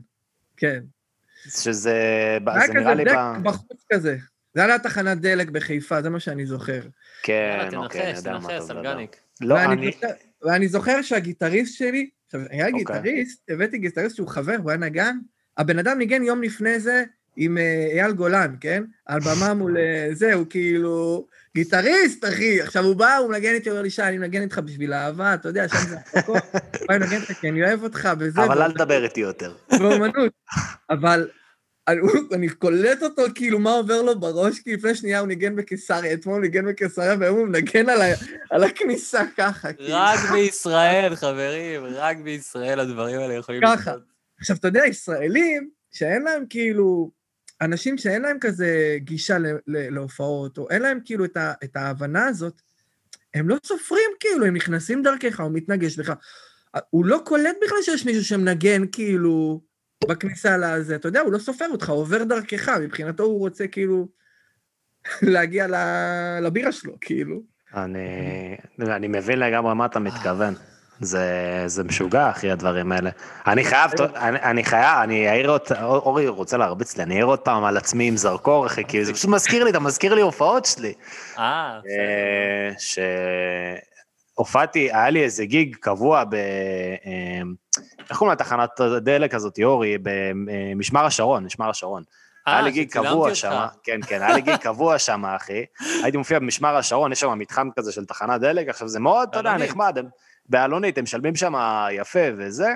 כן. 0.58 0.80
שזה, 1.48 1.94
היה 2.48 2.68
זה 2.68 2.74
נראה 2.74 2.86
כזה 2.86 2.94
לי 2.94 3.04
דק 3.04 3.16
ב... 3.16 3.44
בחוץ 3.44 3.86
כזה. 3.94 4.18
זה 4.54 4.66
היה 4.66 4.80
תחנת 4.80 5.18
דלק 5.18 5.50
בחיפה, 5.50 6.02
זה 6.02 6.10
מה 6.10 6.20
שאני 6.20 6.46
זוכר. 6.46 6.82
כן, 7.24 7.70
אוקיי, 7.76 8.02
אני 8.02 8.18
יודע 8.18 8.32
מה 8.32 8.40
אתה 8.40 8.48
תנחש, 8.48 8.72
מדבר. 8.72 8.96
לא, 9.42 9.60
אני... 9.64 9.92
ואני 10.44 10.68
זוכר 10.68 11.02
שהגיטריסט 11.02 11.78
שלי, 11.78 12.10
עכשיו, 12.26 12.42
היה 12.50 12.68
אוקיי. 12.68 12.80
גיטריסט, 12.80 13.50
הבאתי 13.50 13.78
גיטריסט 13.78 14.16
שהוא 14.16 14.28
חבר, 14.28 14.56
הוא 14.64 14.72
היה 14.72 14.80
נגן, 14.80 15.18
הבן 15.58 15.80
אדם 15.80 15.98
ניגן 15.98 16.24
יום 16.24 16.44
לפני 16.44 16.80
זה 16.80 17.04
עם 17.36 17.58
אה, 17.58 17.88
אייל 17.94 18.12
גולן, 18.12 18.56
כן? 18.62 18.84
על 19.06 19.20
במה 19.20 19.54
מול 19.54 19.78
אה, 19.78 20.10
זה, 20.12 20.34
הוא 20.34 20.46
כאילו... 20.50 21.28
גיטריסט, 21.56 22.26
אחי! 22.26 22.62
עכשיו 22.62 22.84
הוא 22.84 22.96
בא, 22.96 23.18
הוא 23.18 23.30
מנגן 23.30 23.54
איתי, 23.54 23.70
הוא 23.70 23.74
אומר 23.74 23.84
לי, 23.84 23.90
שי, 23.90 24.02
אני 24.02 24.18
מנגן 24.18 24.42
איתך 24.42 24.60
בשביל 24.60 24.94
אהבה, 24.94 25.34
אתה 25.34 25.50
יודע, 25.50 25.68
שם 25.68 25.90
זה 25.90 25.98
הפקות, 25.98 26.44
בא 26.88 26.94
לנגן 26.94 27.16
איתך 27.16 27.32
כי 27.32 27.50
אני 27.50 27.64
אוהב 27.64 27.84
אותך, 27.84 28.10
וזה, 28.20 28.44
אבל 28.44 28.62
אל 28.62 28.72
תדבר 28.72 29.04
איתי 29.04 29.20
יותר. 29.20 29.54
באומנות. 29.80 30.34
אבל 30.90 31.28
אני, 31.88 32.02
אני 32.36 32.50
קולט 32.50 33.04
אותו, 33.04 33.22
כאילו, 33.36 33.60
מה 33.60 33.72
עובר 33.72 34.02
לו 34.02 34.20
בראש, 34.20 34.60
כי 34.60 34.74
לפני 34.74 34.96
שנייה 34.96 35.20
הוא 35.20 35.28
ניגן 35.28 35.56
בקיסריה, 35.56 36.14
אתמול 36.14 36.36
הוא 36.36 36.42
ניגן 36.42 36.66
בקיסריה, 36.66 37.16
והיום 37.20 37.38
הוא 37.38 37.48
מנגן 37.48 37.90
על, 37.90 38.02
ה, 38.02 38.06
על 38.50 38.64
הכניסה 38.64 39.22
ככה, 39.38 39.74
כאילו. 39.78 39.90
רק 39.92 40.20
בישראל, 40.32 41.16
חברים, 41.16 41.86
רק 41.86 42.18
בישראל 42.18 42.80
הדברים 42.80 43.20
האלה 43.20 43.34
יכולים 43.34 43.62
ככה. 43.62 43.92
לקרות. 43.92 44.04
עכשיו, 44.40 44.56
אתה 44.56 44.68
יודע, 44.68 44.86
ישראלים, 44.86 45.70
שאין 45.92 46.22
להם 46.22 46.46
כאילו, 46.50 47.12
אנשים 47.62 47.98
שאין 47.98 48.22
להם 48.22 48.38
כזה 48.42 48.98
גישה 48.98 49.38
ל, 49.38 49.46
ל, 49.68 49.94
להופעות, 49.94 50.58
או 50.58 50.70
אין 50.70 50.82
להם 50.82 51.00
כאילו 51.06 51.26
את, 51.26 51.38
ה, 51.38 51.54
את 51.64 51.76
ההבנה 51.76 52.26
הזאת, 52.26 52.62
הם 53.34 53.50
לא 53.50 53.58
סופרים 53.66 54.12
כאילו, 54.20 54.46
הם 54.46 54.56
נכנסים 54.56 55.02
דרכך, 55.02 55.40
הוא 55.40 55.52
מתנגש 55.54 56.00
בך. 56.00 56.14
הוא 56.90 57.06
לא 57.06 57.22
קולט 57.26 57.56
בכלל 57.66 57.78
שיש 57.82 58.06
מישהו 58.06 58.24
שמנגן 58.24 58.84
כאילו 58.92 59.62
בכניסה 60.08 60.58
לזה, 60.58 60.96
אתה 60.96 61.08
יודע, 61.08 61.22
הוא 61.22 61.34
לא 61.34 61.38
סופר 61.40 61.66
אותך, 61.72 61.90
הוא 61.90 62.00
עובר 62.00 62.24
דרכך, 62.24 62.70
מבחינתו 62.70 63.24
הוא 63.24 63.40
רוצה 63.40 63.68
כאילו 63.68 64.08
להגיע 65.22 65.68
ל- 65.68 66.40
לבירה 66.42 66.72
שלו, 66.72 66.94
כאילו. 67.02 67.42
אני, 67.74 68.58
אני 68.80 69.08
מבין 69.08 69.40
לגמרי 69.40 69.76
מה 69.76 69.86
אתה 69.86 70.00
מתכוון. 70.00 70.54
זה, 71.02 71.64
זה 71.66 71.84
משוגע, 71.84 72.30
אחי, 72.30 72.52
הדברים 72.52 72.92
האלה. 72.92 73.10
אני 73.48 73.64
חייב, 73.64 73.92
אני, 74.16 74.40
אני 74.42 74.64
חייב, 74.64 74.98
אני 75.04 75.30
אעיר 75.30 75.50
עוד, 75.50 75.62
אורי 75.82 76.28
רוצה 76.28 76.58
להרביץ 76.58 76.98
לי, 76.98 77.04
אני 77.04 77.14
אעיר 77.14 77.26
עוד 77.26 77.40
פעם 77.40 77.64
על 77.64 77.78
עצמי 77.78 78.08
עם 78.08 78.18
זרקור, 78.18 78.66
אחי, 78.66 78.84
כי 78.88 79.06
זה 79.06 79.14
פשוט 79.14 79.30
מזכיר 79.30 79.64
לי, 79.64 79.70
אתה 79.70 79.80
מזכיר 79.80 80.14
לי 80.14 80.22
הופעות 80.22 80.66
שלי. 80.66 80.94
אה, 81.38 81.80
בסדר. 81.80 81.92
אה, 81.92 82.72
שהופעתי, 84.38 84.80
היה 84.80 85.10
לי 85.10 85.24
איזה 85.24 85.46
גיג 85.46 85.76
קבוע 85.80 86.24
ב... 86.24 86.36
אה, 87.80 87.84
איך 88.10 88.18
קוראים 88.18 88.34
לתחנת 88.34 88.80
הדלק 88.80 89.34
הזאת, 89.34 89.60
אורי? 89.64 89.98
במשמר 90.02 91.06
השרון, 91.06 91.46
משמר 91.46 91.70
השרון. 91.70 92.04
אה, 92.48 92.54
היה 92.54 92.62
לי 92.62 92.72
גיג 92.72 92.92
קבוע. 92.92 93.36
שם, 93.36 93.66
כן, 93.84 94.00
כן, 94.08 94.22
היה 94.22 94.36
לי 94.36 94.42
גיג 94.42 94.56
קבוע 94.56 95.00
שם, 95.00 95.26
אחי. 95.26 95.66
הייתי 96.04 96.18
מופיע 96.18 96.40
במשמר 96.40 96.76
השרון, 96.76 97.12
יש 97.12 97.20
שם 97.20 97.40
מתחם 97.40 97.70
כזה 97.76 97.92
של 97.92 98.06
תחנת 98.06 98.42
דלק, 98.42 98.70
עכשיו 98.70 98.88
זה 98.88 99.00
מאוד, 99.00 99.30
אתה 99.30 99.40
יודע. 99.40 99.58
נחמד, 99.58 99.98
באלונית, 100.50 100.98
הם 100.98 101.04
משלמים 101.04 101.36
שם 101.36 101.54
יפה 101.92 102.20
וזה, 102.38 102.70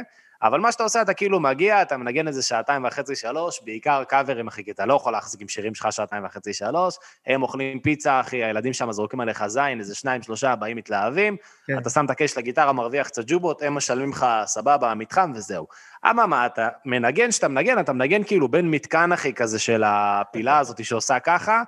אבל 0.44 0.60
מה 0.60 0.72
שאתה 0.72 0.84
עושה, 0.84 1.02
אתה 1.02 1.14
כאילו 1.14 1.40
מגיע, 1.40 1.82
אתה 1.82 1.98
מנגן 1.98 2.28
איזה 2.28 2.42
שעתיים 2.42 2.86
וחצי, 2.86 3.16
שלוש, 3.16 3.62
בעיקר 3.64 4.04
קאברים, 4.04 4.48
אחי, 4.48 4.64
כי 4.64 4.72
אתה 4.72 4.86
לא 4.86 4.94
יכול 4.94 5.12
להחזיק 5.14 5.42
עם 5.42 5.48
שירים 5.48 5.76
שלך 5.76 5.88
שעתיים 5.92 6.26
וחצי, 6.26 6.54
שלוש, 6.54 6.96
הם 7.28 7.42
אוכלים 7.44 7.80
פיצה, 7.80 8.20
אחי, 8.20 8.44
הילדים 8.44 8.74
שם 8.74 8.92
זורקים 8.92 9.20
עליך 9.20 9.48
זין, 9.48 9.80
איזה 9.80 9.96
שניים, 9.96 10.22
שלושה, 10.22 10.56
באים 10.56 10.78
מתלהבים, 10.78 11.38
כן. 11.68 11.78
אתה 11.78 11.90
שם 11.90 12.06
את 12.06 12.10
הקש 12.10 12.38
לגיטרה, 12.38 12.74
מרוויח 12.74 13.08
קצת 13.08 13.24
ג'ובות, 13.28 13.62
הם 13.62 13.74
משלמים 13.76 14.10
לך 14.10 14.26
סבבה, 14.46 14.94
מתחם 14.94 15.32
וזהו. 15.36 15.68
אממה, 16.10 16.46
אתה 16.46 16.70
מנגן, 16.86 17.32
שאתה 17.32 17.48
מנגן, 17.48 17.80
אתה 17.80 17.94
מנגן 17.94 18.24
כאילו 18.24 18.48
בין 18.48 18.72
מתקן, 18.72 19.12
אחי, 19.12 19.34
כזה 19.34 19.60
של 19.60 19.84
הפילה 19.86 20.60
הזאת 20.60 20.86
שעושה 20.86 21.20
ככה, 21.20 21.64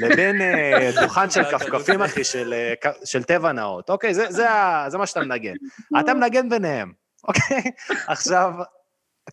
לבין 0.00 0.40
אה, 0.40 0.90
דוכן 1.02 1.30
של 1.30 1.44
כפכפים, 1.44 2.02
אחי, 2.02 2.24
של, 2.24 2.54
אה, 2.84 2.90
של 3.04 3.22
טבע 3.22 3.52
נאות. 3.52 3.90
אוקיי, 3.90 4.14
זה, 4.14 4.26
זה, 4.32 4.50
ה- 4.50 4.84
זה 4.88 4.98
מה 4.98 5.06
שאתה 5.06 5.20
מנגן. 5.20 5.54
אתה 6.00 6.14
מנגן 6.14 6.48
ביניהם, 6.48 6.92
אוקיי? 7.28 7.70
עכשיו, 8.06 8.54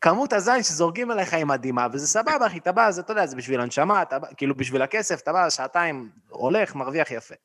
כמות 0.01 0.33
הזין 0.33 0.63
שזורקים 0.63 1.11
עליך 1.11 1.33
היא 1.33 1.45
מדהימה, 1.45 1.87
וזה 1.91 2.07
סבבה, 2.07 2.47
אחי, 2.47 2.57
אתה 2.57 2.71
בא, 2.71 2.89
אתה 2.99 3.11
יודע, 3.11 3.25
זה 3.25 3.35
בשביל 3.35 3.61
הנשמה, 3.61 4.01
אתה 4.01 4.19
בא, 4.19 4.27
כאילו 4.37 4.55
בשביל 4.55 4.81
הכסף, 4.81 5.21
אתה 5.21 5.33
בא, 5.33 5.49
שעתיים, 5.49 6.09
הולך, 6.29 6.75
מרוויח 6.75 7.11
יפה. 7.11 7.35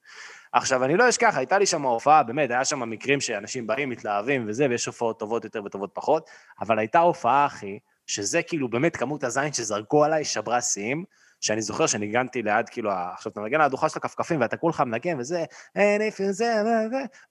עכשיו, 0.52 0.84
אני 0.84 0.96
לא 0.96 1.08
אשכח, 1.08 1.36
הייתה 1.36 1.58
לי 1.58 1.66
שם 1.66 1.82
הופעה, 1.82 2.22
באמת, 2.22 2.50
היה 2.50 2.64
שם 2.64 2.90
מקרים 2.90 3.20
שאנשים 3.20 3.66
באים, 3.66 3.90
מתלהבים 3.90 4.44
וזה, 4.48 4.66
ויש 4.70 4.86
הופעות 4.86 5.18
טובות 5.18 5.44
יותר 5.44 5.64
וטובות 5.64 5.90
פחות, 5.94 6.30
אבל 6.60 6.78
הייתה 6.78 6.98
הופעה, 6.98 7.46
אחי, 7.46 7.78
שזה 8.06 8.42
כאילו 8.42 8.68
באמת 8.68 8.96
כמות 8.96 9.24
הזין 9.24 9.52
שזרקו 9.52 10.04
עליי 10.04 10.24
שברה 10.24 10.60
שיאים, 10.60 11.04
שאני 11.40 11.62
זוכר 11.62 11.86
שניגנתי 11.86 12.42
ליד, 12.42 12.68
כאילו, 12.68 12.90
עכשיו 12.90 13.32
אתה 13.32 13.40
מנגן 13.40 13.60
על 13.60 13.66
הדוחה 13.66 13.88
של 13.88 13.98
הכפכפים, 13.98 14.40
ואתה 14.40 14.56
כולך 14.56 14.80
מנגן 14.80 15.20
וזה, 15.20 15.44
אין 15.74 16.02
איפה 16.02 16.32
זה, 16.32 16.54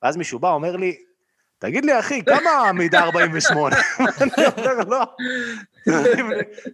ואז 0.01 0.17
מישהו 0.17 0.39
בא, 0.39 0.49
אומר 0.49 0.75
לי, 0.75 0.95
תגיד 1.59 1.85
לי, 1.85 1.99
אחי, 1.99 2.21
כמה 2.25 2.71
מידה 2.73 3.03
48? 3.03 3.75
אני 4.21 4.45
אומר 4.57 4.83
לו, 4.87 4.97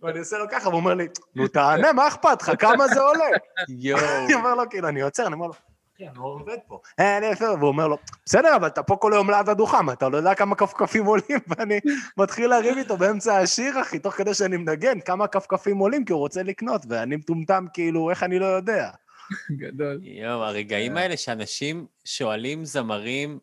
ואני 0.03 0.19
עושה 0.19 0.37
לו 0.37 0.45
ככה, 0.51 0.69
והוא 0.69 0.79
אומר 0.79 0.93
לי, 0.93 1.07
נו, 1.35 1.47
תענה, 1.47 1.93
מה 1.93 2.07
אכפת 2.07 2.41
לך, 2.41 2.51
כמה 2.59 2.87
זה 2.87 3.01
עולה? 3.01 3.25
יואו. 3.69 4.25
אני 4.25 4.33
אומר 4.33 4.55
לו, 4.55 4.69
כאילו, 4.69 4.87
אני 4.87 5.01
עוצר, 5.01 5.27
אני 5.27 5.33
אומר 5.33 5.47
לו, 5.47 5.53
אחי, 5.53 6.07
אני 6.07 6.17
לא 6.17 6.23
עובד 6.23 6.57
פה. 6.67 6.79
אין 6.97 7.23
איפה, 7.23 7.45
והוא 7.45 7.67
אומר 7.67 7.87
לו, 7.87 7.97
בסדר, 8.25 8.55
אבל 8.55 8.67
אתה 8.67 8.83
פה 8.83 8.95
כל 8.95 9.13
היום 9.13 9.29
ליד 9.29 9.49
הדוכם, 9.49 9.89
אתה 9.89 10.09
לא 10.09 10.17
יודע 10.17 10.35
כמה 10.35 10.55
כפכפים 10.55 11.05
עולים, 11.05 11.39
ואני 11.47 11.79
מתחיל 12.17 12.49
לריב 12.49 12.77
איתו 12.77 12.97
באמצע 12.97 13.37
השיר, 13.37 13.81
אחי, 13.81 13.99
תוך 13.99 14.13
כדי 14.13 14.33
שאני 14.33 14.57
מנגן, 14.57 14.99
כמה 14.99 15.27
כפכפים 15.27 15.77
עולים, 15.77 16.05
כי 16.05 16.13
הוא 16.13 16.19
רוצה 16.19 16.43
לקנות, 16.43 16.81
ואני 16.89 17.15
מטומטם, 17.15 17.65
כאילו, 17.73 18.09
איך 18.09 18.23
אני 18.23 18.39
לא 18.39 18.45
יודע. 18.45 18.89
גדול. 19.51 19.99
יואו, 20.03 20.43
הרגעים 20.43 20.97
האלה 20.97 21.17
שאנשים 21.17 21.85
שואלים 22.05 22.65
זמרים 22.65 23.39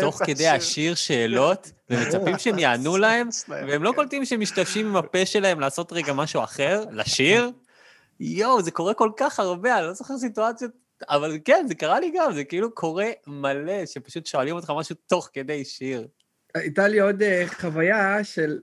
תוך 0.00 0.22
כדי 0.26 0.48
השיר 0.48 0.94
שאלות, 0.94 1.72
ומצפים 1.90 2.38
שהם 2.38 2.58
יענו 2.58 2.96
להם, 3.04 3.28
והם 3.48 3.82
לא 3.82 3.92
קולטים 3.96 4.24
שהם 4.24 4.40
משתמשים 4.40 4.86
עם 4.86 4.96
הפה 4.96 5.26
שלהם 5.26 5.60
לעשות 5.60 5.92
רגע 5.92 6.12
משהו 6.12 6.44
אחר, 6.44 6.84
לשיר. 6.90 7.50
יואו, 8.20 8.62
זה 8.62 8.70
קורה 8.70 8.94
כל 8.94 9.10
כך 9.16 9.40
הרבה, 9.40 9.78
אני 9.78 9.86
לא 9.86 9.92
זוכר 9.92 10.18
סיטואציות, 10.18 10.70
אבל 11.08 11.38
כן, 11.44 11.64
זה 11.68 11.74
קרה 11.74 12.00
לי 12.00 12.12
גם, 12.16 12.34
זה 12.34 12.44
כאילו 12.44 12.74
קורה 12.74 13.10
מלא, 13.26 13.86
שפשוט 13.86 14.26
שואלים 14.26 14.56
אותך 14.56 14.72
משהו 14.76 14.96
תוך 15.06 15.30
כדי 15.32 15.64
שיר. 15.64 16.06
הייתה 16.54 16.88
לי 16.88 17.00
עוד 17.00 17.22
אה, 17.22 17.44
חוויה 17.46 18.24
של... 18.24 18.58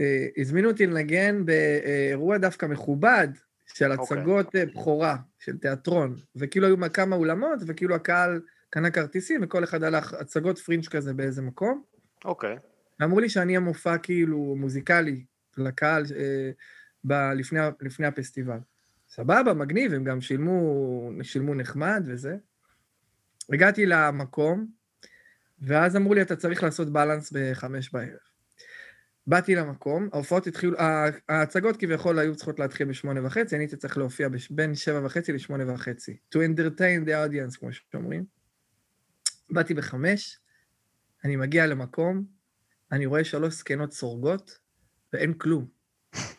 אה, 0.00 0.26
הזמינו 0.38 0.70
אותי 0.70 0.86
לנגן 0.86 1.44
באירוע 1.44 2.38
דווקא 2.38 2.66
מכובד, 2.66 3.28
של 3.74 3.92
אוקיי. 3.92 4.18
הצגות 4.18 4.56
אה, 4.56 4.66
בכורה, 4.66 5.16
של 5.38 5.58
תיאטרון, 5.58 6.16
וכאילו 6.36 6.66
היו 6.66 6.92
כמה 6.92 7.16
אולמות, 7.16 7.58
וכאילו 7.66 7.94
הקהל 7.94 8.40
קנה 8.70 8.90
כרטיסים, 8.90 9.40
וכל 9.44 9.64
אחד 9.64 9.82
הלך 9.82 10.14
הצגות 10.14 10.58
פרינג' 10.58 10.88
כזה 10.88 11.14
באיזה 11.14 11.42
מקום. 11.42 11.82
אוקיי. 12.24 12.56
ואמרו 13.00 13.20
לי 13.20 13.28
שאני 13.28 13.56
המופע 13.56 13.98
כאילו 13.98 14.54
מוזיקלי 14.58 15.24
לקהל 15.56 16.04
אה, 16.16 16.50
ב- 17.04 17.32
לפני, 17.36 17.60
לפני 17.80 18.06
הפסטיבל. 18.06 18.58
סבבה, 19.08 19.54
מגניב, 19.54 19.94
הם 19.94 20.04
גם 20.04 20.20
שילמו, 20.20 21.10
שילמו 21.22 21.54
נחמד 21.54 22.02
וזה. 22.06 22.36
הגעתי 23.52 23.86
למקום, 23.86 24.66
ואז 25.60 25.96
אמרו 25.96 26.14
לי, 26.14 26.22
אתה 26.22 26.36
צריך 26.36 26.62
לעשות 26.62 26.92
בלנס 26.92 27.32
בחמש 27.32 27.92
בערב. 27.92 28.18
באתי 29.26 29.54
למקום, 29.54 30.08
ההופעות 30.12 30.46
התחילו, 30.46 30.76
ההצגות 31.28 31.76
כביכול 31.76 32.18
היו 32.18 32.36
צריכות 32.36 32.58
להתחיל 32.58 32.88
בשמונה 32.88 33.26
וחצי, 33.26 33.54
אני 33.54 33.64
הייתי 33.64 33.76
צריך 33.76 33.98
להופיע 33.98 34.28
בש- 34.28 34.50
בין 34.50 34.74
שבע 34.74 35.00
וחצי 35.06 35.32
לשמונה 35.32 35.72
וחצי. 35.74 36.16
To 36.34 36.38
entertain 36.38 37.06
the 37.08 37.10
audience, 37.10 37.58
כמו 37.60 37.68
שאומרים. 37.72 38.24
באתי 39.52 39.74
בחמש, 39.74 40.38
אני 41.24 41.36
מגיע 41.36 41.66
למקום, 41.66 42.24
אני 42.92 43.06
רואה 43.06 43.24
שלוש 43.24 43.54
זקנות 43.54 43.92
סורגות, 43.92 44.58
ואין 45.12 45.34
כלום. 45.34 45.66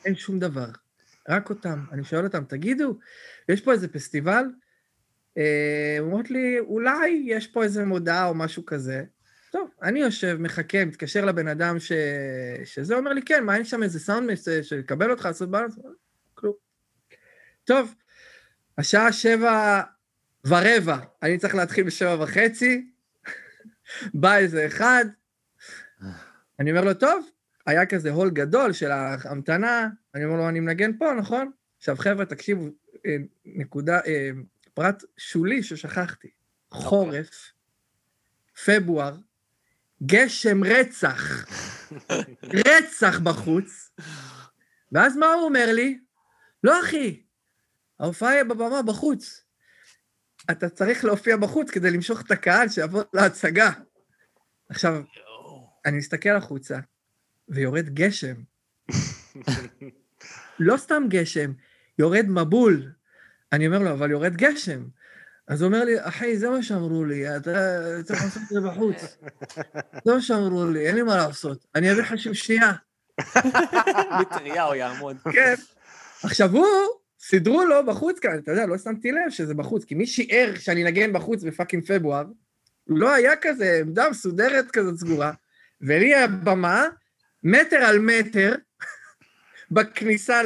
אין 0.06 0.16
שום 0.16 0.40
דבר. 0.40 0.68
רק 1.30 1.50
אותם. 1.50 1.86
אני 1.92 2.04
שואל 2.04 2.24
אותם, 2.24 2.44
תגידו, 2.44 3.00
יש 3.50 3.62
פה 3.62 3.72
איזה 3.72 3.88
פסטיבל? 3.88 4.46
אה, 5.38 5.98
אומרות 6.00 6.32
לי, 6.32 6.60
אולי 6.60 7.24
יש 7.26 7.48
פה 7.48 7.64
איזה 7.64 7.86
מודעה 7.86 8.28
או 8.28 8.36
משהו 8.36 8.66
כזה. 8.66 9.04
טוב, 9.52 9.70
אני 9.82 10.00
יושב, 10.00 10.38
מחכה, 10.40 10.86
מתקשר 10.86 11.26
לבן 11.26 11.48
אדם 11.48 11.80
ש... 11.80 11.92
שזה, 12.66 12.96
אומר 12.96 13.14
לי, 13.14 13.22
כן, 13.22 13.44
מה, 13.44 13.56
אין 13.56 13.66
שם 13.66 13.84
איזה 13.84 14.00
סאונד 14.00 14.30
שיקבל 14.62 15.12
אותך 15.12 15.26
לעשות 15.26 15.52
בלנס? 15.52 15.80
כלום. 16.34 16.54
טוב, 17.64 17.96
השעה 18.78 19.14
שבע 19.14 19.82
ורבע, 20.46 20.98
אני 21.24 21.38
צריך 21.38 21.56
להתחיל 21.56 21.84
בשבע 21.84 22.24
וחצי, 22.24 22.91
בא 24.14 24.38
איזה 24.38 24.68
אחד, 24.68 25.06
אני 26.60 26.72
אומר 26.72 26.84
לו, 26.84 26.94
טוב, 26.94 27.30
היה 27.66 27.86
כזה 27.86 28.12
הול 28.12 28.30
גדול 28.30 28.74
של 28.74 28.92
ההמתנה, 28.92 29.88
אני 30.16 30.26
אומר 30.26 30.38
לו, 30.38 30.50
אני 30.50 30.60
מנגן 30.60 30.98
פה, 30.98 31.14
נכון? 31.14 31.52
עכשיו, 31.78 31.96
חבר'ה, 31.98 32.26
תקשיבו, 32.26 32.66
אה, 33.06 33.16
נקודה, 33.46 34.00
אה, 34.06 34.30
פרט 34.74 35.04
שולי 35.18 35.64
ששכחתי. 35.64 36.28
חורף, 36.72 37.52
פברואר, 38.66 39.18
גשם 40.06 40.64
רצח, 40.64 41.46
רצח 42.44 43.20
בחוץ, 43.20 43.92
ואז 44.92 45.18
מה 45.18 45.34
הוא 45.34 45.44
אומר 45.44 45.66
לי? 45.74 46.00
לא, 46.64 46.82
אחי, 46.82 47.24
ההופעה 48.00 48.30
היא 48.30 48.44
בבמה 48.44 48.82
בחוץ. 48.82 49.44
אתה 50.52 50.70
צריך 50.70 51.06
להופיע 51.06 51.38
בחוץ 51.38 51.70
כדי 51.70 51.92
למשוך 51.92 52.22
את 52.22 52.32
הקהל 52.32 52.70
שיבוא 52.70 53.04
להצגה. 53.14 53.72
עכשיו, 54.70 55.02
אני 55.86 55.98
מסתכל 55.98 56.30
החוצה, 56.30 56.80
ויורד 57.50 57.90
גשם. 57.90 58.36
לא 60.60 60.78
סתם 60.78 61.04
גשם, 61.10 61.52
יורד 62.00 62.26
מבול. 62.30 62.92
אני 63.52 63.68
אומר 63.68 63.80
לו, 63.80 63.92
אבל 63.92 64.12
יורד 64.12 64.36
גשם. 64.36 64.84
אז 65.48 65.62
הוא 65.62 65.68
אומר 65.68 65.84
לי, 65.84 66.02
אחי, 66.02 66.38
זה 66.38 66.50
מה 66.50 66.64
שאמרו 66.64 67.06
לי, 67.06 67.38
אתה 67.38 67.52
צריך 68.04 68.24
לעשות 68.24 68.44
את 68.44 68.48
זה 68.48 68.62
בחוץ. 68.62 69.18
זה 70.06 70.14
מה 70.14 70.22
שאמרו 70.22 70.66
לי, 70.66 70.88
אין 70.88 70.96
לי 70.96 71.02
מה 71.02 71.16
לעשות. 71.18 71.66
אני 71.76 71.92
אביא 71.92 72.02
לך 72.02 72.18
שמשנייה. 72.18 72.72
מטריה 74.20 74.64
הוא 74.68 74.76
יעמוד. 74.76 75.18
כן. 75.32 75.54
עכשיו 76.24 76.52
הוא, 76.52 76.66
סידרו 77.22 77.66
לו 77.66 77.86
בחוץ 77.86 78.20
כאן, 78.20 78.38
אתה 78.38 78.52
יודע, 78.52 78.66
לא 78.66 78.78
שמתי 78.78 79.12
לב 79.12 79.30
שזה 79.30 79.54
בחוץ, 79.54 79.86
כי 79.86 79.96
מי 79.96 80.06
שיער 80.06 80.56
שאני 80.56 80.84
אנגן 80.84 81.14
בחוץ 81.14 81.44
בפאקינג 81.44 81.86
פברואר, 81.86 82.26
לא 82.88 83.14
היה 83.14 83.36
כזה 83.42 83.80
עמדה 83.82 84.10
מסודרת 84.10 84.72
כזאת 84.72 84.98
סגורה, 84.98 85.32
ולי 85.82 86.16
הבמה, 86.16 86.88
מטר 87.44 87.76
על 87.76 88.00
מטר, 88.00 88.56
בכניסה 89.72 90.44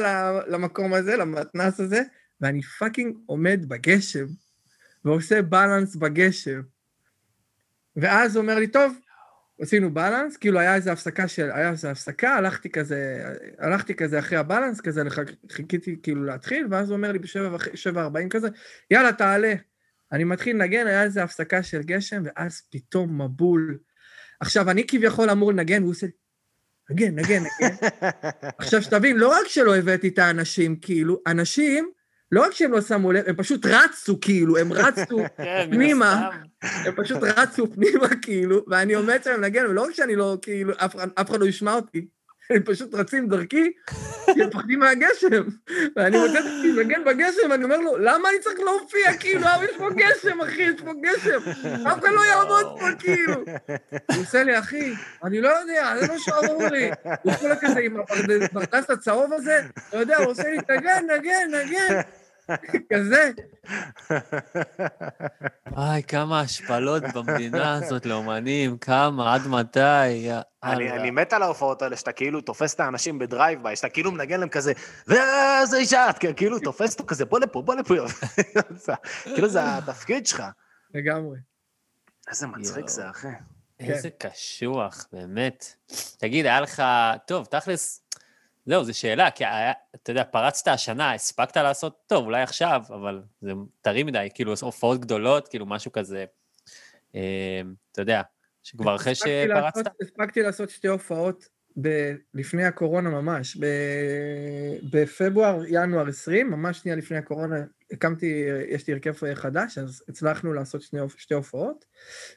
למקום 0.48 0.94
הזה, 0.94 1.16
למתנס 1.16 1.80
הזה, 1.80 2.02
ואני 2.40 2.62
fucking 2.62 3.16
עומד 3.26 3.64
בגשם, 3.68 4.26
ועושה 5.04 5.42
balance 5.42 5.96
בגשם. 5.96 6.60
ואז 7.96 8.36
הוא 8.36 8.42
אומר 8.42 8.58
לי, 8.58 8.66
טוב, 8.66 8.98
עשינו 9.60 9.94
balance, 9.94 10.36
כאילו 10.36 10.58
היה 10.58 10.74
איזו 10.74 10.90
הפסקה 10.90 11.28
של, 11.28 11.50
היה 11.50 11.70
איזו 11.70 11.88
הפסקה, 11.88 12.34
הלכתי 12.34 12.70
כזה, 12.70 13.24
הלכתי 13.58 13.94
כזה 13.94 14.18
אחרי 14.18 14.38
ה 14.38 14.43
balance, 14.43 14.80
כזה, 14.80 15.04
לח- 15.04 15.18
חיכיתי 15.52 15.96
כאילו 16.02 16.24
להתחיל, 16.24 16.66
ואז 16.70 16.90
הוא 16.90 16.96
אומר 16.96 17.12
לי 17.12 17.18
בשבע 17.18 18.02
ארבעים 18.02 18.28
כזה, 18.28 18.48
יאללה, 18.90 19.12
תעלה. 19.12 19.54
אני 20.12 20.24
מתחיל 20.24 20.56
לנגן, 20.56 20.86
היה 20.86 21.02
איזו 21.02 21.20
הפסקה 21.20 21.62
של 21.62 21.82
גשם, 21.82 22.22
ואז 22.24 22.62
פתאום 22.72 23.22
מבול. 23.22 23.78
עכשיו, 24.40 24.70
אני 24.70 24.86
כביכול 24.86 25.30
אמור 25.30 25.52
לנגן, 25.52 25.82
והוא 25.82 25.90
עושה, 25.90 26.06
נגן, 26.90 27.18
נגן, 27.18 27.42
נגן. 27.42 27.74
עכשיו, 28.58 28.82
שתבין, 28.82 29.16
לא 29.16 29.28
רק 29.28 29.46
שלא 29.48 29.76
הבאתי 29.76 30.08
את 30.08 30.18
האנשים, 30.18 30.76
כאילו, 30.76 31.22
אנשים, 31.26 31.90
לא 32.32 32.44
רק 32.44 32.52
שהם 32.52 32.72
לא 32.72 32.80
שמו 32.80 33.12
לב, 33.12 33.24
הם 33.26 33.36
פשוט 33.36 33.66
רצו, 33.66 34.20
כאילו, 34.20 34.56
הם 34.56 34.72
רצו 34.72 35.18
כן, 35.36 35.68
פנימה. 35.70 36.30
הם 36.62 36.94
פשוט 36.96 37.18
רצו 37.22 37.72
פנימה, 37.72 38.08
כאילו, 38.22 38.64
ואני 38.68 38.94
עומד 38.94 39.20
שם 39.24 39.30
לנגן, 39.30 39.66
ולא 39.66 39.84
רק 39.84 39.90
שאני 39.90 40.16
לא, 40.16 40.36
כאילו, 40.42 40.72
אף 41.16 41.30
אחד 41.30 41.40
לא 41.40 41.46
ישמע 41.46 41.74
אותי, 41.74 42.06
הם 42.50 42.62
פשוט 42.64 42.94
רצים 42.94 43.28
דרכי, 43.28 43.72
כי 44.34 44.42
הם 44.42 44.48
מפחדים 44.48 44.78
מהגשם. 44.78 45.42
ואני 45.96 46.18
מוצא 46.18 46.38
את 46.38 46.44
עצמי 46.44 46.72
לנגן 46.72 47.04
בגשם, 47.04 47.50
ואני 47.50 47.64
אומר 47.64 47.76
לו, 47.76 47.98
למה 47.98 48.28
אני 48.30 48.38
צריך 48.40 48.60
להופיע, 48.60 49.16
כאילו, 49.16 49.46
יש 49.62 49.76
פה 49.76 49.88
גשם, 49.90 50.40
אחי, 50.40 50.62
יש 50.62 50.80
פה 50.80 50.92
גשם, 51.02 51.50
אף 51.88 51.98
אחד 51.98 52.12
לא 52.12 52.20
יעמוד 52.24 52.66
פה, 52.80 52.86
כאילו. 52.98 53.34
הוא 54.06 54.20
עושה 54.20 54.42
לי, 54.42 54.58
אחי, 54.58 54.92
אני 55.24 55.40
לא 55.40 55.48
יודע, 55.48 55.94
זה 56.00 56.12
מה 56.12 56.18
שאמרו 56.18 56.66
לי. 56.70 56.90
הוא 57.22 57.32
לו 57.48 57.54
כזה 57.60 57.80
עם 57.80 58.00
הפרדס 58.00 58.90
הצהוב 58.90 59.32
הזה, 59.32 59.60
אתה 59.88 59.96
יודע, 59.96 60.16
הוא 60.16 60.26
עושה 60.26 60.50
לי, 60.50 60.58
תגן, 60.60 61.04
נגן, 61.16 61.48
נגן. 61.50 62.00
כזה. 62.92 63.30
וואי, 65.72 66.02
כמה 66.02 66.40
השפלות 66.40 67.02
במדינה 67.14 67.74
הזאת 67.74 68.06
לאומנים, 68.06 68.78
כמה, 68.78 69.34
עד 69.34 69.46
מתי, 69.46 70.30
אני, 70.62 71.10
מת 71.10 71.32
על 71.32 71.42
ההופעות 71.42 71.82
האלה, 71.82 71.96
שאתה 71.96 72.12
כאילו 72.12 72.40
תופס 72.40 72.74
את 72.74 72.80
האנשים 72.80 73.18
ב 73.18 73.25
drive 73.25 73.62
by, 73.62 73.76
שאתה 73.76 73.88
כאילו 73.88 74.12
מנגן 74.12 74.40
להם 74.40 74.48
כזה, 74.48 74.72
ואיזה 75.06 75.76
אישה, 75.76 76.10
את 76.10 76.18
כאילו 76.36 76.58
תופס 76.58 76.92
אותו 76.92 77.04
כזה, 77.06 77.24
בוא 77.24 77.40
לפה, 77.40 77.62
בוא 77.62 77.74
לפה. 77.74 77.94
כאילו 79.34 79.48
זה 79.48 79.76
התפקיד 79.76 80.26
שלך. 80.26 80.42
לגמרי. 80.94 81.38
איזה 82.28 82.46
מצחיק. 82.46 82.88
זה, 82.88 83.10
אחי. 83.10 83.28
איזה 83.80 84.08
קשוח, 84.18 85.06
באמת. 85.12 85.74
תגיד, 86.18 86.46
היה 86.46 86.60
לך... 86.60 86.82
טוב, 87.26 87.46
תכלס, 87.46 88.00
זהו, 88.66 88.84
זו 88.84 88.98
שאלה, 88.98 89.30
כי 89.30 89.44
היה, 89.44 89.72
אתה 89.94 90.10
יודע, 90.10 90.24
פרצת 90.24 90.68
השנה, 90.68 91.12
הספקת 91.14 91.56
לעשות, 91.56 91.98
טוב, 92.06 92.24
אולי 92.24 92.42
עכשיו, 92.42 92.80
אבל 92.88 93.22
זה 93.40 93.50
טרי 93.80 94.02
מדי, 94.02 94.28
כאילו, 94.34 94.54
הופעות 94.62 95.00
גדולות, 95.00 95.48
כאילו, 95.48 95.66
משהו 95.66 95.92
כזה, 95.92 96.24
אה, 97.14 97.60
אתה 97.92 98.02
יודע, 98.02 98.22
שכבר 98.62 98.96
אחרי 98.96 99.14
שפרצת? 99.14 99.76
לעשות- 99.76 99.86
הספקתי 100.02 100.42
לעשות 100.42 100.70
שתי 100.70 100.88
הופעות 100.88 101.48
ב- 101.80 102.14
לפני 102.34 102.64
הקורונה 102.64 103.10
ממש. 103.10 103.56
ב- 103.56 104.76
בפברואר, 104.92 105.62
ינואר 105.68 106.08
20, 106.08 106.50
ממש 106.50 106.78
שנייה 106.78 106.96
לפני 106.96 107.16
הקורונה, 107.16 107.56
הקמתי, 107.92 108.44
יש 108.68 108.86
לי 108.86 108.92
הרכב 108.94 109.34
חדש, 109.34 109.78
אז 109.78 110.02
הצלחנו 110.08 110.52
לעשות 110.52 110.82
שני, 110.82 111.00
שתי 111.16 111.34
הופעות, 111.34 111.84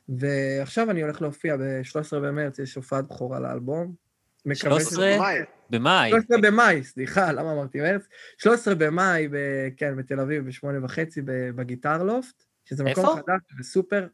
ועכשיו 0.09 0.91
אני 0.91 1.01
הולך 1.01 1.21
להופיע 1.21 1.57
ב-13 1.57 2.15
במרץ, 2.19 2.59
יש 2.59 2.75
הופעת 2.75 3.07
בכורה 3.07 3.39
לאלבום. 3.39 4.08
מקווה 4.45 4.79
13? 4.79 5.17
מאי. 5.19 5.39
במאי. 5.69 6.09
13 6.09 6.37
במאי, 6.41 6.83
סליחה, 6.83 7.31
למה 7.31 7.51
אמרתי 7.51 7.81
מרץ? 7.81 8.07
13 8.37 8.75
במאי, 8.75 9.27
ב, 9.27 9.35
כן, 9.77 9.95
בתל 9.97 10.19
אביב, 10.19 10.45
בשמונה 10.45 10.85
וחצי, 10.85 11.21
ב- 11.21 11.49
בגיטר 11.55 12.03
לופט, 12.03 12.43
שזה 12.65 12.83
מקום 12.83 13.05
איפה? 13.05 13.15
חדש 13.15 13.59
וסופר, 13.59 14.07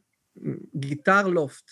גיטר 0.76 1.28
לופט, 1.28 1.70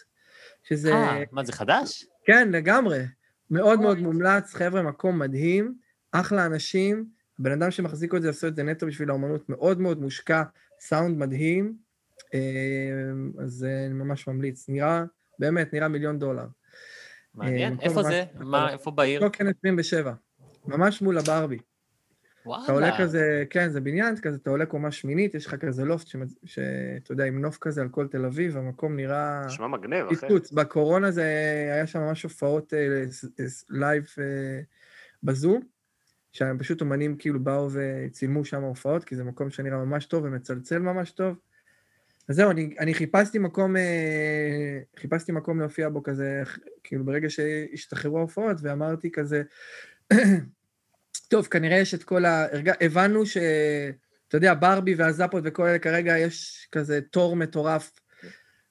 שזה, 0.62 0.92
אה, 0.92 1.22
מה, 1.32 1.44
זה 1.44 1.52
חדש? 1.52 2.06
כן, 2.24 2.48
לגמרי, 2.52 3.04
מאוד 3.50 3.80
מאוד 3.80 3.98
מומלץ, 3.98 4.54
חבר'ה, 4.54 4.82
מקום 4.82 5.18
מדהים, 5.18 5.74
אחלה 6.12 6.46
אנשים, 6.46 7.06
הבן 7.40 7.52
אדם 7.52 7.70
שמחזיק 7.70 8.14
את 8.14 8.22
זה, 8.22 8.30
עשו 8.30 8.46
את 8.46 8.56
זה 8.56 8.62
נטו 8.62 8.86
בשביל 8.86 9.10
האומנות, 9.10 9.48
מאוד 9.48 9.80
מאוד 9.80 10.00
מושקע, 10.00 10.42
סאונד 10.80 11.18
מדהים, 11.18 11.76
אה, 12.34 12.40
אז 13.44 13.64
אה, 13.64 13.86
אני 13.86 13.94
ממש 13.94 14.28
ממליץ, 14.28 14.68
נראה, 14.68 15.04
באמת, 15.38 15.72
נראה 15.72 15.88
מיליון 15.88 16.18
דולר. 16.18 16.46
מעניין. 17.34 17.72
מקום 17.72 17.84
איפה 17.88 18.02
זה? 18.02 18.24
מה, 18.34 18.72
איפה 18.72 18.90
בעיר? 18.90 19.20
טוקן 19.20 19.46
27, 19.48 20.12
ממש 20.66 21.02
מול 21.02 21.18
הברבי. 21.18 21.58
אתה 22.44 22.72
עולה 22.72 22.86
וואלה. 22.86 22.98
כזה, 22.98 23.44
כן, 23.50 23.68
זה 23.70 23.80
בניין 23.80 24.16
כזה, 24.16 24.36
אתה 24.42 24.50
עולה 24.50 24.66
קומה 24.66 24.90
שמינית, 24.90 25.34
יש 25.34 25.46
לך 25.46 25.54
כזה 25.54 25.84
לופט, 25.84 26.06
שאתה 26.44 27.12
יודע, 27.12 27.24
עם 27.24 27.40
נוף 27.40 27.58
כזה 27.60 27.82
על 27.82 27.88
כל 27.88 28.06
תל 28.06 28.24
אביב, 28.24 28.56
המקום 28.56 28.96
נראה 28.96 29.46
נשמע 29.46 29.66
מגניב, 29.66 30.06
אחי. 30.06 30.16
פיצוץ. 30.16 30.52
בקורונה 30.52 31.10
זה, 31.10 31.22
היה 31.72 31.86
שם 31.86 32.00
ממש 32.00 32.22
הופעות 32.22 32.74
אה, 32.74 33.04
live 33.70 34.04
אה, 34.18 34.60
בזום, 35.22 35.60
שהם 36.32 36.58
פשוט 36.58 36.80
אומנים 36.80 37.16
כאילו 37.16 37.40
באו 37.40 37.68
וצילמו 37.72 38.44
שם 38.44 38.62
הופעות, 38.62 39.04
כי 39.04 39.16
זה 39.16 39.24
מקום 39.24 39.50
שנראה 39.50 39.84
ממש 39.84 40.06
טוב 40.06 40.24
ומצלצל 40.24 40.78
ממש 40.78 41.10
טוב. 41.10 41.36
אז 42.28 42.36
זהו, 42.36 42.50
אני, 42.50 42.74
אני 42.80 42.94
חיפשתי 42.94 43.38
מקום, 43.38 43.76
אה, 43.76 44.80
חיפשתי 45.00 45.32
מקום 45.32 45.60
להופיע 45.60 45.88
בו 45.88 46.02
כזה, 46.02 46.42
כאילו 46.84 47.04
ברגע 47.04 47.30
שהשתחררו 47.30 48.18
ההופעות, 48.18 48.56
ואמרתי 48.62 49.10
כזה, 49.12 49.42
טוב, 51.28 51.46
כנראה 51.46 51.76
יש 51.76 51.94
את 51.94 52.04
כל 52.04 52.24
ה... 52.24 52.46
הבנו 52.80 53.26
ש... 53.26 53.36
אתה 54.28 54.36
יודע, 54.36 54.54
בארבי 54.54 54.94
והזאפות 54.94 55.42
וכל 55.46 55.62
אלה, 55.62 55.78
כרגע 55.78 56.18
יש 56.18 56.68
כזה 56.72 57.00
תור 57.10 57.36
מטורף 57.36 57.92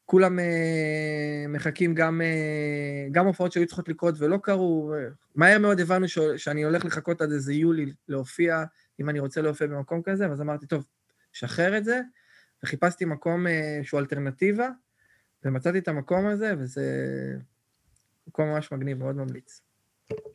כולם 0.06 0.40
אה, 0.40 1.46
מחכים 1.50 1.96
גם, 1.96 2.22
אה, 2.22 3.08
גם 3.12 3.26
הופעות 3.26 3.52
שהיו 3.52 3.68
צריכות 3.68 3.90
לקרות 3.90 4.16
ולא 4.18 4.38
קרו. 4.38 4.94
מהר 5.36 5.60
מאוד 5.60 5.80
הבנו 5.80 6.08
ש, 6.08 6.20
שאני 6.38 6.64
הולך 6.64 6.86
לחכות 6.86 7.22
עד 7.22 7.32
איזה 7.32 7.54
יולי 7.54 7.94
להופיע, 8.08 8.64
אם 9.00 9.10
אני 9.10 9.20
רוצה 9.20 9.42
להופיע 9.42 9.68
במקום 9.68 10.02
כזה, 10.06 10.30
ואז 10.30 10.42
אמרתי, 10.42 10.68
טוב, 10.68 10.86
שחרר 11.34 11.78
את 11.78 11.86
זה, 11.86 12.02
וחיפשתי 12.64 13.06
מקום 13.06 13.48
אה, 13.48 13.80
שהוא 13.84 14.00
אלטרנטיבה, 14.00 14.70
ומצאתי 15.46 15.80
את 15.80 15.88
המקום 15.88 16.28
הזה, 16.28 16.54
וזה 16.60 16.86
מקום 18.28 18.50
ממש 18.50 18.72
מגניב, 18.72 18.98
מאוד 18.98 19.16
ממליץ. 19.16 19.62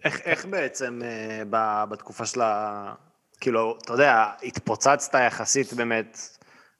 איך, 0.05 0.20
איך 0.20 0.47
בעצם 0.47 1.01
אה, 1.05 1.85
בתקופה 1.91 2.26
של 2.26 2.41
ה... 2.41 2.95
כאילו, 3.41 3.79
אתה 3.85 3.93
יודע, 3.93 4.24
התפוצצת 4.43 5.18
יחסית 5.26 5.72
באמת 5.72 6.18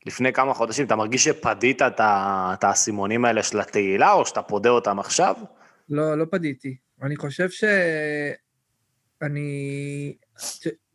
לפני 0.07 0.33
כמה 0.33 0.55
חודשים, 0.55 0.87
אתה 0.87 0.97
מרגיש 0.97 1.25
שפדית 1.25 1.83
את 1.83 2.65
האסימונים 2.65 3.25
האלה 3.25 3.43
של 3.43 3.61
התהילה, 3.61 4.13
או 4.13 4.27
שאתה 4.27 4.43
פודה 4.43 4.71
אותם 4.71 4.99
עכשיו? 4.99 5.35
לא, 5.89 6.19
לא 6.19 6.25
פדיתי. 6.31 6.77
אני 7.03 7.17
חושב 7.17 7.51
ש... 7.51 7.65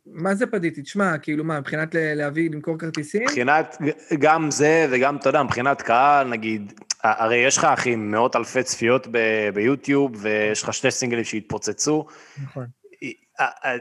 מה 0.06 0.34
זה 0.34 0.46
פדיתי? 0.46 0.82
תשמע, 0.82 1.18
כאילו 1.18 1.44
מה, 1.44 1.60
מבחינת 1.60 1.88
להביא, 1.94 2.50
למכור 2.50 2.78
כרטיסים? 2.78 3.22
מבחינת, 3.22 3.76
גם 4.18 4.50
זה 4.50 4.86
וגם, 4.90 5.16
אתה 5.16 5.28
יודע, 5.28 5.42
מבחינת 5.42 5.82
קהל, 5.82 6.28
נגיד, 6.28 6.72
הרי 7.02 7.36
יש 7.36 7.58
לך, 7.58 7.64
אחי, 7.64 7.96
מאות 7.96 8.36
אלפי 8.36 8.62
צפיות 8.62 9.06
ב- 9.10 9.48
ביוטיוב, 9.54 10.12
ויש 10.18 10.62
לך 10.62 10.74
שני 10.74 10.90
סינגלים 10.90 11.24
שהתפוצצו. 11.24 12.06
נכון. 12.42 12.66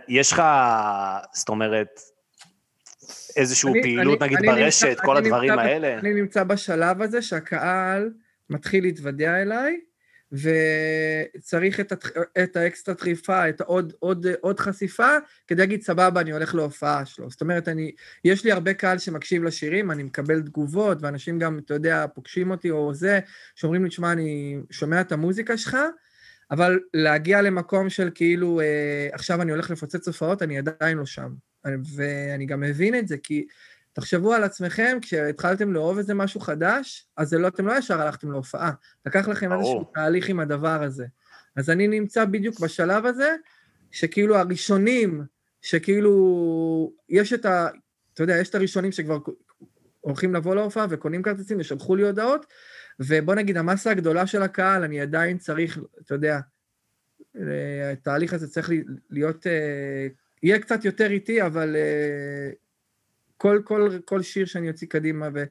יש 0.08 0.34
לך, 0.34 0.44
זאת 1.34 1.50
אומרת, 1.50 2.00
איזושהי 3.36 3.72
פעילות, 3.82 4.22
אני- 4.22 4.28
נגיד, 4.36 4.50
אני 4.50 4.62
ברשת, 4.64 4.88
נמצא- 4.88 5.06
כל 5.06 5.18
הדברים 5.18 5.52
נמצא 5.52 5.62
האלה? 5.62 6.00
אני 6.00 6.14
נמצא 6.14 6.44
בשלב 6.44 7.02
הזה 7.02 7.22
שהקהל 7.22 8.10
מתחיל 8.50 8.84
להתוודע 8.84 9.42
אליי, 9.42 9.80
וצריך 10.34 11.80
את, 11.80 11.92
הת... 11.92 12.06
את 12.44 12.56
האקסטרה 12.56 12.96
טריפה, 12.96 13.50
את 13.50 13.62
העוד 13.62 13.94
עוד, 14.00 14.28
עוד 14.42 14.60
חשיפה, 14.60 15.18
כדי 15.48 15.62
להגיד, 15.62 15.82
סבבה, 15.82 16.22
אני 16.22 16.32
הולך 16.32 16.56
להופעה 16.56 17.06
שלו. 17.06 17.30
זאת 17.30 17.42
אומרת, 17.42 17.68
אני, 17.68 17.92
יש 18.26 18.44
לי 18.44 18.52
הרבה 18.52 18.74
קהל 18.74 18.98
שמקשיב 18.98 19.44
לשירים, 19.44 19.92
אני 19.92 20.04
מקבל 20.04 20.42
תגובות, 20.42 20.98
ואנשים 21.02 21.40
גם, 21.40 21.60
אתה 21.66 21.74
יודע, 21.74 22.06
פוגשים 22.14 22.52
אותי 22.52 22.72
או 22.72 22.94
זה, 22.94 23.20
שאומרים 23.56 23.84
לי, 23.84 23.90
תשמע, 23.90 24.12
אני 24.12 24.58
שומע 24.72 25.02
את 25.02 25.12
המוזיקה 25.12 25.58
שלך, 25.58 25.78
אבל 26.52 26.80
להגיע 26.94 27.42
למקום 27.42 27.90
של 27.90 28.10
כאילו, 28.16 28.62
אה, 28.62 29.08
עכשיו 29.12 29.42
אני 29.42 29.52
הולך 29.52 29.70
לפוצץ 29.70 30.08
הופעות, 30.08 30.42
אני 30.42 30.58
עדיין 30.58 30.98
לא 30.98 31.06
שם. 31.06 31.34
ואני 31.96 32.46
גם 32.46 32.60
מבין 32.60 32.96
את 32.96 33.08
זה, 33.08 33.18
כי 33.24 33.46
תחשבו 33.94 34.34
על 34.34 34.44
עצמכם, 34.44 34.98
כשהתחלתם 35.02 35.74
לאהוב 35.74 35.98
איזה 35.98 36.14
משהו 36.14 36.40
חדש, 36.40 37.08
אז 37.18 37.30
זה 37.30 37.38
לא, 37.38 37.48
אתם 37.48 37.68
לא 37.68 37.78
ישר 37.78 38.02
הלכתם 38.02 38.32
להופעה. 38.32 38.72
לקח 39.06 39.28
לכם 39.28 39.50
ברור. 39.50 39.62
איזשהו 39.62 39.92
תהליך 39.94 40.30
עם 40.30 40.40
הדבר 40.40 40.84
הזה. 40.84 41.06
אז 41.56 41.70
אני 41.70 41.88
נמצא 41.88 42.26
בדיוק 42.26 42.60
בשלב 42.60 43.06
הזה, 43.06 43.36
שכאילו 43.92 44.36
הראשונים, 44.38 45.24
שכאילו, 45.62 46.94
יש 47.10 47.34
את 47.34 47.46
ה... 47.46 47.68
אתה 48.14 48.24
יודע, 48.24 48.38
יש 48.38 48.50
את 48.50 48.56
הראשונים 48.56 48.92
שכבר 48.92 49.18
הולכים 50.02 50.36
לבוא 50.36 50.56
להופעה 50.56 50.86
וקונים 50.90 51.24
כרטיסים 51.24 51.60
ושלחו 51.60 51.96
לי 51.96 52.04
הודעות, 52.04 52.46
ובוא 53.00 53.36
נגיד, 53.36 53.58
המסה 53.58 53.92
הגדולה 53.92 54.28
של 54.28 54.42
הקהל, 54.42 54.84
אני 54.84 55.02
עדיין 55.02 55.38
צריך, 55.38 55.80
אתה 56.02 56.16
יודע, 56.16 56.40
אה, 57.36 57.92
התהליך 57.92 58.34
הזה 58.34 58.48
צריך 58.48 58.70
להיות, 59.10 59.48
אה, 59.48 60.08
יהיה 60.44 60.60
קצת 60.60 60.86
יותר 60.86 61.12
איטי, 61.12 61.42
אבל 61.42 61.76
אה, 61.76 62.50
כל, 63.44 63.62
כל, 63.64 63.98
כל 64.06 64.22
שיר 64.22 64.46
שאני 64.46 64.70
אוציא 64.70 64.88
קדימה 64.88 65.30
ו, 65.34 65.44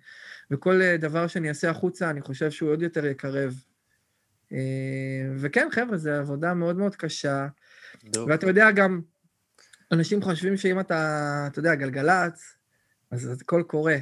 וכל 0.51 0.83
אה, 0.83 0.97
דבר 0.97 1.27
שאני 1.27 1.49
אעשה 1.49 1.71
החוצה, 1.71 2.11
אני 2.11 2.21
חושב 2.21 2.51
שהוא 2.51 2.71
עוד 2.71 2.83
יותר 2.83 3.07
יקרב. 3.07 3.55
אה, 4.53 4.59
וכן, 5.39 5.69
חבר'ה, 5.73 5.97
זו 5.97 6.11
עבודה 6.11 6.55
מאוד 6.55 6.77
מאוד 6.77 6.97
קשה. 6.97 7.47
ואתה 8.29 8.47
יודע, 8.47 8.71
גם 8.71 9.01
אנשים 9.93 10.23
חושבים 10.23 10.57
שאם 10.57 10.81
אתה, 10.81 11.45
אתה 11.47 11.59
יודע, 11.59 11.75
גלגלצ, 11.75 12.57
אז 13.11 13.41
הכל 13.41 13.63
קורה. 13.67 13.97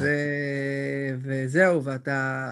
ו... 0.00 0.04
וזהו, 1.22 1.84
ואתה, 1.84 2.50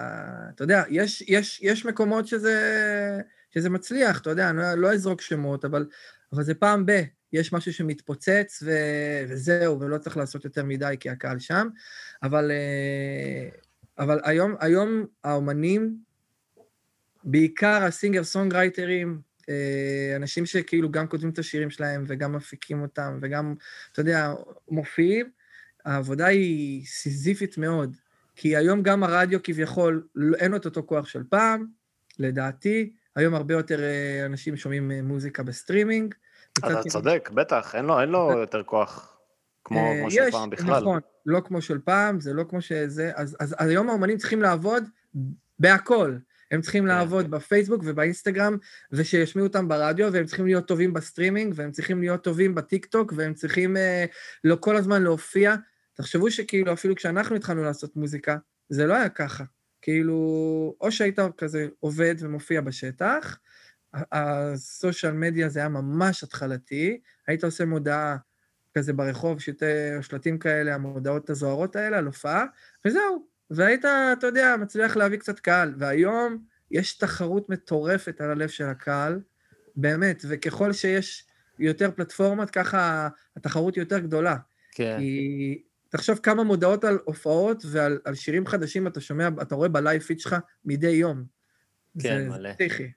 אתה 0.54 0.64
יודע, 0.64 0.82
יש, 0.90 1.22
יש, 1.28 1.60
יש 1.62 1.86
מקומות 1.86 2.26
שזה, 2.26 3.20
שזה 3.54 3.70
מצליח, 3.70 4.20
אתה 4.20 4.30
יודע, 4.30 4.50
אני 4.50 4.58
לא, 4.58 4.74
לא 4.74 4.92
אזרוק 4.92 5.20
שמות, 5.20 5.64
אבל, 5.64 5.86
אבל 6.32 6.42
זה 6.42 6.54
פעם 6.54 6.86
ב... 6.86 6.92
יש 7.32 7.52
משהו 7.52 7.72
שמתפוצץ 7.72 8.62
ו... 8.66 8.70
וזהו, 9.28 9.80
ולא 9.80 9.98
צריך 9.98 10.16
לעשות 10.16 10.44
יותר 10.44 10.64
מדי 10.64 10.94
כי 11.00 11.10
הקהל 11.10 11.38
שם. 11.38 11.68
אבל, 12.22 12.50
אה, 12.50 13.48
אבל 13.98 14.20
היום, 14.24 14.54
היום 14.60 15.06
האומנים, 15.24 15.98
בעיקר 17.24 17.82
הסינגר 17.82 18.24
סונגרייטרים, 18.24 19.20
אה, 19.48 20.12
אנשים 20.16 20.46
שכאילו 20.46 20.90
גם 20.90 21.06
כותבים 21.06 21.30
את 21.30 21.38
השירים 21.38 21.70
שלהם 21.70 22.04
וגם 22.06 22.32
מפיקים 22.32 22.82
אותם 22.82 23.18
וגם, 23.22 23.54
אתה 23.92 24.00
יודע, 24.00 24.32
מופיעים, 24.68 25.30
העבודה 25.84 26.26
היא 26.26 26.86
סיזיפית 26.86 27.58
מאוד. 27.58 27.96
כי 28.36 28.56
היום 28.56 28.82
גם 28.82 29.04
הרדיו 29.04 29.42
כביכול, 29.42 30.06
אין 30.38 30.56
את 30.56 30.64
אותו 30.64 30.82
כוח 30.86 31.06
של 31.06 31.22
פעם, 31.28 31.66
לדעתי. 32.18 32.92
היום 33.16 33.34
הרבה 33.34 33.54
יותר 33.54 33.80
אה, 33.82 34.26
אנשים 34.26 34.56
שומעים 34.56 34.90
מוזיקה 34.90 35.42
בסטרימינג. 35.42 36.14
אתה 36.58 36.82
צודק, 36.88 37.30
בטח, 37.34 37.74
אין 37.74 37.84
לו, 37.84 38.00
אין 38.00 38.08
לו 38.08 38.32
יותר 38.38 38.62
כוח 38.62 39.18
כמו, 39.64 39.78
אה, 39.78 39.98
כמו 40.00 40.10
של 40.10 40.22
יש, 40.22 40.34
פעם 40.34 40.50
בכלל. 40.50 40.80
נכון, 40.80 41.00
לא 41.26 41.40
כמו 41.40 41.62
של 41.62 41.78
פעם, 41.78 42.20
זה 42.20 42.32
לא 42.32 42.44
כמו 42.48 42.62
שזה, 42.62 43.10
אז, 43.14 43.36
אז, 43.40 43.56
אז 43.58 43.70
היום 43.70 43.88
האומנים 43.88 44.18
צריכים 44.18 44.42
לעבוד 44.42 44.84
בהכל. 45.58 46.16
הם 46.50 46.60
צריכים 46.60 46.82
כן. 46.82 46.88
לעבוד 46.88 47.30
בפייסבוק 47.30 47.82
ובאינסטגרם, 47.84 48.56
ושישמיעו 48.92 49.46
אותם 49.46 49.68
ברדיו, 49.68 50.12
והם 50.12 50.24
צריכים 50.24 50.46
להיות 50.46 50.68
טובים 50.68 50.92
בסטרימינג, 50.92 51.52
והם 51.56 51.70
צריכים 51.70 52.00
להיות 52.00 52.24
טובים 52.24 52.54
בטיק 52.54 52.86
טוק, 52.86 53.12
והם 53.16 53.34
צריכים 53.34 53.76
אה, 53.76 54.04
לא 54.44 54.56
כל 54.60 54.76
הזמן 54.76 55.02
להופיע. 55.02 55.54
תחשבו 55.94 56.30
שכאילו, 56.30 56.72
אפילו 56.72 56.94
כשאנחנו 56.94 57.36
התחלנו 57.36 57.62
לעשות 57.62 57.96
מוזיקה, 57.96 58.36
זה 58.68 58.86
לא 58.86 58.94
היה 58.94 59.08
ככה. 59.08 59.44
כאילו, 59.82 60.76
או 60.80 60.92
שהיית 60.92 61.18
כזה 61.36 61.66
עובד 61.80 62.14
ומופיע 62.18 62.60
בשטח, 62.60 63.38
הסושיאל 63.94 65.12
מדיה 65.12 65.48
זה 65.48 65.60
היה 65.60 65.68
ממש 65.68 66.22
התחלתי, 66.24 67.00
היית 67.26 67.44
עושה 67.44 67.64
מודעה 67.64 68.16
כזה 68.78 68.92
ברחוב, 68.92 69.40
שלטי, 69.40 69.64
שלטים 70.02 70.38
כאלה, 70.38 70.74
המודעות 70.74 71.30
הזוהרות 71.30 71.76
האלה 71.76 71.98
על 71.98 72.06
הופעה, 72.06 72.44
וזהו. 72.84 73.26
והיית, 73.50 73.84
אתה 73.84 74.26
יודע, 74.26 74.54
מצליח 74.60 74.96
להביא 74.96 75.18
קצת 75.18 75.40
קהל. 75.40 75.74
והיום 75.78 76.44
יש 76.70 76.98
תחרות 76.98 77.48
מטורפת 77.48 78.20
על 78.20 78.30
הלב 78.30 78.48
של 78.48 78.64
הקהל, 78.64 79.20
באמת, 79.76 80.24
וככל 80.28 80.72
שיש 80.72 81.26
יותר 81.58 81.90
פלטפורמות, 81.90 82.50
ככה 82.50 83.08
התחרות 83.36 83.74
היא 83.74 83.82
יותר 83.82 83.98
גדולה. 83.98 84.36
כן. 84.72 84.96
כי 84.98 85.62
תחשוב 85.88 86.18
כמה 86.22 86.44
מודעות 86.44 86.84
על 86.84 86.98
הופעות 87.04 87.62
ועל 87.66 87.98
על 88.04 88.14
שירים 88.14 88.46
חדשים 88.46 88.86
אתה 88.86 89.00
שומע, 89.00 89.28
אתה 89.42 89.54
רואה 89.54 89.68
בלייב 89.68 90.02
פיד 90.02 90.20
שלך 90.20 90.36
מדי 90.64 90.86
יום. 90.90 91.24
כן, 92.02 92.22
זה- 92.22 92.28
מלא. 92.28 92.48
זה 92.50 92.54
פסיכי. 92.54 92.90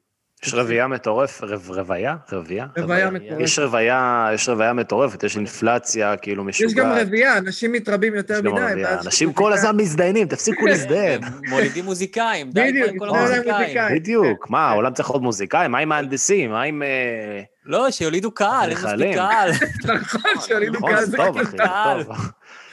יש 0.45 0.53
רבייה 0.53 0.87
מטורף, 0.87 1.43
רב, 1.43 1.71
רבייה? 1.71 2.15
רבייה? 2.31 2.65
רוויה 2.77 3.05
רוויה. 3.05 3.09
מטורפת. 3.11 3.43
יש 3.43 3.59
רבייה, 3.59 4.29
יש 4.33 4.49
רבייה 4.49 4.73
מטורפת, 4.73 5.23
יש 5.23 5.35
אינפלציה 5.37 6.17
כאילו 6.17 6.43
משוגעת. 6.43 6.71
יש 6.71 6.77
גם 6.77 6.91
רבייה, 6.91 7.37
אנשים 7.37 7.71
מתרבים 7.71 8.15
יותר 8.15 8.33
יש 8.33 8.41
גם 8.41 8.53
מדי. 8.55 8.83
ואז 8.83 9.05
אנשים 9.05 9.33
כל 9.33 9.53
הזמן 9.53 9.75
מזדיינים, 9.77 10.27
תפסיקו 10.27 10.65
להזדיין. 10.67 11.21
מולידים 11.49 11.85
מוזיקאים, 11.85 12.51
די 12.51 12.71
כבר 12.77 12.89
עם 12.89 12.97
כל 12.97 13.09
המוזיקאים. 13.09 13.59
מוזיקאים. 13.59 13.95
בדיוק, 13.95 14.49
מה, 14.49 14.69
העולם 14.69 14.93
צריך 14.93 15.09
עוד 15.09 15.21
מוזיקאים? 15.21 15.71
מה 15.71 15.79
עם 15.79 15.89
מהנדסים? 15.89 16.51
מה 16.51 16.61
עם... 16.61 16.83
אה, 16.83 17.41
לא, 17.65 17.91
שיולידו 17.91 18.31
קהל, 18.31 18.69
אין. 18.69 18.77
מספיק 18.77 19.15
קהל. 19.15 19.51
נכון, 20.01 20.31
שואלים 20.47 20.73
נכון, 20.73 20.91
קהל 20.91 21.05
זה 21.05 21.11
זה 21.11 21.17
טוב. 21.17 21.37
אחי, 21.37 21.57
טוב. 21.57 22.15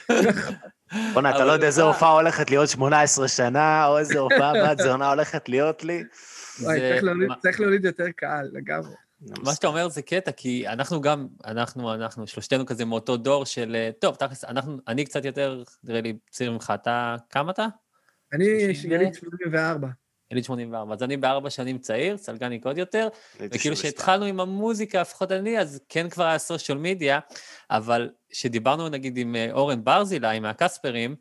בוא'נה, 1.13 1.29
אתה 1.29 1.45
לא 1.45 1.51
יודע 1.51 1.67
איזה? 1.67 1.83
הופעה 1.83 2.11
הולכת 2.11 2.49
להיות 2.49 2.69
18 2.69 3.27
שנה, 3.27 3.85
או 3.87 3.97
איזה 3.97 4.19
הופעה 4.19 4.53
בת 4.53 4.77
זונה 4.79 5.09
הולכת 5.09 5.49
להיות 5.49 5.83
לי. 5.83 6.03
וואי, 6.61 6.79
צריך 6.79 7.03
להוליד- 7.03 7.27
מה- 7.27 7.35
צריך 7.35 7.59
להוליד 7.59 7.85
יותר 7.85 8.05
קהל, 8.15 8.49
לגמרי. 8.53 8.91
מה 9.43 9.55
שאתה 9.55 9.67
אומר 9.67 9.89
זה 9.89 10.01
קטע, 10.01 10.31
כי 10.31 10.67
אנחנו 10.67 11.01
גם, 11.01 11.27
אנחנו, 11.45 11.93
אנחנו, 11.93 12.27
שלושתנו 12.27 12.65
כזה 12.65 12.85
מאותו 12.85 13.17
דור 13.17 13.45
של, 13.45 13.75
אה, 13.75 13.89
טוב, 13.99 14.15
תכלס, 14.15 14.43
אנחנו, 14.45 14.77
אני 14.87 15.05
קצת 15.05 15.25
יותר, 15.25 15.63
נראה 15.83 16.01
לי, 16.01 16.17
צעיר 16.29 16.51
ממך, 16.51 16.73
אתה, 16.75 17.15
כמה 17.29 17.51
אתה? 17.51 17.67
אני 18.33 18.45
יליד 18.83 19.13
84. 19.13 19.87
יליד 20.31 20.43
84, 20.43 20.93
אז 20.93 21.03
אני 21.03 21.17
בארבע 21.17 21.49
שנים 21.49 21.77
צעיר, 21.77 22.17
סלגניק 22.17 22.65
עוד 22.65 22.77
יותר, 22.77 23.07
וכאילו 23.35 23.75
72. 23.75 23.75
שהתחלנו 23.75 24.25
עם 24.25 24.39
המוזיקה, 24.39 25.01
לפחות 25.01 25.31
אני, 25.31 25.59
אז 25.59 25.79
כן 25.89 26.09
כבר 26.09 26.23
היה 26.23 26.37
סושיאל 26.37 26.77
מדיה, 26.77 27.19
אבל 27.71 28.09
כשדיברנו 28.29 28.89
נגיד 28.89 29.17
עם 29.17 29.35
אה, 29.35 29.47
אורן 29.51 29.83
ברזילי 29.83 30.39
מהקספרים, 30.39 31.15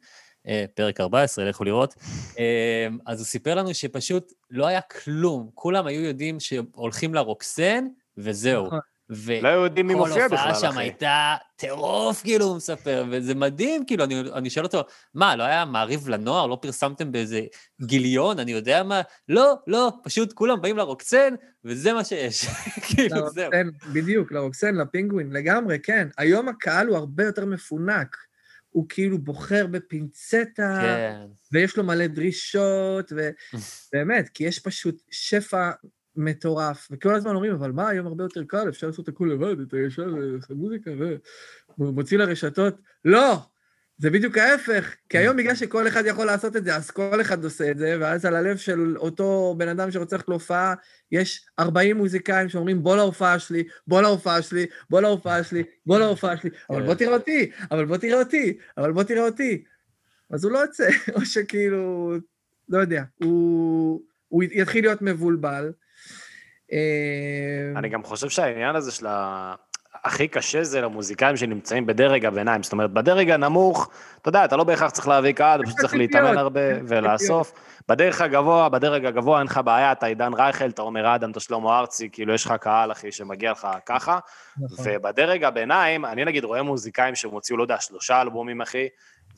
פרק 0.75 1.01
14, 1.01 1.45
לכו 1.45 1.65
לראות, 1.65 1.95
אה, 2.39 2.89
אז 3.07 3.21
הוא 3.21 3.27
סיפר 3.27 3.55
לנו 3.55 3.75
שפשוט 3.75 4.33
לא 4.51 4.67
היה 4.67 4.81
כלום, 4.81 5.51
כולם 5.55 5.87
היו 5.87 6.01
יודעים 6.01 6.41
שהולכים 6.41 7.15
לרוקסן, 7.15 7.85
וזהו. 8.19 8.67
נכון. 8.67 8.79
ו... 9.11 9.33
לא 9.43 9.49
יודעים 9.49 9.87
מי 9.87 9.95
מופיע 9.95 10.15
כל 10.15 10.23
הופעה 10.23 10.51
בכלל, 10.51 10.61
שם 10.61 10.69
אחי. 10.69 10.81
הייתה 10.81 11.37
טירוף, 11.57 12.23
כאילו, 12.23 12.45
הוא 12.45 12.57
מספר, 12.57 13.05
וזה 13.11 13.35
מדהים, 13.35 13.85
כאילו, 13.87 14.05
אני, 14.05 14.21
אני 14.21 14.51
שואל 14.51 14.65
אותו, 14.65 14.85
מה, 15.15 15.37
לא 15.37 15.43
היה 15.43 15.65
מעריב 15.65 16.09
לנוער? 16.09 16.47
לא 16.47 16.59
פרסמתם 16.63 17.13
באיזה 17.13 17.41
גיליון? 17.83 18.39
אני 18.39 18.53
יודע 18.53 18.83
מה? 18.83 19.01
לא, 19.29 19.55
לא, 19.67 19.93
פשוט 20.03 20.33
כולם 20.33 20.61
באים 20.61 20.77
לרוקצן, 20.77 21.35
וזה 21.65 21.93
מה 21.93 22.05
שיש. 22.05 22.47
כאילו, 22.89 23.31
זהו. 23.31 23.51
לרוקסן, 23.53 23.93
בדיוק, 23.93 24.33
לרוקסן, 24.33 24.75
לפינגווין, 24.75 25.33
לגמרי, 25.33 25.79
כן. 25.83 26.09
היום 26.19 26.49
הקהל 26.49 26.87
הוא 26.87 26.97
הרבה 26.97 27.25
יותר 27.25 27.45
מפונק. 27.45 28.28
הוא 28.79 28.87
כאילו 28.89 29.19
בוחר 29.19 29.67
בפינצטה, 29.67 30.79
כן. 30.83 31.21
ויש 31.53 31.77
לו 31.77 31.85
מלא 31.85 32.07
דרישות, 32.07 33.13
ובאמת, 33.13 34.29
כי 34.35 34.45
יש 34.45 34.59
פשוט 34.59 35.03
שפע 35.11 35.71
מטורף, 36.17 36.89
וכל 36.91 37.15
הזמן 37.15 37.35
אומרים, 37.35 37.53
אבל 37.53 37.73
מה, 37.73 37.89
היום 37.89 38.07
הרבה 38.07 38.25
יותר 38.25 38.45
קל, 38.45 38.69
אפשר 38.69 38.87
לעשות 38.87 39.09
הכול 39.09 39.33
לבד, 39.33 39.61
את 39.61 39.75
הישר, 39.75 40.07
את 40.45 40.51
המוזיקה, 40.51 40.91
והוא 41.79 41.95
מוציא 41.95 42.19
לרשתות. 42.19 42.75
לא! 43.05 43.37
זה 43.99 44.11
בדיוק 44.11 44.39
ההפך, 44.39 44.95
כי 45.09 45.19
היום 45.19 45.37
בגלל 45.37 45.55
שכל 45.55 45.89
אחד 45.89 46.03
יכול 46.07 46.27
לעשות 46.27 46.57
את 46.57 46.65
זה, 46.65 46.77
אז 46.77 46.91
כל 46.91 47.21
אחד 47.21 47.45
עושה 47.45 47.71
את 47.71 47.79
זה, 47.79 47.97
ואז 48.01 48.25
על 48.25 48.37
הלב 48.37 48.57
של 48.57 48.97
אותו 48.97 49.55
בן 49.59 49.69
אדם 49.69 49.91
שרוצה 49.91 50.17
ללכת 50.17 50.29
להופעה, 50.29 50.75
יש 51.13 51.47
40 51.59 51.97
מוזיקאים 51.97 52.49
שאומרים, 52.49 52.83
בוא 52.83 52.97
להופעה 52.97 53.39
שלי, 53.39 53.65
בוא 53.87 54.03
להופעה 54.03 54.43
שלי, 54.43 54.67
בוא 54.91 55.01
להופעה 55.01 55.45
שלי, 55.45 55.63
בוא 55.87 55.99
להופעה 55.99 56.37
שלי, 56.37 56.51
אבל 56.71 56.83
בוא 56.83 56.95
תראה 56.95 57.15
אותי, 57.15 57.51
אבל 57.71 57.85
בוא 57.85 57.97
תראה 57.97 58.19
אותי, 58.19 58.59
אבל 58.79 58.93
בוא 58.93 59.03
תראה 59.03 59.27
אותי. 59.27 59.65
אז 60.31 60.45
הוא 60.45 60.53
לא 60.53 60.59
יוצא, 60.59 60.89
או 61.15 61.27
שכאילו, 61.27 62.13
לא 62.69 62.79
יודע, 62.79 63.03
הוא, 63.15 64.03
הוא 64.29 64.43
יתחיל 64.43 64.85
להיות 64.85 65.03
מבולבל. 65.03 65.73
אה, 66.73 67.79
אני 67.79 67.89
גם 67.89 68.03
חושב 68.03 68.29
שהעניין 68.29 68.77
הזה 68.77 68.93
של 68.93 69.07
ה... 69.07 69.55
הכי 70.05 70.29
קשה 70.29 70.65
זה 70.65 70.81
למוזיקאים 70.81 71.37
שנמצאים 71.37 71.87
בדרג 71.87 72.25
הביניים. 72.25 72.63
זאת 72.63 72.73
אומרת, 72.73 72.91
בדרג 72.91 73.31
הנמוך, 73.31 73.91
אתה 74.23 74.29
יודע, 74.29 74.45
אתה 74.45 74.57
לא 74.57 74.65
בהכרח 74.65 74.91
צריך 74.91 75.09
להביא 75.09 75.33
קהל, 75.33 75.61
אתה 75.61 75.67
פשוט 75.67 75.81
צריך 75.81 75.95
להתאמן 75.95 76.39
הרבה 76.39 76.61
ולאסוף. 76.87 77.53
בדרך 77.89 78.21
הגבוה, 78.21 78.69
בדרג 78.69 79.05
הגבוה 79.05 79.39
אין 79.39 79.47
לך 79.47 79.61
בעיה, 79.65 79.93
אתה 79.93 80.07
עידן 80.07 80.35
רייכל, 80.35 80.69
אתה 80.69 80.83
עומר 80.83 81.15
אדם, 81.15 81.31
אתה 81.31 81.41
שלמה 81.41 81.79
ארצי, 81.79 82.09
כאילו 82.13 82.35
יש 82.35 82.47
לך 82.47 82.53
קהל, 82.53 82.93
אחי, 82.93 83.13
שמגיע 83.13 83.51
לך 83.51 83.69
ככה. 83.87 84.19
נכון. 84.59 84.85
ובדרג 84.89 85.45
הביניים, 85.45 86.05
אני 86.05 86.25
נגיד 86.25 86.45
רואה 86.45 86.63
מוזיקאים 86.63 87.15
שהם 87.15 87.31
הוציאו, 87.31 87.59
לא 87.59 87.63
יודע, 87.63 87.81
שלושה 87.81 88.21
אלבומים, 88.21 88.61
אחי, 88.61 88.89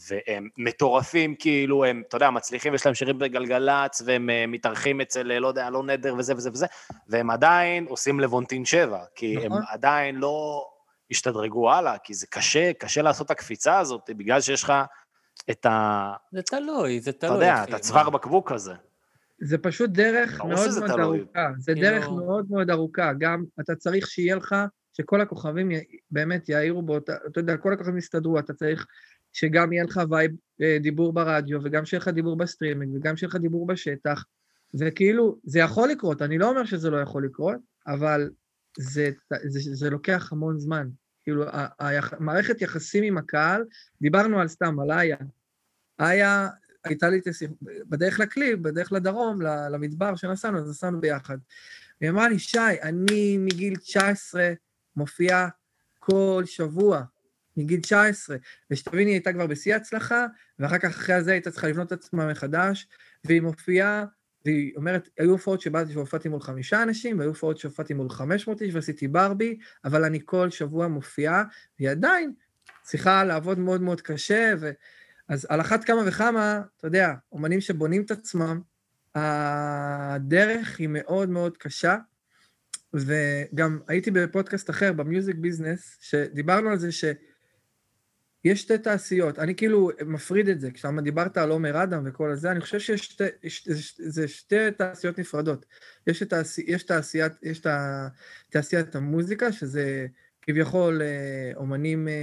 והם 0.09 0.49
מטורפים, 0.57 1.35
כאילו, 1.39 1.85
הם, 1.85 2.03
אתה 2.09 2.17
יודע, 2.17 2.31
מצליחים, 2.31 2.75
יש 2.75 2.87
להם 2.87 2.95
שירים 2.95 3.19
בגלגלצ, 3.19 4.03
והם 4.07 4.31
אה, 4.31 4.45
מתארחים 4.49 5.01
אצל, 5.01 5.33
אה, 5.33 5.39
לא 5.41 5.49
יודע, 5.49 5.71
לא 5.71 5.83
נדר 5.83 6.15
וזה 6.19 6.37
וזה 6.37 6.51
וזה, 6.53 6.67
והם 7.09 7.31
עדיין 7.31 7.87
עושים 7.89 8.21
לבונטין 8.21 8.65
7, 8.65 9.05
כי 9.15 9.37
הם 9.37 9.47
נכון. 9.47 9.63
עדיין 9.69 10.17
לא 10.17 10.67
השתדרגו 11.11 11.71
הלאה, 11.73 11.99
כי 11.99 12.15
זה 12.15 12.27
קשה, 12.27 12.73
קשה 12.73 13.03
לעשות 13.03 13.27
את 13.27 13.31
הקפיצה 13.31 13.79
הזאת, 13.79 14.11
בגלל 14.17 14.41
שיש 14.41 14.63
לך 14.63 14.73
את 15.51 15.67
ה... 15.67 16.13
זה 16.33 16.43
תלוי, 16.43 17.01
זה 17.01 17.11
אתה 17.11 17.19
תלוי. 17.27 17.35
יודע, 17.35 17.55
אחי, 17.55 17.71
את 17.71 17.75
הצוואר? 17.75 18.11
בקבוק 18.11 18.53
הזה. 18.53 18.73
זה 19.43 19.59
פשוט 19.59 19.91
דרך 19.91 20.41
מאוד 20.41 20.69
מאוד 20.79 20.91
תלוי. 20.91 21.19
ארוכה. 21.19 21.49
זה 21.59 21.75
כאילו- 21.75 21.89
דרך 21.91 22.09
מאוד 22.09 22.47
מאוד 22.51 22.71
ארוכה. 22.71 23.13
גם 23.19 23.45
אתה 23.61 23.75
צריך 23.75 24.07
שיהיה 24.07 24.37
לך, 24.37 24.55
שכל 24.93 25.21
הכוכבים 25.21 25.71
י- 25.71 25.85
באמת 26.11 26.49
יאירו 26.49 26.83
באותה, 26.83 27.13
אתה 27.27 27.41
יודע, 27.41 27.57
כל 27.57 27.73
הכוכבים 27.73 27.99
יסתדרו, 27.99 28.39
אתה 28.39 28.53
צריך 28.55 28.87
שגם 29.33 29.73
יהיה 29.73 29.85
לך 29.85 30.01
vibe 30.11 30.31
אה, 30.63 30.77
דיבור 30.81 31.13
ברדיו, 31.13 31.61
וגם 31.65 31.85
שיהיה 31.85 32.01
לך 32.01 32.09
דיבור 32.09 32.37
בסטרימינג, 32.37 32.95
וגם 32.95 33.17
שיהיה 33.17 33.29
לך 33.29 33.37
דיבור 33.37 33.67
בשטח. 33.67 34.25
וכאילו, 34.79 35.39
זה 35.45 35.59
יכול 35.59 35.89
לקרות, 35.89 36.23
אני 36.23 36.39
לא 36.39 36.51
אומר 36.51 36.65
שזה 36.65 36.91
לא 36.91 36.97
יכול 36.97 37.25
לקרות, 37.25 37.57
אבל 37.87 38.31
זה, 38.79 39.11
זה, 39.31 39.61
זה, 39.61 39.75
זה 39.75 39.91
לוקח 39.91 40.33
המון 40.33 40.59
זמן. 40.59 40.89
כאילו, 41.23 41.45
ה- 41.49 41.67
היח- 41.79 42.15
מערכת 42.21 42.63
יחסים 42.63 43.05
עם 43.05 43.19
הקהל, 43.19 43.65
דיברנו 44.01 44.41
על 44.41 44.49
סתם, 44.49 44.81
על 44.81 44.91
איה. 44.91 45.17
איה, 46.01 46.49
הייתה 46.85 47.09
לי 47.09 47.19
את 47.19 47.27
השיח... 47.27 47.51
בדרך 47.89 48.21
לקליפ, 48.21 48.59
בדרך 48.59 48.93
לדרום, 48.93 49.43
למדבר 49.43 50.17
שנסענו, 50.17 50.59
אז 50.59 50.71
נסענו 50.71 51.01
ביחד. 51.01 51.39
היא 52.01 52.11
אמרה 52.11 52.29
לי, 52.29 52.39
שי, 52.39 52.59
אני 52.83 53.39
מגיל 53.39 53.77
19 53.77 54.53
מופיעה 54.97 55.49
כל 55.99 56.43
שבוע, 56.47 57.03
מגיל 57.61 57.81
19. 57.81 58.37
ושתביני, 58.71 59.11
היא 59.11 59.15
הייתה 59.15 59.33
כבר 59.33 59.47
בשיא 59.47 59.75
ההצלחה, 59.75 60.27
ואחר 60.59 60.79
כך 60.79 60.89
אחרי 60.89 61.23
זה 61.23 61.33
הייתה 61.33 61.51
צריכה 61.51 61.69
לבנות 61.69 61.87
את 61.87 61.93
עצמה 61.93 62.31
מחדש, 62.31 62.89
והיא 63.25 63.41
מופיעה, 63.41 64.05
והיא 64.45 64.73
אומרת, 64.77 65.09
היו 65.19 65.31
הופעות 65.31 65.61
שבאתי 65.61 65.95
והופעתי 65.95 66.29
מול 66.29 66.41
חמישה 66.41 66.83
אנשים, 66.83 67.19
והיו 67.19 67.29
הופעות 67.29 67.59
שהופעתי 67.59 67.95
מול 67.95 68.11
500 68.11 68.63
איש 68.63 68.75
ועשיתי 68.75 69.09
ברבי, 69.09 69.59
אבל 69.85 70.05
אני 70.05 70.19
כל 70.25 70.51
שבוע 70.51 70.89
מופיעה, 70.89 71.45
והיא 71.79 71.91
עדיין 71.91 72.33
צריכה 72.83 73.25
לעבוד 73.25 73.59
מאוד 73.59 73.83
מאוד 73.83 74.01
קשה, 74.01 74.55
ו... 74.61 74.71
אז 75.29 75.47
על 75.51 75.61
אחת 75.61 75.85
כמה 75.85 76.03
וכמה, 76.07 76.63
אתה 76.77 76.87
יודע, 76.87 77.15
אומנים 77.33 77.61
שבונים 77.61 78.03
את 78.03 78.11
עצמם, 78.11 78.61
הדרך 79.15 80.79
היא 80.79 80.89
מאוד 80.89 81.29
מאוד 81.29 81.57
קשה, 81.57 81.97
וגם 82.95 83.81
הייתי 83.89 84.11
בפודקאסט 84.11 84.71
אחר, 84.71 84.93
במיוזיק 84.93 85.37
ביזנס, 85.37 85.99
שדיברנו 86.01 86.71
על 86.71 86.79
זה 86.79 86.93
שיש 88.43 88.61
שתי 88.61 88.79
תעשיות. 88.79 89.39
אני 89.39 89.55
כאילו 89.55 89.91
מפריד 90.07 90.49
את 90.49 90.61
זה, 90.61 90.71
כשאתה 90.71 91.01
דיברת 91.03 91.37
על 91.39 91.51
עומר 91.51 91.83
אדם 91.83 92.03
וכל 92.07 92.31
הזה, 92.31 92.51
אני 92.51 92.61
חושב 92.61 92.79
שיש 92.79 93.05
שתי, 93.05 93.25
יש- 93.43 93.97
זה 93.99 94.29
שתי 94.29 94.71
תעשיות 94.79 95.19
נפרדות. 95.19 95.67
יש, 96.07 96.23
תעשי, 96.23 96.65
יש, 96.67 96.83
תעשיית, 96.83 97.33
יש 97.43 97.63
תעשיית 98.51 98.95
המוזיקה, 98.95 99.53
שזה 99.53 100.07
כביכול 100.43 101.03
אה, 101.03 101.53
אומנים, 101.57 102.09
אה, 102.09 102.15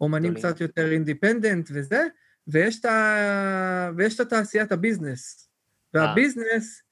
אומנים. 0.00 0.34
קצת 0.34 0.60
יותר 0.60 0.92
independent 0.92 1.70
וזה, 1.72 2.06
ויש 2.48 2.80
את, 2.80 2.84
ה... 2.84 3.90
ויש 3.96 4.14
את 4.14 4.20
התעשיית 4.20 4.72
ה 4.72 4.80
business. 4.80 5.48
וה 5.94 6.12
business 6.12 6.82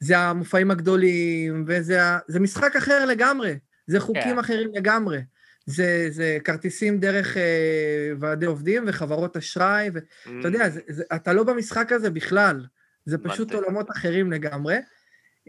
זה 0.00 0.18
המופעים 0.18 0.70
הגדולים, 0.70 1.64
וזה 1.66 2.00
משחק 2.40 2.76
אחר 2.76 3.04
לגמרי, 3.04 3.58
זה 3.86 4.00
חוקים 4.00 4.22
כן. 4.22 4.38
אחרים 4.38 4.70
לגמרי. 4.74 5.18
זה, 5.66 6.06
זה 6.10 6.38
כרטיסים 6.44 7.00
דרך 7.00 7.36
אה, 7.36 8.12
ועדי 8.20 8.46
עובדים 8.46 8.84
וחברות 8.86 9.36
אשראי, 9.36 9.90
ואתה 9.94 10.48
יודע, 10.48 10.68
זה, 10.68 10.80
זה, 10.88 11.04
אתה 11.14 11.32
לא 11.32 11.44
במשחק 11.44 11.92
הזה 11.92 12.10
בכלל. 12.10 12.66
זה 13.04 13.18
פשוט 13.18 13.50
הבנתי. 13.50 13.54
עולמות 13.54 13.90
אחרים 13.90 14.32
לגמרי, 14.32 14.76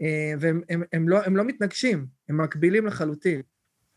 אה, 0.00 0.32
והם 0.40 0.62
הם, 0.68 0.82
הם 0.92 1.08
לא, 1.08 1.24
הם 1.24 1.36
לא 1.36 1.44
מתנגשים, 1.44 2.06
הם 2.28 2.40
מקבילים 2.40 2.86
לחלוטין. 2.86 3.42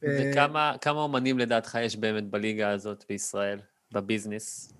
אה, 0.04 0.32
וכמה 0.32 0.76
כמה 0.82 1.00
אומנים 1.00 1.40
לדעתך 1.40 1.78
יש 1.82 1.96
באמת 1.96 2.30
בליגה 2.30 2.70
הזאת 2.70 3.06
בישראל, 3.10 3.60
בביזנס? 3.92 4.74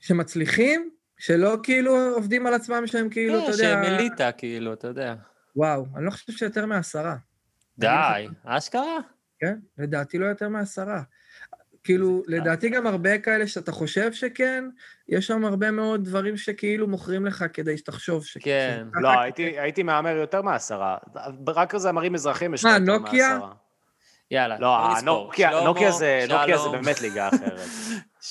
שמצליחים, 0.00 0.90
שלא 1.18 1.56
כאילו 1.62 1.96
עובדים 2.14 2.46
על 2.46 2.54
עצמם 2.54 2.86
שהם 2.86 3.08
כאילו, 3.08 3.38
אתה 3.38 3.46
כן, 3.46 3.52
יודע... 3.52 3.64
שהם 3.64 3.84
אליטה, 3.84 4.32
כאילו, 4.32 4.72
אתה 4.72 4.88
יודע. 4.88 5.14
וואו, 5.56 5.86
אני 5.96 6.04
לא 6.04 6.10
חושב 6.10 6.32
שיותר 6.32 6.66
מעשרה. 6.66 7.16
די, 7.78 8.26
אשכרה? 8.44 8.98
כן? 9.40 9.58
לדעתי 9.78 10.18
לא 10.18 10.26
יותר 10.26 10.48
מעשרה. 10.48 11.02
כאילו, 11.84 12.22
לדעתי 12.26 12.68
גם 12.68 12.86
הרבה 12.86 13.18
כאלה 13.18 13.46
שאתה 13.46 13.72
חושב 13.72 14.12
שכן, 14.12 14.64
יש 15.08 15.26
שם 15.26 15.44
הרבה 15.44 15.70
מאוד 15.70 16.04
דברים 16.04 16.36
שכאילו 16.36 16.86
מוכרים 16.86 17.26
לך 17.26 17.44
כדי 17.52 17.78
שתחשוב 17.78 18.24
שכן. 18.24 18.86
כן. 18.94 19.00
לא, 19.00 19.08
הייתי, 19.20 19.42
הייתי 19.42 19.82
מהמר 19.82 20.16
יותר 20.16 20.42
מעשרה. 20.42 20.96
רק 21.48 21.76
זמרים 21.76 22.14
אזרחים 22.14 22.54
יש 22.54 22.64
מה, 22.64 22.78
לך 22.78 22.80
יותר 22.80 22.92
נוקיה? 22.98 23.34
מעשרה. 23.34 23.52
יאללה, 24.30 24.58
לא, 24.58 24.78
בוא 24.78 24.94
נספור. 24.96 25.24
נוקיה, 25.24 25.64
נוקיה 25.64 25.92
זה, 25.92 26.24
נוקיה 26.28 26.56
באמת 26.72 27.00
ליגה 27.00 27.28
אחרת. 27.28 27.68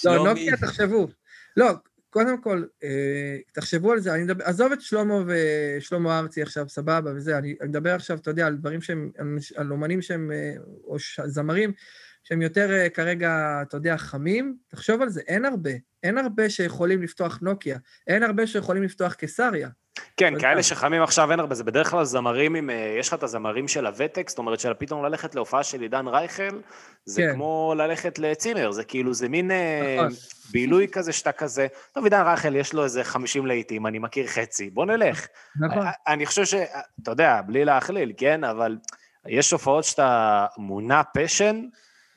לא. 0.05 0.29
נוקיה, 0.29 0.57
תחשבו. 0.57 1.07
לא, 1.57 1.67
קודם 2.09 2.41
כל, 2.41 2.63
אה, 2.83 3.37
תחשבו 3.51 3.91
על 3.91 3.99
זה, 3.99 4.13
אני 4.13 4.23
מדבר, 4.23 4.43
עזוב 4.45 4.71
את 4.71 4.81
שלמה 4.81 5.15
ושלמה 5.27 6.19
ארצי 6.19 6.41
עכשיו, 6.41 6.69
סבבה 6.69 7.11
וזה, 7.15 7.37
אני 7.37 7.55
אני 7.61 7.69
מדבר 7.69 7.95
עכשיו, 7.95 8.17
אתה 8.17 8.29
יודע, 8.31 8.47
על 8.47 8.55
דברים 8.55 8.81
שהם, 8.81 9.11
על- 9.55 9.71
אומנים 9.71 10.01
שהם, 10.01 10.31
אה, 10.31 10.53
או 10.83 10.97
זמרים, 11.25 11.71
שהם 12.23 12.41
יותר 12.41 12.71
אה, 12.71 12.89
כרגע, 12.89 13.59
אתה 13.61 13.77
יודע, 13.77 13.97
חמים, 13.97 14.55
תחשוב 14.67 15.01
על 15.01 15.09
זה, 15.09 15.21
אין 15.27 15.45
הרבה, 15.45 15.71
אין 16.03 16.17
הרבה 16.17 16.49
שיכולים 16.49 17.01
לפתוח 17.01 17.39
נוקיה, 17.41 17.77
אין 18.07 18.23
הרבה 18.23 18.47
שיכולים 18.47 18.83
לפתוח 18.83 19.13
קיסריה. 19.13 19.69
כן, 20.17 20.39
כאלה. 20.39 20.63
שחמים 20.63 21.01
עכשיו 21.01 21.31
אין 21.31 21.39
הרבה, 21.39 21.55
זה 21.55 21.63
בדרך 21.63 21.89
כלל 21.89 22.03
זמרים 22.03 22.55
עם, 22.55 22.69
אה, 22.69 22.95
יש 22.99 23.07
לך 23.07 23.13
את 23.13 23.23
הזמרים 23.23 23.67
של 23.67 23.85
הוותק, 23.85 24.29
זאת 24.29 24.37
אומרת 24.37 24.59
שפתאום 24.59 25.05
ללכת 25.05 25.35
להופעה 25.35 25.63
של 25.63 25.81
עידן 25.81 26.07
רייכל, 26.07 26.59
זה 27.05 27.21
כן. 27.21 27.33
כמו 27.33 27.73
ללכת 27.77 28.19
לצימר, 28.19 28.71
זה 28.71 28.83
כאילו, 28.83 29.13
זה 29.13 29.29
מין 29.29 29.51
אה, 29.51 29.95
נכון. 29.97 30.11
בילוי 30.51 30.87
כזה 30.87 31.13
שאתה 31.13 31.31
כזה, 31.31 31.67
טוב, 31.93 32.03
עידן 32.03 32.21
רייכל 32.21 32.55
יש 32.55 32.73
לו 32.73 32.83
איזה 32.83 33.03
50 33.03 33.45
להיטים, 33.45 33.87
אני 33.87 33.99
מכיר 33.99 34.27
חצי, 34.27 34.69
בוא 34.69 34.85
נלך. 34.85 35.27
נכון. 35.59 35.85
אני 36.07 36.25
חושב 36.25 36.45
ש... 36.45 36.53
אתה 37.03 37.11
יודע, 37.11 37.41
בלי 37.41 37.65
להכליל, 37.65 38.13
כן? 38.17 38.43
אבל 38.43 38.77
יש 39.27 39.51
הופעות 39.51 39.83
שאתה 39.83 40.45
מונע 40.57 41.01
פשן, 41.13 41.61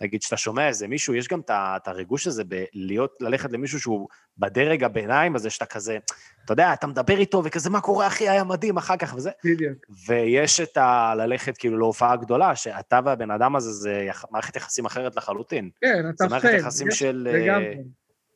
נגיד 0.02 0.22
שאתה 0.22 0.36
שומע 0.36 0.68
איזה 0.68 0.88
מישהו, 0.88 1.14
יש 1.14 1.28
גם 1.28 1.40
את 1.50 1.88
הריגוש 1.88 2.26
הזה 2.26 2.42
בלהיות, 2.44 3.14
ללכת 3.20 3.52
למישהו 3.52 3.80
שהוא 3.80 4.08
בדרג 4.38 4.84
הביניים 4.84 5.36
הזה, 5.36 5.50
שאתה 5.50 5.66
כזה, 5.66 5.98
אתה 6.44 6.52
יודע, 6.52 6.72
אתה 6.72 6.86
מדבר 6.86 7.18
איתו 7.18 7.42
וכזה, 7.44 7.70
מה 7.70 7.80
קורה, 7.80 8.06
אחי, 8.06 8.28
היה 8.28 8.44
מדהים, 8.44 8.76
אחר 8.76 8.96
כך 8.96 9.14
וזה. 9.16 9.30
בדיוק. 9.44 9.78
ויש 10.08 10.60
את 10.60 10.76
ה... 10.76 11.14
ללכת 11.16 11.56
כאילו 11.56 11.78
להופעה 11.78 12.16
גדולה, 12.16 12.56
שאתה 12.56 13.00
והבן 13.04 13.30
אדם 13.30 13.56
הזה 13.56 13.72
זה 13.72 13.92
יח... 14.08 14.24
מערכת 14.30 14.56
יחסים 14.56 14.86
אחרת 14.86 15.16
לחלוטין. 15.16 15.70
כן, 15.80 16.04
אתה 16.08 16.24
זה 16.24 16.30
מערכת. 16.30 16.50
יחסים 16.58 16.88
יש- 16.88 16.98
של... 16.98 17.28
אה, 17.32 17.38
לגמרי. 17.38 17.76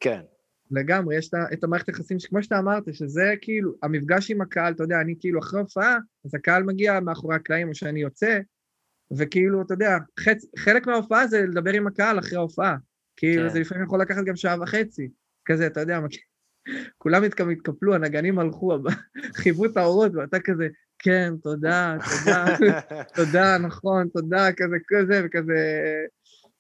כן, 0.01 0.21
לגמרי, 0.71 1.17
יש 1.19 1.31
את 1.53 1.65
המערכת 1.65 1.89
יחסים, 1.89 2.19
שכמו 2.19 2.43
שאתה 2.43 2.59
אמרת, 2.59 2.83
שזה 2.93 3.35
כאילו, 3.41 3.73
המפגש 3.83 4.31
עם 4.31 4.41
הקהל, 4.41 4.73
אתה 4.73 4.85
יודע, 4.85 5.01
אני 5.01 5.15
כאילו 5.21 5.41
אחרי 5.41 5.61
הופעה, 5.61 5.97
אז 6.25 6.35
הקהל 6.35 6.63
מגיע 6.63 7.01
מאחורי 7.01 7.37
הקלעים, 7.37 7.69
או 7.69 7.75
שאני 7.75 8.01
יוצא, 8.01 8.39
וכאילו, 9.19 9.63
אתה 9.63 9.75
יודע, 9.75 9.99
חצ, 10.21 10.45
חלק 10.59 10.87
מההופעה 10.87 11.27
זה 11.27 11.43
לדבר 11.43 11.73
עם 11.73 11.87
הקהל 11.87 12.19
אחרי 12.19 12.37
ההופעה. 12.39 12.77
כאילו, 13.17 13.43
כן. 13.43 13.53
זה 13.53 13.61
לפעמים 13.61 13.85
יכול 13.85 14.01
לקחת 14.01 14.25
גם 14.25 14.37
שעה 14.37 14.63
וחצי. 14.63 15.09
כזה, 15.45 15.67
אתה 15.67 15.81
יודע, 15.81 16.01
כולם 16.99 17.25
התק- 17.25 17.41
התקפלו, 17.53 17.95
הנגנים 17.95 18.39
הלכו, 18.39 18.79
חייבו 19.37 19.65
את 19.65 19.77
האורות, 19.77 20.15
ואתה 20.15 20.41
כזה, 20.41 20.69
כן, 20.99 21.33
תודה, 21.43 21.97
תודה, 22.11 22.47
תודה, 23.17 23.59
נכון, 23.59 24.09
תודה, 24.09 24.53
כזה, 24.53 24.77
כזה, 24.89 25.23
וכזה, 25.25 25.95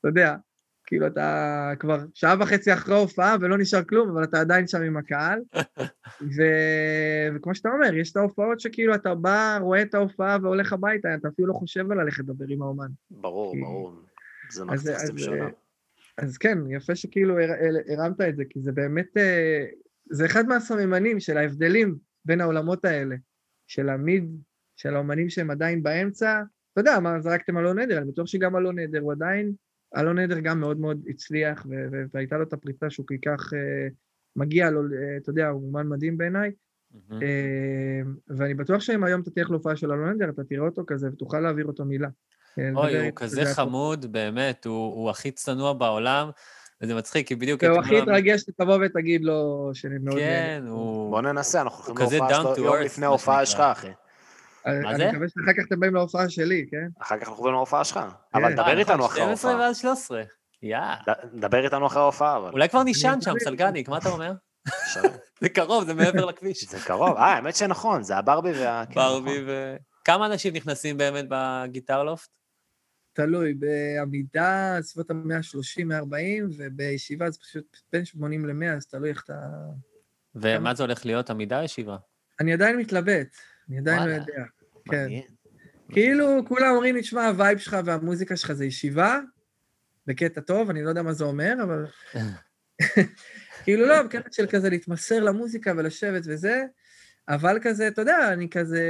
אתה 0.00 0.08
יודע, 0.08 0.36
כאילו 0.86 1.06
אתה 1.06 1.72
כבר 1.78 1.98
שעה 2.14 2.34
וחצי 2.40 2.72
אחרי 2.72 2.94
ההופעה 2.94 3.36
ולא 3.40 3.58
נשאר 3.58 3.84
כלום, 3.84 4.10
אבל 4.10 4.24
אתה 4.24 4.40
עדיין 4.40 4.66
שם 4.66 4.82
עם 4.82 4.96
הקהל. 4.96 5.40
ו... 6.36 6.42
וכמו 7.36 7.54
שאתה 7.54 7.68
אומר, 7.68 7.94
יש 7.94 8.12
את 8.12 8.16
ההופעות 8.16 8.60
שכאילו 8.60 8.94
אתה 8.94 9.14
בא, 9.14 9.58
רואה 9.60 9.82
את 9.82 9.94
ההופעה 9.94 10.38
והולך 10.42 10.72
הביתה, 10.72 11.14
אתה 11.14 11.28
אפילו 11.28 11.48
לא 11.48 11.52
חושב 11.52 11.92
על 11.92 12.00
ללכת 12.02 12.18
לדבר 12.18 12.44
עם 12.48 12.62
האומן. 12.62 12.88
ברור, 13.10 13.54
כי- 13.54 13.60
ברור. 13.60 13.96
זה 14.50 14.62
אז- 14.70 14.88
אז, 14.88 15.12
שונה. 15.16 15.44
אה, 15.44 15.48
אז 16.18 16.38
כן, 16.38 16.58
יפה 16.70 16.94
שכאילו 16.94 17.38
הר- 17.38 17.52
הר- 17.52 18.02
הרמת 18.02 18.20
את 18.20 18.36
זה, 18.36 18.42
כי 18.50 18.60
זה 18.60 18.72
באמת, 18.72 19.16
אה, 19.16 19.64
זה 20.10 20.26
אחד 20.26 20.46
מהסממנים 20.46 21.20
של 21.20 21.36
ההבדלים 21.36 21.96
בין 22.24 22.40
העולמות 22.40 22.84
האלה, 22.84 23.16
של 23.66 23.88
המיד, 23.88 24.30
של 24.76 24.94
האומנים 24.94 25.30
שהם 25.30 25.50
עדיין 25.50 25.82
באמצע. 25.82 26.42
אתה 26.72 26.80
יודע, 26.80 27.00
מה, 27.00 27.20
זרקתם 27.20 27.58
אלון 27.58 27.78
עדר, 27.78 27.98
אני 27.98 28.10
בטוח 28.10 28.26
שגם 28.26 28.56
אלון 28.56 28.78
עדר 28.78 29.00
הוא 29.00 29.12
עדיין, 29.12 29.52
אלון 29.96 30.18
עדר 30.18 30.38
גם 30.38 30.60
מאוד 30.60 30.80
מאוד 30.80 31.00
הצליח, 31.08 31.66
ו- 31.70 31.86
ו- 31.92 32.04
והייתה 32.14 32.36
לו 32.36 32.42
את 32.42 32.52
הפריצה 32.52 32.90
שהוא 32.90 33.06
כל 33.06 33.14
כך 33.26 33.52
אה, 33.54 33.88
מגיע 34.36 34.70
לו, 34.70 34.80
אה, 34.80 35.16
אתה 35.16 35.30
יודע, 35.30 35.48
הוא 35.48 35.66
אומן 35.66 35.88
מדהים 35.88 36.18
בעיניי. 36.18 36.52
מהמם. 37.08 37.22
אה, 37.22 38.00
ואני 38.36 38.54
בטוח 38.54 38.80
שאם 38.80 39.04
היום 39.04 39.20
אתה 39.20 39.30
תלך 39.30 39.50
להופעה 39.50 39.76
של 39.76 39.92
אלון 39.92 40.08
עדר, 40.08 40.30
אתה 40.30 40.44
תראה 40.44 40.64
אותו 40.64 40.82
כזה 40.86 41.08
ותוכל 41.12 41.40
להעביר 41.40 41.66
אותו 41.66 41.84
מילה. 41.84 42.08
אוי, 42.74 43.04
הוא 43.04 43.12
כזה. 43.16 43.44
חמוד, 43.44 44.12
באמת, 44.12 44.64
הוא 44.64 44.94
הוא 44.94 45.10
הכי 45.10 45.30
צנוע 45.30 45.72
בעולם, 45.72 46.30
וזה 46.82 46.94
מצחיק, 46.94 47.28
כי 47.28 47.36
בדיוק 47.36 47.64
אתמול 47.64 47.78
הכי 47.78 47.98
התרגש 47.98 48.40
שתבוא 48.40 48.78
ותגיד 48.86 49.24
לו 49.24 49.70
שאני 49.74 49.98
מאוד 49.98 50.18
כן. 50.18 50.64
הוא... 50.68 51.10
בוא 51.10 51.20
ננסה, 51.22 51.60
אנחנו 51.60 51.84
הולכים 51.84 52.20
להופעה 52.20 52.42
down 52.42 52.44
to 52.46 52.56
שלו 52.56 52.64
יום 52.64 52.74
earth, 52.74 52.84
לפני 52.84 53.06
ההופעה. 53.06 53.46
שלך, 53.46 53.60
אחי. 53.60 53.88
מה 54.66 54.90
אני? 54.94 55.08
מקווה 55.10 55.26
שאחר 55.28 55.52
כך 55.52 55.66
אתם 55.68 55.80
באים 55.80 55.94
להופעה 55.94 56.28
שלי, 56.28 56.66
כן? 56.70 56.88
אחר 57.02 57.16
כך 57.16 57.22
אנחנו 57.22 57.34
עוברים 57.34 57.54
להופעה 57.54 57.84
שלך. 57.84 57.98
כן. 57.98 58.06
אבל 58.34 58.44
אה, 58.44 58.52
דבר 58.52 58.62
נכון, 58.62 58.78
איתנו 58.78 59.06
אחרי 59.06 59.22
12 59.22 59.50
ההופעה. 59.50 59.66
ואז 59.66 59.76
13. 59.78 60.22
יא. 60.62 60.78
ד- 61.08 61.40
דבר 61.40 61.64
איתנו 61.64 61.86
אחרי 61.86 62.02
ההופעה, 62.02 62.36
אבל. 62.36 62.50
אולי 62.52 62.68
כבר 62.68 62.82
נישן 62.82 63.18
שם. 63.20 63.32
סלגניק, 63.44 63.88
מה 63.88 63.98
אתה 63.98 64.08
אומר? 64.08 64.32
זה 65.40 65.48
קרוב, 65.48 65.84
זה 65.84 65.94
מעבר 65.94 66.24
לכביש. 66.24 66.64
זה 66.70 66.78
קרוב. 66.86 67.16
אה, 67.16 67.24
האמת 67.34 67.56
שנכון, 67.56 68.02
זה 68.02 68.16
הברבי 68.16 68.50
וה... 68.52 68.84
כן, 68.86 68.94
ברבי 68.94 69.30
נכון. 69.30 69.44
ו... 69.48 69.76
כמה 70.04 70.26
אנשים 70.26 70.54
נכנסים 70.54 70.96
באמת 70.96 71.24
בגיטרלופט? 71.28 72.28
תלוי, 73.12 73.54
בעמידה 73.54 74.76
סביבות 74.80 75.10
ה-130, 75.10 75.84
140, 75.84 76.48
ובישיבה 76.58 77.30
זה 77.30 77.38
פשוט 77.38 77.76
בין 77.92 78.04
80 78.04 78.46
ל-100, 78.46 78.76
אז 78.76 78.86
תלוי 78.86 79.08
איך 79.10 79.22
אתה... 79.24 79.34
ומה 80.34 80.74
זה 80.74 80.82
הולך 80.82 81.06
להיות, 81.06 81.30
עמידה 81.30 81.64
ישיבה? 81.64 81.96
אני 82.40 82.52
עדיין 82.52 82.76
מתלבט, 82.76 83.36
אני 83.68 83.78
עדיין 83.78 84.08
לא. 84.08 84.14
יודע. 84.14 84.42
כן. 84.90 85.08
כאילו, 85.92 86.42
כולם 86.48 86.70
אומרים 86.70 86.94
לי, 86.94 87.00
תשמע, 87.00 87.26
ה 87.26 87.33
vibe 87.33 87.58
שלך 87.58 87.76
והמוזיקה 87.84 88.36
שלך 88.36 88.52
זה 88.52 88.64
ישיבה, 88.64 89.20
בקטע 90.06 90.40
טוב, 90.40 90.70
אני 90.70 90.82
לא 90.82 90.88
יודע 90.88 91.02
מה 91.02 91.12
זה 91.12 91.24
אומר, 91.24 91.54
אבל... 91.62 91.86
כאילו 93.64 93.86
לא, 93.86 94.02
בקטע 94.02 94.28
של 94.32 94.46
כזה 94.46 94.70
להתמסר 94.70 95.24
למוזיקה 95.24 95.72
ולשבת 95.76 96.22
וזה, 96.26 96.64
אבל 97.28 97.58
כזה, 97.62 97.88
אתה 97.88 98.02
יודע, 98.02 98.32
אני 98.32 98.50
כזה 98.50 98.84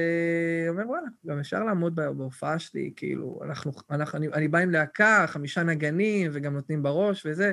אומר, 0.69 0.89
וואלה, 0.89 1.07
גם 1.27 1.39
אפשר 1.39 1.65
לעמוד 1.65 1.95
בה- 1.95 2.13
בהופעה 2.13 2.59
שלי, 2.59 2.93
כאילו, 2.97 3.41
אנחנו, 3.45 3.73
אנחנו, 3.91 4.19
אני, 4.19 4.29
אני 4.29 4.49
בא 4.49 4.59
עם 4.59 4.71
להקה, 4.71 5.25
חמישה 5.29 5.63
נגנים, 5.63 6.31
וגם 6.35 6.55
נותנים 6.55 6.83
בראש 6.83 7.27
וזה. 7.27 7.53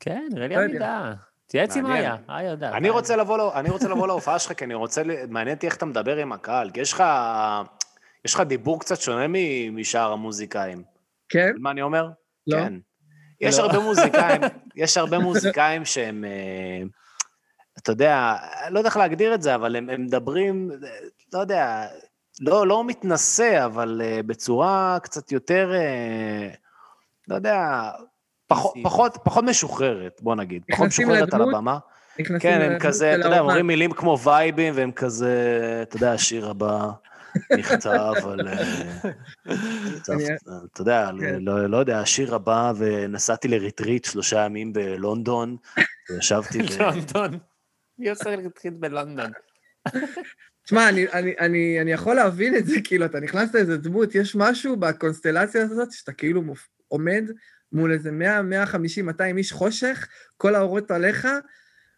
כן, 0.00 0.28
נראה 0.32 0.46
לי 0.48 0.54
לא. 0.54 0.60
עמידה. 0.60 1.14
תתייעץ 1.46 1.76
עם. 1.76 1.86
איה, 1.86 2.16
איה 2.28 2.50
יודעת. 2.50 2.74
אני 2.74 2.90
רוצה 3.70 3.88
לבוא 3.88 4.06
להופעה 4.06 4.38
שלך, 4.38 4.52
כי 4.52 4.64
אני 4.64 4.74
רוצה, 4.74 5.02
מעניין 5.28 5.56
אותי 5.56 5.66
איך 5.66 5.76
אתה 5.76 5.86
מדבר 5.86 6.16
עם 6.16 6.32
הקהל, 6.32 6.70
כי 6.70 6.80
יש 6.80 6.92
לך... 6.92 7.04
יש 8.24 8.34
לך 8.34 8.40
דיבור 8.40 8.80
קצת 8.80 9.00
שונה 9.00 9.26
משאר 9.72 10.12
המוזיקאים. 10.12 10.82
כן? 11.28 11.52
מה 11.58 11.70
אני 11.70 11.82
אומר? 11.82 12.08
לא? 12.46 12.56
כן. 12.56 12.72
יש 13.40 13.58
לא. 13.58 13.62
הרבה 13.64 13.78
מוזיקאים, 13.78 14.40
יש 14.76 14.96
הרבה 14.96 15.18
מוזיקאים 15.18 15.84
שהם, 15.84 16.24
אה, 16.24 16.82
אתה 17.78 17.92
יודע, 17.92 18.36
לא 18.70 18.78
יודע 18.78 18.88
איך 18.88 18.96
להגדיר 18.96 19.34
את 19.34 19.42
זה, 19.42 19.54
אבל 19.54 19.76
הם, 19.76 19.90
הם 19.90 20.02
מדברים, 20.02 20.70
לא 21.32 21.38
יודע, 21.38 21.86
לא, 22.40 22.66
לא 22.66 22.84
מתנשא, 22.84 23.64
אבל 23.64 24.00
אה, 24.04 24.20
בצורה 24.26 24.98
קצת 25.02 25.32
יותר, 25.32 25.72
אה, 25.74 26.48
לא 27.28 27.34
יודע, 27.34 27.90
פחות. 28.46 28.74
פחות, 28.82 29.18
פחות 29.24 29.44
משוחררת, 29.44 30.20
בוא 30.22 30.34
נגיד. 30.34 30.62
פחות 30.70 30.86
משוחררת 30.86 31.34
על 31.34 31.40
לדמות? 31.40 31.54
הבמה. 31.54 31.78
נכנסים 32.18 32.40
כן, 32.40 32.60
הם 32.60 32.78
כזה, 32.78 33.14
אתה 33.14 33.26
יודע, 33.26 33.36
האומן. 33.36 33.50
אומרים 33.50 33.66
מילים 33.66 33.92
כמו 33.92 34.18
וייבים, 34.24 34.72
והם 34.76 34.92
כזה, 34.92 35.34
אתה 35.82 35.96
יודע, 35.96 36.12
השיר 36.12 36.50
הבא 36.50 36.90
נכתב 37.58 38.14
על... 38.24 38.48
אה, 38.48 39.10
אתה 40.72 40.80
יודע, 40.80 41.10
כן. 41.20 41.38
לא 41.40 41.66
לא 41.66 41.76
יודע, 41.76 42.00
השיר 42.00 42.34
הבא, 42.34 42.72
ונסעתי 42.76 43.48
לריטריט 43.48 44.04
שלושה 44.04 44.44
ימים 44.44 44.72
בלונדון, 44.72 45.56
וישבתי. 46.10 46.58
לונדון. 46.80 47.38
מי 47.98 48.10
עושה 48.10 48.36
להתחיל 48.36 48.72
בלונדון? 48.76 49.30
תשמע, 50.64 50.88
אני, 50.88 51.08
אני, 51.12 51.34
אני, 51.40 51.80
אני 51.80 51.92
יכול 51.92 52.14
להבין 52.14 52.56
את 52.56 52.66
זה, 52.66 52.76
כאילו, 52.84 53.06
אתה 53.06 53.20
נכנס 53.20 53.54
לאיזה 53.54 53.76
דמות, 53.76 54.14
יש 54.14 54.36
משהו 54.36 54.76
בקונסטלציה 54.76 55.62
הזאת, 55.62 55.92
שאתה 55.92 56.12
כאילו 56.12 56.42
מופ... 56.42 56.68
עומד 56.88 57.24
מול 57.72 57.92
איזה 57.92 58.12
100, 58.12 58.42
150, 58.42 59.06
200 59.06 59.38
איש 59.38 59.52
חושך, 59.52 60.08
כל 60.36 60.54
האורות 60.54 60.90
עליך, 60.90 61.28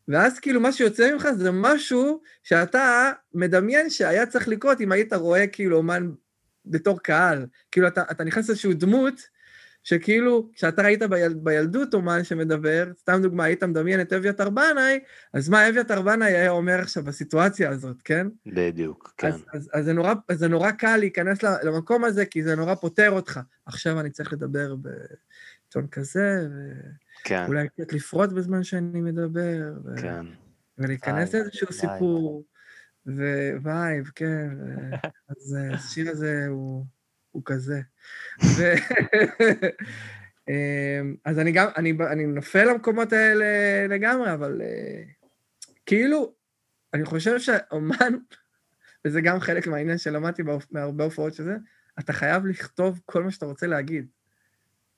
ואז 0.09 0.39
כאילו 0.39 0.61
מה 0.61 0.73
שיוצא 0.73 1.13
ממך 1.13 1.29
זה 1.37 1.51
משהו 1.53 2.21
שאתה 2.43 3.13
מדמיין 3.35 3.91
שהיה 3.91 4.27
צריך 4.27 4.49
לקרות 4.49 4.81
אם 4.81 4.93
היית 4.93 5.13
רואה 5.13 5.47
כאילו 5.47 5.77
אומן 5.77 6.11
בתור 6.67 7.01
קהל. 7.01 7.47
כאילו, 7.73 7.89
אתה, 7.89 8.03
אתה 8.11 8.25
נכנס 8.25 8.49
לאיזושהי 8.49 8.75
דמות, 8.75 9.39
שכאילו, 9.83 10.51
כשאתה 10.55 10.83
ראית 10.83 11.03
ביל, 11.03 11.35
בילדות 11.35 11.95
אומן 11.95 12.25
שמדבר, 12.25 12.91
סתם 13.01 13.19
דוגמה, 13.23 13.45
היית 13.45 13.65
מדמיין 13.65 14.01
את 14.01 14.13
אביתר 14.13 14.51
בנאי, 14.51 15.01
אז 15.33 15.49
מה 15.49 15.69
אביתר 15.69 16.03
בנאי 16.03 16.33
היה 16.33 16.51
אומר 16.51 16.79
עכשיו 16.81 17.05
בסיטואציה 17.05 17.71
הזאת, 17.71 18.03
כן? 18.03 18.27
בדיוק, 18.47 19.15
כן. 19.17 19.29
אז, 19.29 19.45
אז, 19.53 19.71
אז, 19.73 19.85
זה 19.85 19.93
נורא, 19.93 20.15
אז 20.29 20.39
זה 20.39 20.49
נורא 20.49 20.71
קל 20.71 20.97
להיכנס 20.97 21.43
למקום 21.43 22.05
הזה, 22.05 22.25
כי 22.25 22.43
זה 22.43 22.57
נורא 22.57 22.75
פותר 22.75 23.11
אותך. 23.11 23.41
עכשיו 23.67 24.01
אני 24.01 24.11
צריך 24.11 24.33
לדבר 24.33 24.75
בטון 25.69 25.87
כזה, 25.87 26.49
כן, 27.25 27.45
ואולי 27.47 27.69
קצת 27.69 27.93
לפרוט 27.93 28.33
בזמן 28.33 28.65
שאני 28.65 29.01
מדבר, 29.01 29.73
ו... 29.85 29.97
כן. 30.03 30.27
ולהיכנס 30.79 31.35
לאיזשהו. 31.35 31.73
סיפור, 31.73 32.45
vibe, 33.63 34.11
כן, 34.15 34.49
ו... 34.59 34.95
אז 35.31 35.57
אה, 35.59 35.75
השיר 35.75 36.11
הזה 36.11 36.47
הוא, 36.49 36.85
הוא 37.31 37.43
כזה. 37.45 37.81
ו... 38.57 38.63
אמ, 40.49 41.15
אז 41.25 41.39
אני 41.39 41.53
גם, 41.53 41.69
אני, 41.77 41.97
אני 42.11 42.27
נופל 42.27 42.65
למקומות 42.65 43.13
האלה 43.13 43.47
לגמרי, 43.89 44.33
אבל 44.33 44.63
אה, 44.63 45.03
כאילו, 45.87 46.35
אני 46.95 47.05
חושב 47.05 47.39
שאומן, 47.39 48.15
וזה 49.05 49.21
גם 49.21 49.41
חלק 49.41 49.67
מהעניין 49.67 49.99
שלמדתי 49.99 50.43
מהרבה 50.71 51.05
הופעות 51.05 51.35
שזה, 51.35 51.57
אתה 51.99 52.13
חייב 52.13 52.47
לכתוב 52.47 53.01
כל 53.07 53.23
מה 53.23 53.31
שאתה 53.31 53.47
רוצה 53.47 53.67
להגיד. 53.67 54.07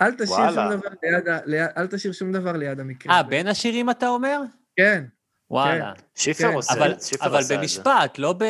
אל 0.02 0.12
תשאיר. 0.12 0.26
שום 0.54 0.70
דבר 0.70 0.88
ליד, 1.02 1.24
ליד, 1.46 1.68
אל 1.76 1.86
תשאיר 1.86 2.12
שום 2.12 2.32
דבר 2.32 2.52
ליד 2.52 2.80
המקרה. 2.80 3.14
אה, 3.16 3.22
בין 3.22 3.46
השירים 3.46 3.90
אתה 3.90 4.08
אומר? 4.08 4.40
כן. 4.76 5.04
וואלה. 5.50 5.92
שיפר 6.14 6.48
כן. 6.48 6.54
עושה 6.54 6.72
אבל, 6.74 6.92
את 6.92 7.00
זה, 7.00 7.06
שיפר 7.06 7.26
אבל 7.26 7.36
עשה 7.38 7.42
את 7.44 7.48
זה. 7.48 7.56
במשפט, 7.58 8.18
לא 8.18 8.32
ב... 8.32 8.44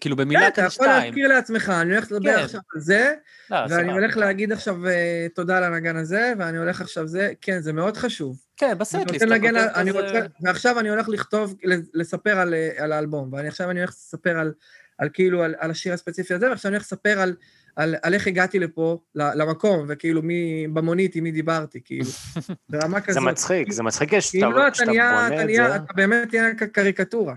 כאילו 0.00 0.16
כן, 0.16 0.22
במילה 0.22 0.48
אתה 0.48 0.56
כאן 0.56 0.64
יכול 0.66 0.86
שתיים. 0.86 1.04
להזכיר 1.04 1.28
לעצמך, 1.28 1.72
אני 1.82 1.92
הולך 1.94 2.12
לדבר 2.12 2.36
כן. 2.36 2.42
עכשיו 2.44 2.60
על 2.74 2.80
זה, 2.80 3.14
לא, 3.50 3.56
ואני 3.56 3.68
סבבה. 3.70 3.92
הולך 3.92 4.16
להגיד 4.16 4.52
עכשיו 4.52 4.86
אה, 4.86 5.26
תודה 5.34 5.60
לנגן 5.60 5.96
הזה, 5.96 6.32
ואני 6.38 6.58
הולך 6.58 6.80
עכשיו 6.80 7.06
זה, 7.08 7.32
כן, 7.40 7.60
זה 7.60 7.72
מאוד 7.72 7.96
חשוב. 7.96 8.36
כן, 8.56 8.66
אני 8.66 8.74
בסט-ליסט. 8.74 9.10
רוצה 9.22 9.24
אתה 9.36 9.80
אני 9.80 9.90
כזה- 9.90 10.00
רוצה, 10.00 10.20
ועכשיו 10.40 10.80
אני 10.80 10.88
הולך 10.88 11.08
לכתוב, 11.08 11.54
לספר 11.94 12.38
על, 12.38 12.54
אה, 12.54 12.70
על 12.78 12.92
האלבום, 12.92 13.32
ועכשיו 13.32 13.70
אני 13.70 13.80
הולך 13.80 13.90
לספר 13.90 14.38
על, 14.38 14.52
על 14.98 15.08
כאילו, 15.12 15.42
על, 15.42 15.54
על 15.58 15.70
השיר 15.70 15.92
הספציפי 15.92 16.34
הזה, 16.34 16.50
ועכשיו 16.50 16.68
אני 16.68 16.76
הולך 16.76 16.86
לספר 16.86 17.20
על, 17.20 17.36
על, 17.76 17.94
על 18.02 18.14
איך 18.14 18.26
הגעתי 18.26 18.58
לפה, 18.58 18.98
ל- 19.14 19.42
למקום, 19.42 19.84
וכאילו 19.88 20.22
מי, 20.22 20.66
במונית 20.72 21.14
עם 21.16 21.24
מי 21.24 21.30
דיברתי, 21.30 21.80
כאילו, 21.84 22.04
ברמה 22.70 23.00
כזאת. 23.00 23.22
זה 23.22 23.30
מצחיק, 23.30 23.72
זה 23.72 23.82
מצחיק 23.82 24.10
כי 24.10 24.18
כשאתה 24.18 24.46
אם 24.46 24.52
לא, 24.52 24.62
אתה 24.66 24.70
כשאתה 24.70 24.90
נהיה, 24.90 25.10
בונה 25.12 25.26
אתה 25.26 25.40
את 25.40 25.46
נהיה, 25.46 25.70
זה. 25.70 25.76
אתה 25.76 25.92
באמת 25.92 26.34
נהיה 26.34 26.54
קריקטורה. 26.72 27.34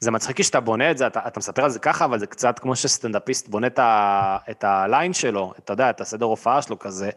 זה 0.00 0.10
מצחיק 0.10 0.36
כשאתה 0.40 0.60
בונה 0.60 0.90
את 0.90 0.98
זה, 0.98 1.06
אתה, 1.06 1.20
אתה 1.26 1.38
מספר 1.38 1.64
על 1.64 1.70
זה 1.70 1.78
ככה, 1.78 2.04
אבל 2.04 2.18
זה 2.18 2.26
קצת 2.26 2.58
כמו 2.58 2.76
שסטנדאפיסט 2.76 3.48
בונה 3.48 3.66
את, 3.66 3.78
ה, 3.78 4.36
את 4.50 4.64
הליין 4.64 5.12
שלו, 5.12 5.52
אתה 5.58 5.72
יודע, 5.72 5.90
את 5.90 6.00
הסדר 6.00 6.26
הופעה 6.26 6.62
שלו 6.62 6.78
כזה. 6.78 7.10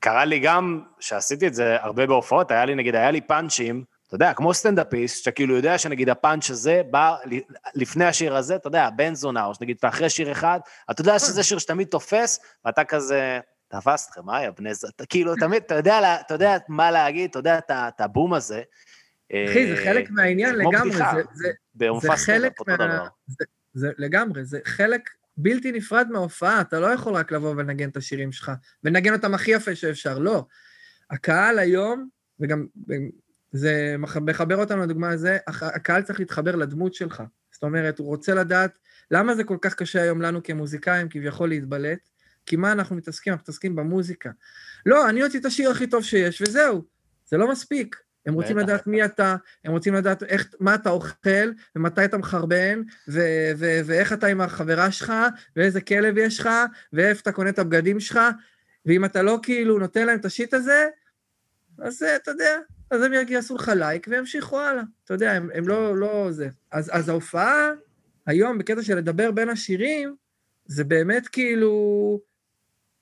קרה 0.00 0.24
לי 0.24 0.38
גם, 0.38 0.80
שעשיתי 1.00 1.46
את 1.46 1.54
זה 1.54 1.76
הרבה 1.80 2.06
בהופעות, 2.06 2.50
היה 2.50 2.64
לי, 2.64 2.74
נגיד, 2.74 2.94
היה 2.94 3.10
לי 3.10 3.20
פאנצ'ים, 3.20 3.84
אתה 4.10 4.16
יודע, 4.16 4.34
כמו 4.34 4.54
סטנדאפיסט, 4.54 5.24
שכאילו 5.24 5.56
יודע 5.56 5.78
שנגיד 5.78 6.08
הפאנץ' 6.08 6.50
הזה 6.50 6.82
בא 6.90 7.16
לפני 7.74 8.04
השיר 8.04 8.36
הזה, 8.36 8.56
אתה 8.56 8.68
יודע, 8.68 8.90
בן 8.90 9.14
זונה, 9.14 9.44
או 9.44 9.54
שנגיד, 9.54 9.76
אחרי 9.82 10.10
שיר 10.10 10.32
אחד, 10.32 10.60
אתה 10.90 11.00
יודע 11.00 11.18
שזה 11.18 11.42
שיר 11.42 11.58
שתמיד 11.58 11.88
תופס, 11.88 12.40
ואתה 12.64 12.84
כזה, 12.84 13.40
תפסתכם, 13.68 14.24
מה 14.24 14.38
היה 14.38 14.50
בני 14.50 14.74
זונה, 14.74 14.92
כאילו, 15.08 15.36
תמיד, 15.36 15.62
אתה 15.62 15.74
יודע, 15.74 16.20
אתה 16.20 16.34
יודע 16.34 16.56
מה 16.68 16.90
להגיד, 16.90 17.30
אתה 17.30 17.38
יודע 17.38 17.58
את 17.70 18.00
הבום 18.00 18.34
הזה. 18.34 18.62
אחי, 19.32 19.76
זה 19.76 19.82
חלק 19.84 20.10
מהעניין 20.10 20.54
לגמרי. 20.54 20.92
זה, 21.72 22.16
חלק 22.16 22.54
מה... 22.66 23.08
זה 23.74 23.90
לגמרי, 23.98 24.44
זה 24.44 24.58
חלק 24.64 25.10
בלתי 25.36 25.72
נפרד 25.72 26.06
מההופעה, 26.10 26.60
אתה 26.60 26.80
לא 26.80 26.86
יכול 26.86 27.14
רק 27.14 27.32
לבוא 27.32 27.50
ולנגן 27.50 27.88
את 27.88 27.96
השירים 27.96 28.32
שלך, 28.32 28.52
ולנגן 28.84 29.12
אותם 29.12 29.34
הכי 29.34 29.50
יפה 29.50 29.74
שאפשר, 29.74 30.18
לא. 30.18 30.44
הקהל 31.10 31.58
היום, 31.58 32.08
וגם 32.40 32.66
זה 33.52 33.94
מח- 33.98 34.16
מחבר 34.16 34.56
אותנו 34.56 34.82
לדוגמה 34.82 35.10
הזה, 35.10 35.38
הקהל 35.46 36.02
צריך 36.02 36.20
להתחבר 36.20 36.56
לדמות 36.56 36.94
שלך. 36.94 37.22
זאת 37.52 37.62
אומרת, 37.62 37.98
הוא 37.98 38.06
רוצה 38.06 38.34
לדעת 38.34 38.70
למה 39.10 39.34
זה 39.34 39.44
כל 39.44 39.56
כך 39.60 39.74
קשה 39.74 40.02
היום 40.02 40.22
לנו 40.22 40.42
כמוזיקאים 40.42 41.08
כביכול 41.08 41.48
להתבלט, 41.48 41.98
כי 42.46 42.56
מה 42.56 42.72
אנחנו 42.72 42.96
מתעסקים? 42.96 43.32
אנחנו 43.32 43.42
מתעסקים 43.42 43.76
במוזיקה. 43.76 44.30
לא, 44.86 45.08
אני 45.08 45.22
הוציא 45.22 45.40
את 45.40 45.44
השיר 45.44 45.70
הכי 45.70 45.86
טוב 45.86 46.04
שיש, 46.04 46.42
וזהו. 46.42 46.84
זה 47.26 47.36
לא 47.36 47.50
מספיק. 47.50 47.96
הם 48.26 48.34
רוצים. 48.34 48.58
לדעת 48.58 48.86
מי 48.86 49.04
אתה, 49.04 49.36
הם 49.64 49.72
רוצים 49.72 49.94
לדעת 49.94 50.22
איך, 50.22 50.48
מה 50.60 50.74
אתה 50.74 50.90
אוכל, 50.90 51.50
ומתי 51.76 52.04
אתה 52.04 52.18
מחרבן, 52.18 52.82
ו- 53.08 53.50
ו- 53.56 53.80
ואיך 53.84 54.12
אתה 54.12 54.26
עם 54.26 54.40
החברה 54.40 54.90
שלך, 54.92 55.12
ואיזה 55.56 55.80
כלב 55.80 56.18
יש 56.18 56.40
לך, 56.40 56.48
ואיפה 56.92 57.20
אתה 57.20 57.32
קונה 57.32 57.50
את 57.50 57.58
הבגדים 57.58 58.00
שלך, 58.00 58.20
ואם 58.86 59.04
אתה 59.04 59.22
לא 59.22 59.38
כאילו 59.42 59.78
נותן 59.78 60.06
להם 60.06 60.18
את 60.18 60.24
השיט 60.24 60.54
הזה, 60.54 60.88
אז 61.78 62.02
אה, 62.02 62.16
אתה 62.16 62.30
יודע, 62.30 62.58
אז 62.90 63.02
הם 63.02 63.12
יעשו 63.28 63.54
לך 63.54 63.72
לייק 63.76 64.06
וימשיכו 64.10 64.60
הלאה. 64.60 64.82
אתה 65.04 65.14
יודע, 65.14 65.32
הם, 65.32 65.48
הם 65.54 65.68
לא, 65.68 65.96
לא 65.96 66.32
זה. 66.32 66.48
אז, 66.72 66.90
אז 66.92 67.08
ההופעה 67.08 67.70
היום, 68.26 68.58
בקטע 68.58 68.82
של 68.82 68.96
לדבר 68.96 69.30
בין 69.30 69.48
השירים, 69.48 70.16
זה 70.66 70.84
באמת 70.84 71.28
כאילו... 71.28 72.20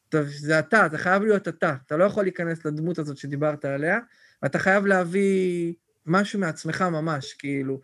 טוב, 0.09 0.27
זה 0.27 0.59
אתה, 0.59 0.87
זה 0.91 0.99
חייב 0.99 1.23
להיות 1.23 1.49
אתה. 1.49 1.75
אתה 1.87 1.97
לא 1.97 2.05
יכול 2.05 2.23
להיכנס 2.23 2.65
לדמות 2.65 2.99
הזאת 2.99 3.17
שדיברת 3.17 3.65
עליה, 3.65 3.99
ואתה 4.43 4.59
חייב 4.59 4.87
להביא 4.87 5.75
משהו 6.07 6.41
מעצמך 6.41 6.83
ממש, 6.83 7.33
כאילו, 7.33 7.81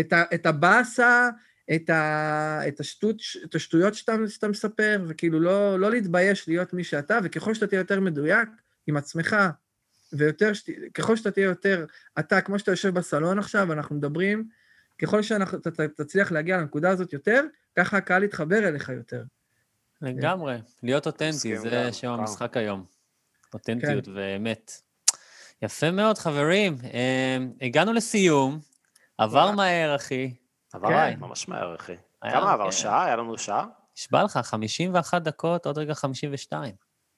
את, 0.00 0.12
ה, 0.12 0.24
את 0.34 0.46
הבאסה, 0.46 1.30
את, 1.74 1.90
ה, 1.90 2.60
את, 2.68 2.80
השטות, 2.80 3.16
את 3.44 3.54
השטויות 3.54 3.94
שאתה, 3.94 4.16
שאתה 4.28 4.48
מספר, 4.48 5.04
וכאילו 5.08 5.40
לא, 5.40 5.80
לא 5.80 5.90
להתבייש 5.90 6.48
להיות 6.48 6.72
מי 6.72 6.84
שאתה, 6.84 7.18
וככל 7.24 7.54
שאתה 7.54 7.66
תהיה 7.66 7.78
יותר 7.78 8.00
מדויק 8.00 8.48
עם 8.86 8.96
עצמך, 8.96 9.36
ויותר, 10.12 10.52
שת, 10.52 10.70
ככל 10.94 11.16
שאתה 11.16 11.30
תהיה 11.30 11.44
יותר 11.44 11.86
אתה, 12.18 12.40
כמו 12.40 12.58
שאתה 12.58 12.72
יושב 12.72 12.94
בסלון 12.94 13.38
עכשיו, 13.38 13.72
אנחנו 13.72 13.96
מדברים, 13.96 14.48
ככל 15.02 15.22
שאתה 15.22 15.88
תצליח 15.96 16.32
להגיע 16.32 16.56
לנקודה 16.56 16.90
הזאת 16.90 17.12
יותר, 17.12 17.44
ככה 17.76 17.96
הקהל 17.96 18.24
יתחבר 18.24 18.68
אליך 18.68 18.88
יותר. 18.88 19.22
לגמרי, 20.02 20.56
להיות 20.82 21.06
אותנטי, 21.06 21.58
זה 21.58 21.68
גם, 21.70 21.92
שם. 21.92 22.08
המשחק 22.08 22.56
היום. 22.56 22.84
אותנטיות 23.54 24.04
כן. 24.04 24.12
ואמת. 24.14 24.72
יפה 25.62 25.90
מאוד, 25.90 26.18
חברים. 26.18 26.76
אה, 26.94 27.36
הגענו 27.60 27.92
לסיום, 27.92 28.60
עבר. 29.18 29.50
מהר, 29.50 29.96
אחי. 29.96 30.34
עבר 30.72 30.88
כן. 30.88 31.20
ממש 31.20 31.48
מהר, 31.48 31.74
אחי. 31.74 31.96
היה, 32.22 32.32
כמה 32.32 32.52
עבר? 32.52 32.64
כן. 32.64 32.72
שעה? 32.72 33.04
היה 33.04 33.16
לנו 33.16 33.38
שעה? 33.38 33.66
נשבע 33.96 34.24
לך, 34.24 34.36
51 34.42 35.22
דקות, 35.22 35.66
עוד 35.66 35.78
רגע 35.78 35.94
52. 35.94 36.74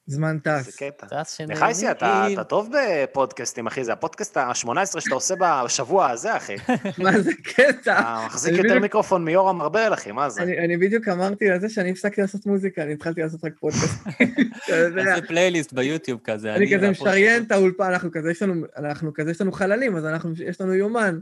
זמן 0.09 0.37
איזה 0.45 0.71
טס. 0.71 0.75
קטע. 0.75 1.07
טס 1.07 1.33
שנהנים. 1.33 1.57
נחייסי, 1.57 1.91
אתה 1.91 2.27
אתה 2.33 2.43
טוב 2.43 2.69
בפודקאסטים, 2.73 3.67
אחי, 3.67 3.83
זה 3.83 3.93
הפודקאסט 3.93 4.37
ה-18 4.37 4.99
שאתה 4.99 5.15
עושה 5.15 5.35
בשבוע 5.39 6.09
הזה, 6.09 6.37
אחי. 6.37 6.55
מה 7.03 7.19
זה 7.19 7.31
קטע? 7.43 7.99
אתה 7.99 8.23
מחזיק 8.25 8.53
יותר 8.53 8.79
מיקרופון 8.79 9.25
מיורם 9.25 9.61
ארבל, 9.61 9.93
אחי, 9.93 10.11
מה 10.11 10.29
זה? 10.29 10.41
אני, 10.41 10.59
אני 10.59 10.77
בדיוק 10.77 11.07
אמרתי 11.07 11.49
על 11.49 11.59
זה 11.59 11.69
שאני 11.69 11.91
הפסקתי 11.91 12.21
לעשות 12.21 12.45
מוזיקה, 12.45 12.83
אני 12.83 12.93
התחלתי 12.93 13.21
לעשות 13.21 13.45
רק 13.45 13.53
פודקאסט. 13.59 14.03
תעשה 14.67 15.27
פלייליסט 15.27 15.73
ביוטיוב 15.73 16.19
כזה. 16.23 16.55
אני 16.55 16.75
כזה. 16.75 16.89
משריין 16.89 17.43
את 17.43 17.51
האולפן, 17.51 17.83
אנחנו 17.83 18.11
כזה, 18.11 18.31
יש 18.31 18.41
לנו, 18.41 18.65
אנחנו 18.77 19.13
כזה, 19.13 19.31
יש 19.31 19.41
לנו 19.41 19.51
חללים, 19.51 19.95
אז 19.95 20.05
אנחנו, 20.05 20.31
יש 20.45 20.61
לנו 20.61 20.73
יומן. 20.73 21.19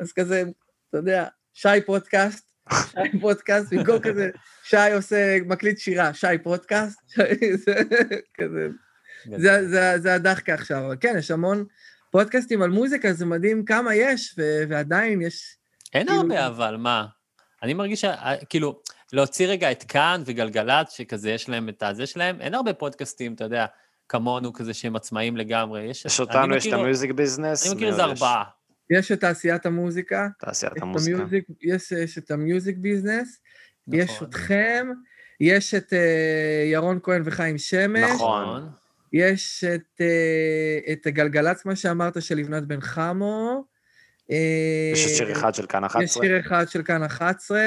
אז 0.00 0.12
כזה, 0.12 0.42
אתה 0.90 0.98
יודע, 0.98 1.26
שי 1.54 1.80
פודקאסט, 1.86 2.47
שי 2.90 3.18
פודקאסט, 3.20 3.72
במקום 3.72 3.98
כזה, 3.98 4.30
שי 4.62 4.92
עושה, 4.94 5.36
מקליט 5.46 5.78
שירה, 5.78 6.14
שי 6.14 6.38
פודקאסט, 6.42 6.98
שי- 7.08 7.56
זה 7.64 7.74
כזה, 8.40 8.68
זה, 9.36 9.68
זה, 9.68 9.98
זה 9.98 10.14
הדחקה 10.14 10.54
עכשיו. 10.54 10.86
אבל 10.86 10.96
כן, 11.00 11.14
יש 11.18 11.30
המון 11.30 11.64
פודקאסטים 12.10 12.62
על 12.62 12.70
מוזיקה, 12.70 13.12
זה 13.12 13.26
מדהים 13.26 13.64
כמה 13.64 13.94
יש, 13.94 14.34
ו- 14.38 14.62
ועדיין 14.68 15.22
יש... 15.22 15.56
אין 15.94 16.06
כאילו- 16.06 16.20
הרבה, 16.20 16.46
אבל 16.46 16.76
מה? 16.76 17.06
אני 17.62 17.74
מרגיש, 17.74 18.00
ש- 18.00 18.44
כאילו, 18.48 18.80
להוציא 19.12 19.46
רגע 19.46 19.70
את 19.70 19.82
כאן 19.82 20.22
וגלגלצ, 20.26 20.92
שכזה 20.92 21.30
יש 21.30 21.48
להם 21.48 21.68
את 21.68 21.82
הזה 21.82 22.06
שלהם, 22.06 22.40
אין 22.40 22.54
הרבה 22.54 22.72
פודקאסטים, 22.72 23.34
אתה 23.34 23.44
יודע, 23.44 23.66
כמונו 24.08 24.52
כזה 24.52 24.74
שהם 24.74 24.96
עצמאיים 24.96 25.36
לגמרי. 25.36 25.82
יש 25.82 26.04
יש 26.04 26.20
אותנו, 26.20 26.56
יש 26.56 26.66
את 26.66 26.72
המיוזיק 26.72 27.10
ביזנס. 27.10 27.66
אני 27.66 27.74
מכיר 27.74 27.88
איזה? 27.88 28.04
ארבעה. 28.04 28.44
יש 28.90 29.12
את 29.12 29.20
תעשיית 29.20 29.66
המוזיקה, 29.66 30.28
תעשיית 30.38 30.76
יש 30.76 30.82
המוזיקה. 30.82 31.16
המיוזיק, 31.16 31.44
יש, 31.62 31.92
יש 31.92 32.18
את 32.18 32.30
המיוזיק 32.30 32.76
ביזנס, 32.76 33.40
יש 33.92 34.10
נכון. 34.10 34.28
אתכם, 34.28 34.88
יש 35.40 35.74
את 35.74 35.92
אה, 35.92 36.64
ירון 36.66 36.98
כהן 37.02 37.22
וחיים 37.24 37.58
שמש, 37.58 38.10
נכון. 38.14 38.68
יש 39.12 39.64
את, 39.64 40.00
אה, 40.00 40.92
את 40.92 41.06
גלגלצ, 41.06 41.64
מה 41.64 41.76
שאמרת, 41.76 42.22
של 42.22 42.36
לבנת 42.36 42.62
בן 42.62 42.80
חמו. 42.80 43.64
אה, 44.30 44.90
יש 44.92 45.06
את 45.06 45.16
שיר 45.16 45.32
אחד 45.32 45.54
של 45.54 45.66
כאן 45.66 45.84
11. 45.84 46.04
יש 46.04 46.12
שיר 46.12 46.40
אחד 46.40 46.68
של 46.68 46.82
כאן 46.82 47.02
11, 47.02 47.60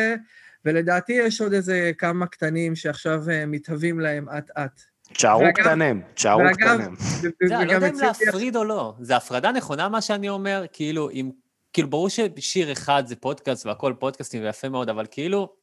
ולדעתי 0.65 1.13
יש 1.13 1.41
עוד 1.41 1.53
איזה 1.53 1.91
כמה 1.97 2.27
קטנים 2.27 2.75
שעכשיו 2.75 3.23
מתהווים 3.47 3.99
להם 3.99 4.29
אט-אט. 4.29 4.90
תשארו 5.13 5.43
קטנים, 5.53 6.01
תשארו 6.13 6.41
קטנים. 6.53 6.95
זה, 6.99 7.57
אני 7.57 7.65
לא 7.65 7.71
יודע 7.71 7.89
אם 7.89 7.99
להפריד 8.01 8.55
או 8.55 8.63
לא. 8.63 8.93
זה 8.99 9.15
הפרדה 9.15 9.51
נכונה, 9.51 9.89
מה 9.89 10.01
שאני 10.01 10.29
אומר, 10.29 10.65
כאילו, 10.73 11.09
אם... 11.09 11.31
כאילו, 11.73 11.89
ברור 11.89 12.09
ששיר 12.09 12.71
אחד 12.71 13.03
זה 13.05 13.15
פודקאסט 13.15 13.65
והכל 13.65 13.93
פודקאסטים 13.99 14.43
ויפה 14.43 14.69
מאוד, 14.69 14.89
אבל 14.89 15.05
כאילו, 15.11 15.53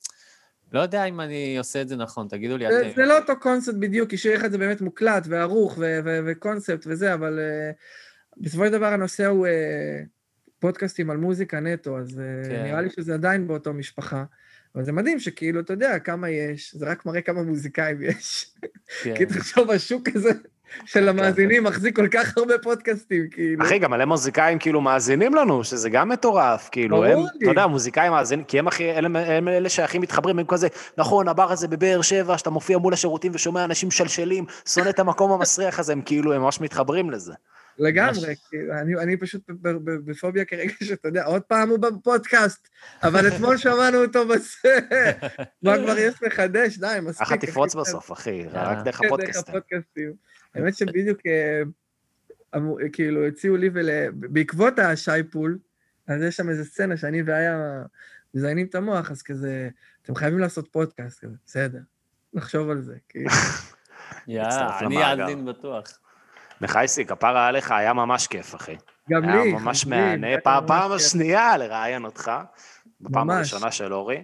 לא 0.73 0.81
יודע 0.81 1.05
אם 1.05 1.21
אני 1.21 1.59
עושה 1.59 1.83
את 1.83 1.89
זה 1.89 1.97
נכון, 1.97 2.29
תגידו 2.29 2.57
לי 2.57 2.65
זה, 2.69 2.81
אתם. 2.81 2.91
זה 2.97 3.07
לא 3.07 3.19
אותו 3.19 3.33
קונספט 3.41 3.75
בדיוק, 3.75 4.11
כי 4.11 4.17
שיר 4.17 4.37
אחד 4.37 4.51
זה 4.51 4.59
באמת 4.59 4.81
מוקלט 4.81 5.27
וערוך 5.29 5.79
ו- 5.79 6.01
ו- 6.05 6.21
וקונספט 6.27 6.87
וזה, 6.87 7.15
אבל 7.15 7.39
uh, 7.39 7.77
בסופו 8.37 8.67
של 8.67 8.73
דבר 8.73 8.87
הנושא 8.87 9.27
הוא 9.27 9.47
uh, 9.47 9.51
פודקאסטים 10.59 11.11
על 11.11 11.17
מוזיקה 11.17 11.61
נטו, 11.61 11.99
אז 11.99 12.09
uh, 12.11 12.49
כן. 12.49 12.63
נראה 12.63 12.81
לי 12.81 12.91
שזה 12.91 13.15
עדיין 13.15 13.47
באותו 13.47 13.73
משפחה. 13.73 14.25
אבל 14.79 14.85
זה 14.85 14.93
מדהים 14.93 15.21
שכאילו, 15.21 15.61
אתה 15.61 15.73
יודע, 15.73 15.99
כמה 15.99 16.31
יש, 16.31 16.75
זה 16.75 16.87
רק 16.87 17.07
מראה 17.07 17.21
כמה 17.21 17.43
מוזיקאים 17.43 18.03
יש. 18.03 18.55
כן. 19.03 19.15
כי 19.17 19.27
תחשוב, 19.27 19.71
השוק 19.71 20.09
הזה 20.15 20.31
של 20.87 21.09
המאזינים 21.09 21.65
מחזיק 21.65 21.97
כל 21.97 22.09
כך 22.09 22.39
הרבה 22.39 22.55
פודקאסטים, 22.63 23.29
כאילו. 23.31 23.65
אחי, 23.65 23.79
גם 23.79 23.91
מלא 23.91 24.05
מוזיקאים 24.05 24.59
כאילו 24.59 24.81
מאזינים 24.81 25.35
לנו, 25.35 25.65
שזה 25.65 25.91
גם 25.91 26.09
מטורף, 26.09 26.69
כאילו, 26.73 27.05
הם, 27.05 27.19
לי. 27.19 27.25
אתה 27.43 27.51
יודע, 27.51 27.67
מוזיקאים 27.67 28.13
מאזינים, 28.13 28.45
כי 28.45 28.59
הם 28.59 28.69
הכי, 28.69 28.91
אלה, 28.91 29.37
הם 29.37 29.49
אלה 29.49 29.69
שהכי 29.69 29.99
מתחברים, 29.99 30.39
הם 30.39 30.47
כזה, 30.49 30.69
נכון, 30.99 31.29
הבר 31.29 31.53
הזה 31.53 31.69
בבאר 31.69 32.03
שבע, 32.03 32.39
שאתה 32.39 32.51
מופיע 32.51 32.79
מול 32.79 32.93
השירותים 32.93 33.33
ושומע 33.35 33.65
אנשים 33.65 33.89
משלשלים, 33.89 34.45
שונא 34.69 34.89
את 34.89 34.99
המקום 34.99 35.33
המסריח 35.33 35.79
הזה, 35.79 35.93
הם 35.93 36.03
כאילו, 36.03 36.33
הם 36.33 36.43
ממש 36.43 36.61
מתחברים 36.61 37.11
לזה. 37.11 37.33
לגמרי, 37.79 38.35
כאילו, 38.49 38.75
אני, 38.75 38.95
אני 38.95 39.17
פשוט 39.17 39.51
ב- 39.51 39.69
ב- 39.69 40.11
בפוביה 40.11 40.45
כרגע, 40.45 40.73
שאתה 40.89 41.09
יודע, 41.09 41.25
עוד 41.25 41.43
פעם 41.43 41.69
הוא 41.69 41.79
בפודקאסט, 41.79 42.69
אבל 43.03 43.29
אתמול 43.29 43.57
שמענו 43.65 44.05
אותו 44.05 44.29
בזה. 44.29 44.79
מה 45.63 45.79
כבר 45.79 45.99
יש 45.99 46.23
לחדש? 46.23 46.79
די, 46.79 46.99
מספיק. 47.03 47.27
ככה 47.27 47.37
תפרוץ 47.37 47.75
אחי, 47.77 47.81
בסוף, 47.81 48.13
אחי. 48.13 48.45
רק 48.53 48.85
דרך 48.85 48.97
כן, 48.97 49.07
הפודקאסטים. 49.07 50.13
האמת 50.55 50.77
שבדיוק, 50.77 51.19
אה, 51.27 52.61
כאילו, 52.93 53.27
הציעו 53.27 53.57
לי 53.57 53.71
ול... 53.75 53.89
בעקבות 54.13 54.79
השי 54.79 55.23
פול, 55.31 55.59
אז 56.07 56.23
יש 56.23 56.37
שם 56.37 56.49
איזה 56.49 56.65
סצנה 56.65 56.97
שאני 56.97 57.23
ואיה 57.23 57.83
מזיינים 58.35 58.67
את 58.67 58.75
המוח, 58.75 59.11
אז 59.11 59.23
כזה, 59.23 59.69
אתם 60.03 60.15
חייבים 60.15 60.39
לעשות 60.39 60.69
פודקאסט 60.73 61.25
כזה, 61.25 61.37
בסדר, 61.47 61.79
נחשוב 62.35 62.71
על 62.71 62.83
זה. 62.83 62.97
כאילו. 63.09 63.31
יאללה, 64.27 64.49
מצטרף 64.49 64.83
אני. 64.83 65.23
אאזין 65.23 65.45
בטוח. 65.45 65.99
מחייסי, 66.61 67.05
כפרה 67.05 67.47
עליך, 67.47 67.71
היה 67.71 67.93
ממש 67.93 68.27
כיף, 68.27 68.55
אחי. 68.55 68.77
גם 69.11 69.25
לי, 69.25 69.33
היה 69.33 69.53
ממש 69.53 69.87
מהנה, 69.87 70.27
היה 70.27 70.41
פעם. 70.41 70.93
השנייה 70.93 71.57
לראיין 71.57 72.05
אותך, 72.05 72.31
בפעם 73.01 73.27
ממש. 73.27 73.37
הראשונה 73.37 73.73
של 73.73 73.93
אורי. 73.93 74.23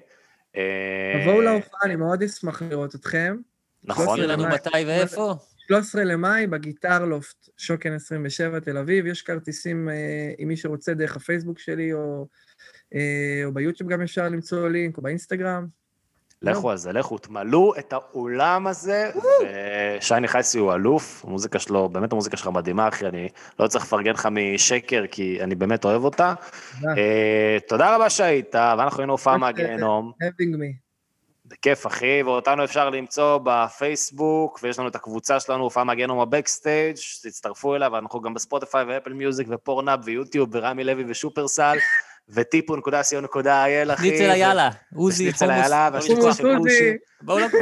אה, 0.57 1.21
תבואו 1.23 1.41
להופעה, 1.41 1.81
אני 1.85 1.97
מאוד 1.97 2.23
אשמח 2.23 2.63
לראות 2.63 2.95
אתכם. 2.95 3.37
נכון. 3.85 4.07
תזכיר 4.07 4.27
לנו. 4.27 4.49
מתי 4.49 4.85
ואיפה. 4.87 5.35
13 5.67 6.05
למאי 6.05 6.47
בגיטר 6.47 7.05
לופט, 7.05 7.49
שוקן 7.57 7.93
27, 7.93 8.61
תל 8.61 8.79
אביב. 8.79 9.07
יש 9.07 9.23
כרטיסים, 9.23 9.89
אה, 9.89 10.33
אם 10.43 10.49
מי 10.49 10.57
שרוצה, 10.57 10.95
דרך 10.95 11.17
הפייסבוק 11.17 11.59
שלי, 11.59 11.93
או, 11.93 12.27
אה, 12.95 13.43
או 13.45 13.53
ביוטיוב 13.53 13.91
גם 13.91 14.03
אפשר 14.03 14.29
למצוא 14.29 14.69
לינק, 14.69 14.97
או 14.97 15.03
באינסטגרם. 15.03 15.67
לכו 16.45 16.71
על 16.71 16.77
זה, 16.77 16.93
לכו, 16.93 17.19
תמלאו 17.19 17.77
את 17.79 17.93
האולם 17.93 18.67
הזה, 18.67 19.11
ושי 20.01 20.29
נחייסי 20.29 20.59
הוא 20.59 20.75
אלוף, 20.75 21.25
המוזיקה 21.25 21.59
שלו, 21.59 21.89
באמת 21.89 22.13
המוזיקה 22.13 22.37
שלך 22.37 22.49
מדהימה, 22.49 22.89
אחי, 22.89 23.07
אני 23.07 23.29
לא 23.59 23.67
צריך 23.67 23.85
לפרגן 23.85 24.13
לך 24.13 24.29
משקר, 24.31 25.05
כי 25.11 25.39
אני 25.41 25.55
באמת 25.55 25.85
אוהב 25.85 26.05
אותה. 26.05 26.35
תודה. 27.69 27.87
אה, 27.87 27.97
רבה 27.97 28.11
שהיית, 28.11 28.55
ואנחנו 28.55 29.01
היינו 29.01 29.13
הופעה 29.13 29.33
אה, 29.33 29.39
מהגיהנום. 29.39 30.13
בכיף, 31.47 31.87
אחי, 31.87 32.23
ואותנו 32.23 32.65
אפשר 32.65 32.91
למצוא 32.91 33.39
בפייסבוק, 33.45 34.61
ויש 34.63 34.79
לנו 34.79 34.89
את 34.89 34.95
הקבוצה 34.95 35.41
שלנו, 35.41 35.63
הופעה 35.63 35.85
מהגיהנום 35.85 36.21
ה 36.21 36.28
backstage, 36.28 36.97
תצטרפו 37.23 37.75
אליו, 37.75 37.99
אנחנו 37.99 38.21
גם 38.21 38.35
בספוטיפיי 38.35 38.85
ואפל 38.85 39.13
מיוזיק 39.13 39.47
ופורנהאב 39.51 40.01
ויוטיוב 40.05 40.49
ורמי 40.53 40.85
לוי 40.85 41.05
ושופרסל, 41.09 41.77
וטיפו.co.il, 42.29 43.95
אחי. 43.95 44.09
שניצל 44.09 44.31
היאללה, 44.31 44.71
עוזי, 44.95 45.33
חומוס. 45.33 45.43
היאללה, 45.43 45.91
לא 45.91 45.95
והשניצל. 45.95 46.33
של. 46.33 46.47
עוזי. 46.57 46.97
בואו 47.23 47.39
לקוס. 47.39 47.61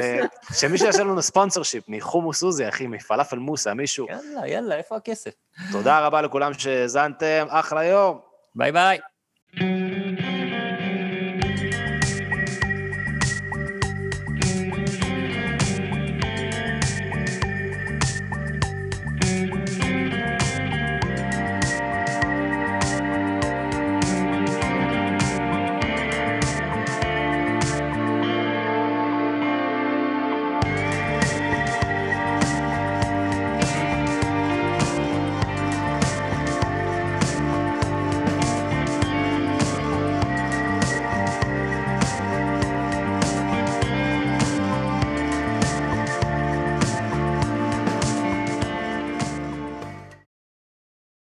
שמישהו 0.61 0.87
יעשה 0.87 1.03
לנו 1.03 1.23
ספונסר-שיפ 1.23 1.85
מחומוס 1.89 2.43
עוזי, 2.43 2.69
אחי, 2.69 2.87
מפלאפל 2.87 3.39
מוסה, 3.39 3.75
מישהו. 3.75 4.07
יאללה, 4.11 4.49
יאללה, 4.49 4.77
איפה 4.77 4.97
הכסף? 4.97 5.31
תודה 5.73 6.01
רבה 6.07 6.23
לכולם 6.23 6.55
שהאזנתם, 6.55 7.47
אחלה 7.49 7.85
יום. 7.85 8.19
ביי 8.55 8.73
ביי. 8.73 8.99